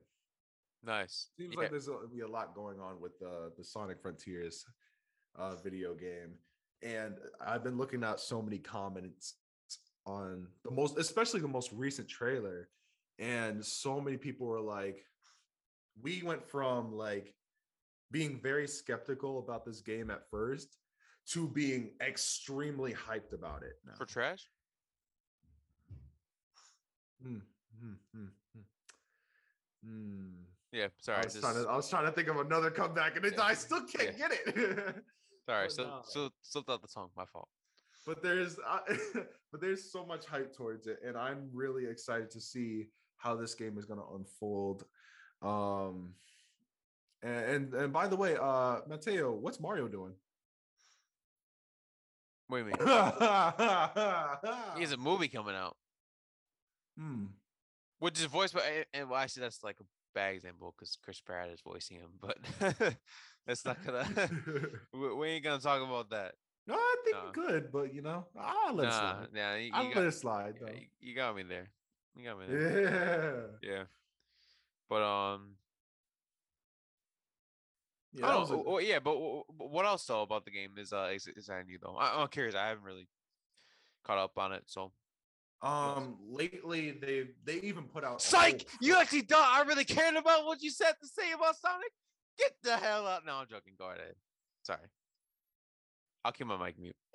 Nice. 0.83 1.29
Seems 1.37 1.55
Yeah. 1.55 1.61
like 1.61 1.71
there's 1.71 1.87
gonna 1.89 2.09
be 2.09 2.21
a 2.21 2.29
lot 2.29 2.55
going 2.55 2.81
on 2.81 3.01
with 3.01 3.19
the 3.19 3.53
the 3.57 3.65
Sonic 3.65 4.01
Frontiers 4.01 4.65
uh, 5.37 5.57
video 5.57 5.95
game, 5.95 6.39
and 6.83 7.19
I've 7.41 7.63
been 7.63 7.77
looking 7.77 8.03
at 8.03 8.19
so 8.21 8.41
many 8.43 8.59
comments 8.59 9.37
on 10.07 10.49
the 10.65 10.71
most, 10.71 10.99
especially 10.99 11.41
the 11.41 11.49
most 11.49 11.71
recent 11.73 12.09
trailer, 12.09 12.71
and 13.19 13.65
so 13.65 14.01
many 14.01 14.17
people 14.17 14.47
were 14.47 14.61
like, 14.61 15.05
"We 16.01 16.23
went 16.23 16.45
from 16.45 16.93
like 16.93 17.35
being 18.11 18.41
very 18.41 18.67
skeptical 18.67 19.39
about 19.39 19.65
this 19.65 19.81
game 19.83 20.11
at 20.11 20.29
first 20.31 20.79
to 21.31 21.49
being 21.49 21.91
extremely 22.01 22.93
hyped 22.93 23.33
about 23.33 23.63
it 23.63 23.79
now. 23.87 23.93
For 23.97 24.05
trash? 24.07 24.49
Mm, 27.27 27.41
mm, 27.85 27.97
mm, 28.17 28.29
mm. 28.57 28.63
Mm. 29.87 30.33
Yeah, 30.73 30.85
I 30.87 30.89
sorry. 31.01 31.25
was 31.25 31.35
just- 31.35 31.43
trying 31.45 31.63
to 31.63 31.69
I 31.71 31.77
was 31.77 31.89
trying 31.89 32.07
to 32.07 32.13
think 32.13 32.29
of 32.29 32.37
another 32.39 32.71
comeback 32.71 33.17
and 33.17 33.25
it, 33.25 33.35
Yeah. 33.37 33.43
I 33.45 33.55
still 33.55 33.85
can't 33.87 34.17
get 34.17 34.31
it. 34.33 34.47
sorry, 35.47 35.67
but 35.67 35.73
so 35.73 35.83
nah. 35.85 36.03
so 36.03 36.31
slipped 36.43 36.69
out 36.71 36.83
the 36.83 36.89
tongue. 36.89 37.11
My 37.17 37.25
fault. 37.27 37.49
but 38.07 38.23
there's 38.23 38.59
uh, 38.67 38.81
but 39.53 39.61
there's 39.61 39.91
so 39.91 40.05
much 40.07 40.25
hype 40.27 40.55
towards 40.57 40.87
it 40.87 40.99
and 41.07 41.17
i'm 41.19 41.51
really 41.53 41.85
excited 41.87 42.31
to 42.31 42.41
see 42.41 42.87
how 43.19 43.37
this 43.37 43.55
game 43.55 43.77
is 43.77 43.85
going 43.85 44.01
to 44.01 44.07
unfold 44.15 44.85
um 45.43 46.15
and, 47.23 47.45
and 47.55 47.75
and 47.75 47.93
by 47.93 48.09
the 48.09 48.17
way 48.17 48.37
uh 48.41 48.81
mateo 48.89 49.33
what's 49.33 49.61
mario 49.61 49.87
doing 49.87 50.15
What 52.51 52.59
do 52.59 52.65
you 52.65 52.71
mean? 52.71 52.75
He 54.77 54.83
has 54.83 54.93
a 54.93 54.97
movie 54.99 55.29
coming 55.29 55.55
out, 55.55 55.77
hmm. 56.99 57.27
which 58.01 58.19
is 58.19 58.27
voiced 58.27 58.55
by, 58.55 58.85
and- 58.93 59.09
well, 59.09 59.21
actually, 59.21 59.43
that's 59.43 59.63
like 59.63 59.77
a 59.81 59.85
bad 60.15 60.35
example 60.35 60.75
because 60.77 60.97
Chris 61.03 61.21
Pratt 61.21 61.49
is 61.51 61.61
voicing 61.61 61.99
him, 61.99 62.11
but 62.21 62.37
that's 63.47 63.65
not 63.65 63.79
gonna. 63.85 64.05
we, 64.93 65.15
we 65.15 65.29
ain't 65.29 65.45
gonna 65.45 65.61
talk 65.61 65.81
about 65.83 66.11
that. 66.11 66.35
no 66.67 66.75
i 66.75 66.97
think 67.05 67.17
Nah. 67.17 67.31
good 67.33 67.73
but 67.73 67.95
you 67.95 68.03
know 68.03 68.27
i'll 68.39 68.75
let 68.75 68.87
it 68.87 68.91
Nah, 68.91 68.99
slide 69.01 69.29
nah, 69.33 69.55
you, 69.55 69.71
i'll 69.73 69.85
you 69.85 69.95
let 69.95 70.05
it 70.07 70.13
slide 70.13 70.55
yeah, 70.61 70.67
though 70.67 70.73
you, 70.75 70.87
you 71.01 71.15
got 71.15 71.35
me 71.37 71.43
there. 71.45 71.71
You 72.17 72.25
got 72.25 72.39
me 72.41 72.47
there. 72.49 73.51
yeah 73.63 73.71
Yeah. 73.71 73.83
But 74.89 75.03
um, 75.03 75.55
yeah, 78.13 78.27
I 78.27 78.31
don't 78.33 78.41
was 78.41 78.51
know, 78.51 78.63
a- 78.63 78.65
oh, 78.75 78.79
yeah, 78.79 78.99
but 78.99 79.15
wh- 79.17 79.49
what 79.73 79.85
else 79.87 80.05
though 80.07 80.23
about 80.23 80.45
the 80.45 80.51
game 80.51 80.73
is 80.79 80.93
uh 80.93 81.11
is, 81.15 81.27
is 81.29 81.49
I 81.49 81.63
new 81.63 81.79
though. 81.83 81.97
I, 81.97 82.21
I'm 82.23 82.29
curious. 82.29 82.55
I 82.55 82.69
haven't 82.69 82.85
really 82.85 83.09
caught 84.05 84.19
up 84.19 84.37
on 84.39 84.53
it, 84.53 84.65
so. 84.67 84.93
um 85.63 86.17
lately 86.29 86.93
they 86.93 87.29
they 87.45 87.61
even 87.67 87.85
put 87.85 88.03
out 88.05 88.21
Psych! 88.23 88.63
whole 88.63 88.79
You 88.81 88.97
actually 88.97 89.23
don't. 89.23 89.45
I 89.47 89.63
really 89.63 89.85
cared 89.85 90.17
about 90.17 90.45
what 90.47 90.63
you 90.63 90.71
said 90.71 90.95
to 91.03 91.07
say 91.09 91.33
about 91.33 91.57
Sonic? 91.57 91.93
Get 92.39 92.53
the 92.63 92.77
hell 92.77 93.07
out! 93.07 93.25
No, 93.27 93.35
I'm 93.37 93.47
joking. 93.49 93.75
Go 93.79 93.87
ahead. 93.87 94.15
Sorry. 94.63 94.89
I'll 96.25 96.33
keep 96.33 96.47
my 96.47 96.57
mic 96.63 96.79
mute. 96.79 96.97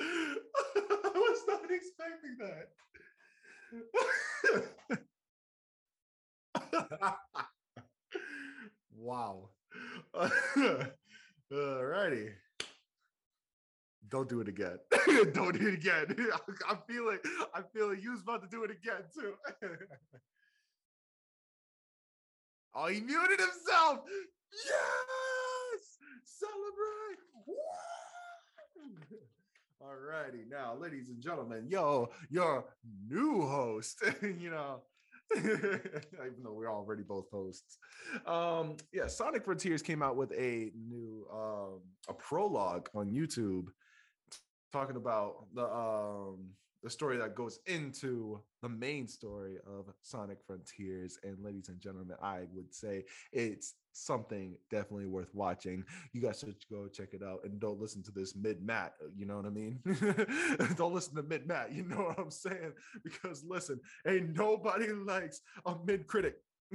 I 0.00 0.36
was 1.14 1.42
not 1.48 1.70
expecting 1.70 2.36
that. 2.38 2.68
wow. 9.00 9.48
Alrighty. 11.52 12.30
Don't 14.08 14.28
do 14.28 14.40
it 14.40 14.48
again. 14.48 14.78
Don't 15.32 15.58
do 15.58 15.68
it 15.68 15.74
again. 15.74 16.16
I'm 16.68 16.78
feeling 16.88 17.18
I'm 17.54 17.64
feeling 17.74 18.00
you 18.02 18.10
was 18.12 18.22
about 18.22 18.42
to 18.42 18.48
do 18.48 18.64
it 18.64 18.70
again 18.70 19.02
too. 19.14 19.34
oh, 22.74 22.86
he 22.86 23.00
muted 23.00 23.38
himself. 23.38 24.00
Yes! 24.66 25.98
Celebrate! 26.24 27.20
Woo! 27.46 27.54
Alrighty, 29.82 30.48
now, 30.50 30.74
ladies 30.78 31.08
and 31.08 31.22
gentlemen, 31.22 31.66
yo, 31.68 32.10
your 32.28 32.64
new 33.08 33.46
host, 33.46 34.02
you 34.22 34.50
know, 34.50 34.82
even 35.36 36.42
though 36.42 36.52
we're 36.52 36.72
already 36.72 37.02
both 37.02 37.30
hosts. 37.30 37.78
Um, 38.26 38.76
yeah, 38.92 39.06
Sonic 39.06 39.44
Frontiers 39.44 39.82
came 39.82 40.02
out 40.02 40.16
with 40.16 40.32
a 40.32 40.70
new 40.88 41.26
um 41.32 41.80
a 42.08 42.14
prologue 42.14 42.88
on 42.94 43.10
YouTube 43.10 43.66
talking 44.72 44.96
about 44.96 45.46
the 45.54 45.64
um 45.64 46.50
the 46.82 46.90
story 46.90 47.18
that 47.18 47.34
goes 47.34 47.58
into 47.66 48.40
the 48.62 48.68
main 48.68 49.06
story 49.06 49.58
of 49.66 49.86
Sonic 50.02 50.38
Frontiers. 50.46 51.18
And 51.22 51.36
ladies 51.42 51.68
and 51.68 51.80
gentlemen, 51.80 52.16
I 52.22 52.40
would 52.52 52.74
say 52.74 53.04
it's 53.32 53.74
something 53.92 54.56
definitely 54.70 55.06
worth 55.06 55.34
watching. 55.34 55.84
You 56.12 56.22
guys 56.22 56.40
should 56.40 56.56
go 56.70 56.88
check 56.88 57.08
it 57.12 57.22
out 57.22 57.40
and 57.44 57.60
don't 57.60 57.80
listen 57.80 58.02
to 58.04 58.12
this 58.12 58.34
mid 58.34 58.62
mat. 58.62 58.94
Uh, 59.02 59.08
you 59.16 59.26
know 59.26 59.36
what 59.36 59.46
I 59.46 59.50
mean? 59.50 59.80
don't 60.76 60.94
listen 60.94 61.16
to 61.16 61.22
mid 61.22 61.46
mat. 61.46 61.72
You 61.72 61.84
know 61.84 61.96
what 61.96 62.18
I'm 62.18 62.30
saying? 62.30 62.72
Because 63.04 63.44
listen, 63.44 63.80
ain't 64.06 64.36
nobody 64.36 64.92
likes 64.92 65.40
a 65.66 65.74
mid 65.84 66.06
critic. 66.06 66.36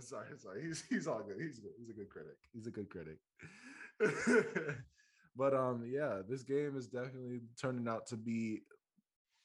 sorry, 0.00 0.26
sorry. 0.38 0.62
He's 0.62 0.84
he's 0.88 1.06
all 1.06 1.22
good. 1.22 1.36
He's 1.40 1.58
good. 1.58 1.72
He's 1.78 1.90
a 1.90 1.92
good 1.92 2.08
critic. 2.08 2.36
He's 2.52 2.66
a 2.66 2.70
good 2.70 2.88
critic. 2.90 3.18
but 5.36 5.54
um, 5.54 5.84
yeah, 5.86 6.20
this 6.28 6.42
game 6.42 6.76
is 6.76 6.86
definitely 6.86 7.40
turning 7.60 7.86
out 7.88 8.06
to 8.08 8.16
be 8.16 8.62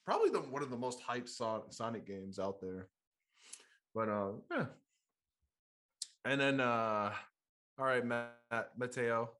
probably 0.06 0.30
the 0.30 0.39
one 0.39 0.64
of 0.64 0.70
the 0.70 0.78
most 0.78 1.00
hyped 1.02 1.30
Sonic 1.70 2.06
games 2.06 2.39
out 2.39 2.60
there. 2.62 2.88
But 3.94 4.10
uh, 4.10 4.32
yeah. 4.52 4.66
And 6.26 6.39
then 6.39 6.60
uh, 6.60 7.12
all 7.80 7.86
right, 7.86 8.06
Matt 8.06 8.38
Mateo. 8.78 9.32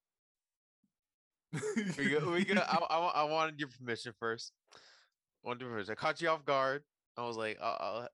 We 1.98 2.10
go, 2.10 2.32
we 2.32 2.46
go, 2.46 2.56
I, 2.62 2.78
I, 2.90 2.98
I 2.98 3.24
wanted 3.24 3.60
your 3.60 3.68
permission 3.70 4.14
first. 4.18 4.54
I 4.74 5.48
wanted 5.48 5.62
your 5.62 5.70
permission. 5.72 5.92
I 5.92 5.96
caught 5.96 6.22
you 6.22 6.30
off 6.30 6.46
guard. 6.46 6.84
I 7.18 7.26
was 7.28 7.36
like, 7.36 7.58
I'll, 7.62 7.78
I'll 7.80 8.00
let 8.02 8.12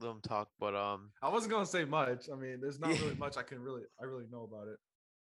them 0.00 0.20
talk, 0.26 0.48
but 0.58 0.74
um, 0.74 1.10
I 1.22 1.28
wasn't 1.28 1.52
gonna 1.52 1.66
say 1.66 1.84
much. 1.84 2.28
I 2.32 2.36
mean, 2.36 2.58
there's 2.60 2.80
not 2.80 2.90
Yeah. 2.90 3.00
really 3.02 3.14
much 3.18 3.36
I 3.36 3.42
can 3.42 3.60
really 3.60 3.82
I 4.00 4.04
really 4.04 4.24
know 4.32 4.44
about 4.50 4.68
it. 4.68 4.78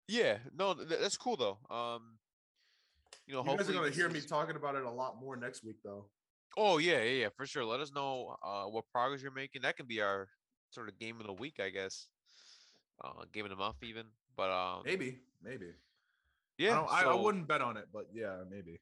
yeah, 0.06 0.38
no, 0.56 0.74
th- 0.74 0.88
that's 1.00 1.16
cool 1.16 1.36
though. 1.36 1.58
Um, 1.74 2.17
you 3.28 3.34
know, 3.34 3.44
You 3.44 3.58
guys 3.58 3.68
are 3.68 3.72
gonna 3.72 3.86
this 3.88 3.96
hear 3.96 4.08
me 4.08 4.20
talking 4.22 4.56
about 4.56 4.74
it 4.74 4.84
a 4.84 4.90
lot 4.90 5.20
more 5.20 5.36
next 5.36 5.62
week, 5.62 5.76
though. 5.84 6.06
Oh 6.56 6.78
yeah, 6.78 7.02
yeah, 7.02 7.22
yeah, 7.22 7.28
for 7.36 7.46
sure. 7.46 7.64
Let 7.64 7.80
us 7.80 7.92
know 7.94 8.36
uh 8.42 8.64
what 8.64 8.84
progress 8.90 9.22
you're 9.22 9.30
making. 9.30 9.62
That 9.62 9.76
can 9.76 9.86
be 9.86 10.00
our 10.00 10.28
sort 10.70 10.88
of 10.88 10.98
game 10.98 11.20
of 11.20 11.26
the 11.26 11.32
week, 11.34 11.60
I 11.60 11.68
guess. 11.68 12.08
Uh, 13.04 13.24
game 13.32 13.44
of 13.44 13.50
the 13.50 13.56
month 13.56 13.76
even. 13.82 14.06
But 14.34 14.50
um, 14.50 14.82
Maybe, 14.84 15.18
maybe. 15.42 15.66
yeah, 16.56 16.72
I, 16.72 16.74
don't, 16.76 16.92
I, 16.92 17.12
I 17.12 17.14
wouldn't 17.14 17.46
bet 17.46 17.60
on 17.60 17.76
it, 17.76 17.86
but 17.92 18.06
yeah, 18.14 18.38
maybe. 18.50 18.80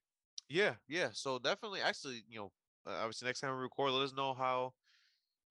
Yeah, 0.49 0.75
yeah. 0.89 1.09
So 1.13 1.39
definitely, 1.39 1.81
actually, 1.81 2.23
you 2.29 2.39
know, 2.39 2.53
uh, 2.87 2.97
obviously 3.01 3.27
next 3.27 3.41
time 3.41 3.55
we 3.57 3.63
record, 3.63 3.91
let 3.91 4.05
us 4.05 4.15
know 4.15 4.33
how 4.33 4.75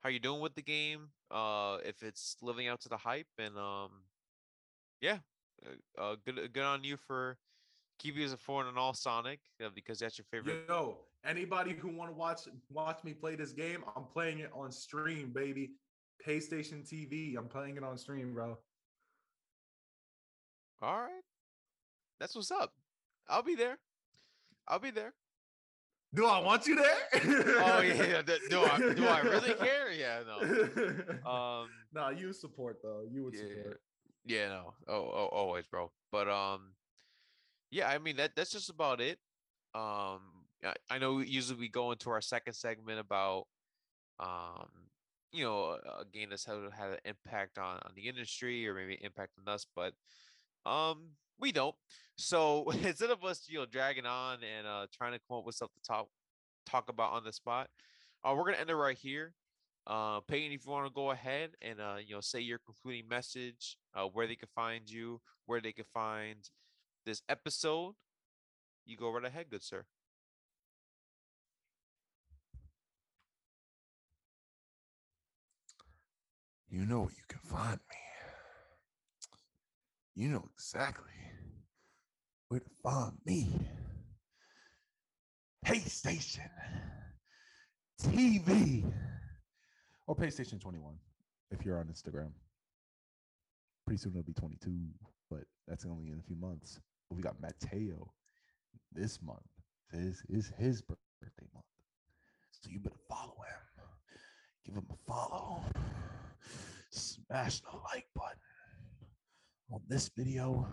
how 0.02 0.10
you're 0.10 0.20
doing 0.20 0.42
with 0.42 0.56
the 0.56 0.62
game. 0.62 1.10
Uh, 1.30 1.80
if 1.84 2.02
it's 2.02 2.38
living 2.42 2.68
out 2.68 2.80
to 2.82 2.90
the 2.90 2.98
hype, 2.98 3.28
and 3.38 3.58
um, 3.58 3.90
yeah, 5.02 5.18
uh, 5.66 6.02
uh 6.02 6.16
good 6.26 6.54
good 6.54 6.64
on 6.64 6.84
you 6.84 6.98
for 6.98 7.38
keeping 7.98 8.24
a 8.24 8.26
informed 8.26 8.68
on 8.68 8.78
all 8.78 8.94
Sonic 8.94 9.40
uh, 9.64 9.70
because 9.74 10.00
that's 10.00 10.18
your 10.18 10.26
favorite. 10.32 10.66
Yo, 10.68 10.98
anybody 11.26 11.74
who 11.74 11.90
want 11.90 12.10
to 12.10 12.16
watch 12.16 12.42
watch 12.72 13.04
me 13.04 13.14
play 13.14 13.36
this 13.36 13.52
game, 13.52 13.84
I'm 13.96 14.04
playing 14.04 14.40
it 14.40 14.52
on 14.54 14.72
stream, 14.72 15.32
baby. 15.34 15.72
PlayStation 16.26 16.88
TV. 16.88 17.38
I'm 17.38 17.48
playing 17.48 17.78
it 17.78 17.84
on 17.84 17.98
stream, 17.98 18.34
bro. 18.34 18.58
All 20.82 21.00
right, 21.02 21.24
that's 22.20 22.36
what's 22.36 22.52
up. 22.52 22.72
I'll 23.28 23.44
be 23.44 23.56
there. 23.56 23.78
I'll 24.68 24.80
be 24.80 24.92
there. 24.92 25.14
Do 26.14 26.26
I 26.26 26.40
want 26.40 26.66
you 26.66 26.76
there? 26.76 26.98
Oh 27.58 27.82
yeah, 27.82 28.22
do 28.50 28.62
I 28.62 28.94
do 28.94 29.08
I 29.08 29.20
really 29.20 29.54
care? 29.54 29.92
Yeah, 29.92 30.22
no. 30.26 31.30
Um, 31.30 31.70
nah, 31.94 32.10
you 32.10 32.32
support 32.32 32.78
though. 32.82 33.04
You 33.10 33.26
would 33.26 33.34
yeah, 33.34 33.42
support. 33.42 33.82
yeah, 34.26 34.48
no, 34.48 34.74
oh, 34.88 35.12
oh, 35.14 35.30
always, 35.34 35.66
bro. 35.66 35.92
But 36.12 36.30
um, 36.30 36.75
yeah, 37.76 37.90
I 37.90 37.98
mean 37.98 38.16
that 38.16 38.32
that's 38.38 38.52
just 38.52 38.70
about 38.70 39.02
it. 39.02 39.20
Um, 39.74 40.22
I, 40.64 40.74
I 40.90 40.98
know 40.98 41.20
usually 41.20 41.60
we 41.60 41.68
go 41.68 41.92
into 41.92 42.10
our 42.10 42.22
second 42.22 42.54
segment 42.54 43.00
about 43.00 43.48
um, 44.18 44.70
you 45.34 45.44
know, 45.44 45.78
a, 46.00 46.06
game 46.06 46.30
that's 46.30 46.46
had 46.46 46.56
had 46.74 46.92
an 46.92 46.98
impact 47.04 47.58
on 47.58 47.76
on 47.86 47.92
the 47.94 48.08
industry 48.08 48.66
or 48.66 48.74
maybe 48.74 48.98
impact 49.02 49.34
on 49.38 49.54
us, 49.54 49.68
but 49.76 49.94
um, 50.66 51.10
we 51.38 51.52
don't. 51.52 51.76
So 52.18 52.70
instead 52.84 53.10
of 53.10 53.26
us, 53.26 53.44
you 53.50 53.60
know, 53.60 53.66
dragging 53.66 54.06
on 54.06 54.38
and 54.58 54.66
uh 54.66 54.88
trying 54.96 55.12
to 55.12 55.20
come 55.28 55.40
up 55.40 55.46
with 55.46 55.56
stuff 55.56 55.74
to 55.74 55.82
talk 55.86 56.08
talk 56.66 56.88
about 56.88 57.12
on 57.12 57.26
the 57.26 57.34
spot, 57.34 57.68
uh, 58.24 58.34
we're 58.36 58.46
gonna 58.46 58.62
end 58.62 58.70
it 58.70 58.76
right 58.76 58.98
here. 58.98 59.34
Uh, 59.86 60.22
Peyton, 60.22 60.54
if 60.54 60.66
you 60.66 60.72
want 60.72 60.88
to 60.88 60.94
go 60.94 61.12
ahead 61.12 61.52
and 61.62 61.82
uh, 61.82 61.98
you 62.04 62.16
know, 62.16 62.22
say 62.22 62.40
your 62.40 62.60
concluding 62.66 63.10
message, 63.10 63.78
uh, 63.96 64.06
where 64.06 64.28
they 64.28 64.38
can 64.38 64.50
find 64.56 64.90
you, 64.90 65.20
where 65.46 65.60
they 65.60 65.74
can 65.74 65.86
find 65.94 66.38
this 67.06 67.22
episode, 67.30 67.96
you 68.86 68.98
go 68.98 69.12
right 69.12 69.26
ahead, 69.26 69.50
good 69.50 69.64
sir. 69.64 69.86
You 76.70 76.86
know 76.86 77.02
where 77.02 77.12
you 77.12 77.24
can 77.30 77.40
find 77.44 77.80
me. 77.90 77.98
You 80.16 80.30
know 80.30 80.46
exactly 80.54 81.12
where 82.50 82.60
to 82.60 82.70
find 82.84 83.14
me. 83.26 83.50
PlayStation, 85.66 86.50
TV, 88.02 88.92
or 90.08 90.16
PlayStation 90.16 90.60
21 90.62 90.96
if 91.52 91.66
you're 91.66 91.80
on 91.80 91.88
Instagram. 91.88 92.32
pretty 93.86 94.00
soon 94.00 94.12
it'll 94.12 94.24
be 94.24 94.34
22, 94.34 94.72
but 95.30 95.42
that's 95.68 95.86
only 95.86 96.08
in 96.10 96.20
a 96.20 96.24
few 96.24 96.36
months. 96.36 96.80
We 97.16 97.22
got 97.22 97.40
Mateo 97.42 98.12
this 98.92 99.22
month. 99.22 99.40
Is 99.94 100.22
is 100.28 100.52
his 100.58 100.82
birthday 100.82 101.48
month. 101.54 101.66
So 102.52 102.70
you 102.70 102.80
better 102.80 102.96
follow 103.08 103.36
him. 103.48 103.86
Give 104.66 104.76
him 104.76 104.88
a 104.90 104.98
follow. 105.08 105.64
Smash 106.92 107.62
the 107.62 107.78
like 107.94 108.08
button 108.16 108.40
on 109.72 109.82
this 109.88 110.10
video, 110.18 110.68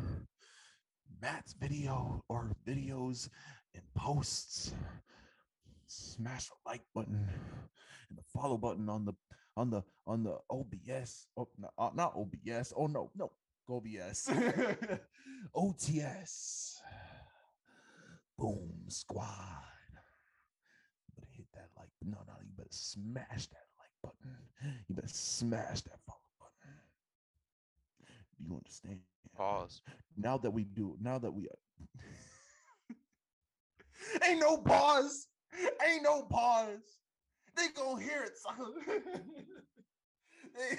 Matt's 1.21 1.55
video, 1.61 2.25
or 2.29 2.51
videos 2.67 3.29
and 3.75 3.85
posts. 3.95 4.75
Smash 5.87 6.49
the 6.49 6.55
like 6.67 6.83
button 6.95 7.29
and 8.09 8.19
the 8.19 8.23
follow 8.35 8.57
button 8.57 8.89
on 8.89 9.05
the 9.05 9.13
on 9.57 9.71
the 9.71 9.83
on 10.07 10.25
the 10.25 10.39
OBS. 10.51 11.29
Oh, 11.37 11.49
uh, 11.79 11.91
not 11.95 12.17
OBS. 12.17 12.73
Oh 12.77 12.87
no, 12.89 13.11
no, 13.15 13.31
OBS. 13.69 14.29
OTS. 15.57 16.77
Boom 18.39 18.85
squad. 18.89 19.29
You 21.07 21.15
better 21.17 21.31
hit 21.37 21.47
that 21.55 21.69
like. 21.77 21.89
No, 22.05 22.19
no, 22.27 22.35
you 22.43 22.51
better 22.57 22.69
smash 22.71 23.47
that 23.49 23.67
like 23.79 23.91
button. 24.03 24.37
You 24.89 24.95
better 24.95 25.09
smash 25.09 25.83
that 25.83 25.99
follow 26.07 26.19
button. 26.39 26.75
Do 28.39 28.45
you 28.45 28.55
understand? 28.55 29.01
Pause. 29.37 29.83
Now 30.17 30.37
that 30.39 30.51
we 30.51 30.65
do, 30.65 30.97
now 31.01 31.19
that 31.19 31.31
we 31.31 31.49
Ain't 34.29 34.41
no 34.41 34.59
pause. 34.59 35.29
Ain't 35.87 36.03
no 36.03 36.23
pause. 36.23 36.99
They 37.57 37.69
gonna 37.75 38.03
hear 38.03 38.23
it, 38.23 38.37
son. 38.37 38.73
they, 38.87 40.71
they 40.71 40.79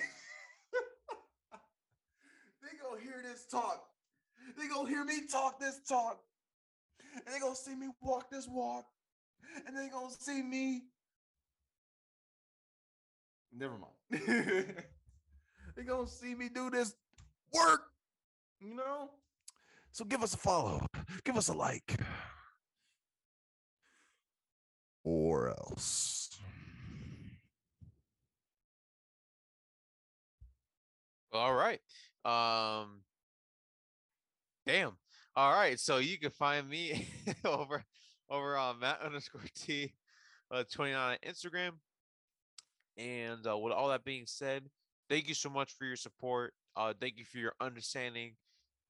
gonna 2.84 3.02
hear 3.02 3.22
this 3.24 3.46
talk. 3.46 3.84
They 4.58 4.68
gonna 4.68 4.90
hear 4.90 5.04
me 5.04 5.28
talk 5.32 5.60
this 5.60 5.80
talk. 5.88 6.20
And 7.26 7.34
they 7.34 7.40
gonna 7.40 7.56
see 7.56 7.76
me 7.76 7.88
walk 8.02 8.30
this 8.30 8.48
walk. 8.48 8.86
And 9.66 9.78
they 9.78 9.90
gonna 9.90 10.14
see 10.20 10.42
me. 10.42 10.84
Never 13.56 13.76
mind. 13.78 13.94
they 15.76 15.84
gonna 15.84 16.08
see 16.08 16.36
me 16.36 16.50
do 16.54 16.70
this 16.70 16.94
work. 17.54 17.84
You 18.60 18.76
know? 18.76 19.12
So 19.92 20.06
give 20.06 20.24
us 20.24 20.34
a 20.34 20.38
follow, 20.38 20.86
give 21.24 21.38
us 21.38 21.50
a 21.50 21.54
like, 21.54 22.00
or 25.04 25.50
else. 25.50 26.32
All 31.32 31.54
right. 31.54 31.80
Um 32.26 33.04
damn. 34.66 34.98
All 35.36 35.52
right. 35.54 35.80
So 35.80 35.98
you 35.98 36.18
can 36.20 36.32
find 36.32 36.70
me 36.70 37.08
over 37.46 37.84
over 38.30 38.58
on 38.58 38.80
Matt 38.80 39.02
underscore 39.02 39.42
T 39.56 39.94
uh 40.52 40.64
29 40.72 41.00
on 41.00 41.18
Instagram. 41.28 41.72
And 42.98 43.46
uh, 43.48 43.58
with 43.58 43.74
all 43.74 43.90
that 43.90 44.04
being 44.04 44.26
said, 44.26 44.70
thank 45.10 45.28
you 45.28 45.34
so 45.34 45.50
much 45.50 45.74
for 45.74 45.86
your 45.86 45.96
support. 45.96 46.54
Uh 46.76 46.94
thank 47.00 47.18
you 47.18 47.26
for 47.26 47.38
your 47.38 47.54
understanding 47.60 48.36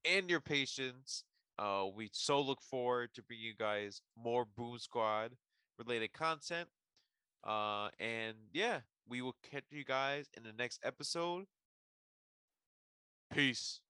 and 0.04 0.30
your 0.30 0.40
patience. 0.40 1.24
Uh 1.58 1.86
we 1.94 2.10
so 2.12 2.40
look 2.40 2.62
forward 2.62 3.10
to 3.14 3.22
bringing 3.22 3.46
you 3.46 3.54
guys 3.58 4.02
more 4.16 4.46
Boom 4.56 4.78
Squad 4.78 5.32
related 5.78 6.12
content. 6.12 6.68
Uh 7.44 7.88
and 7.98 8.36
yeah, 8.52 8.80
we 9.08 9.22
will 9.22 9.36
catch 9.50 9.64
you 9.70 9.84
guys 9.84 10.28
in 10.36 10.42
the 10.42 10.52
next 10.52 10.80
episode. 10.84 11.46
Peace. 13.34 13.83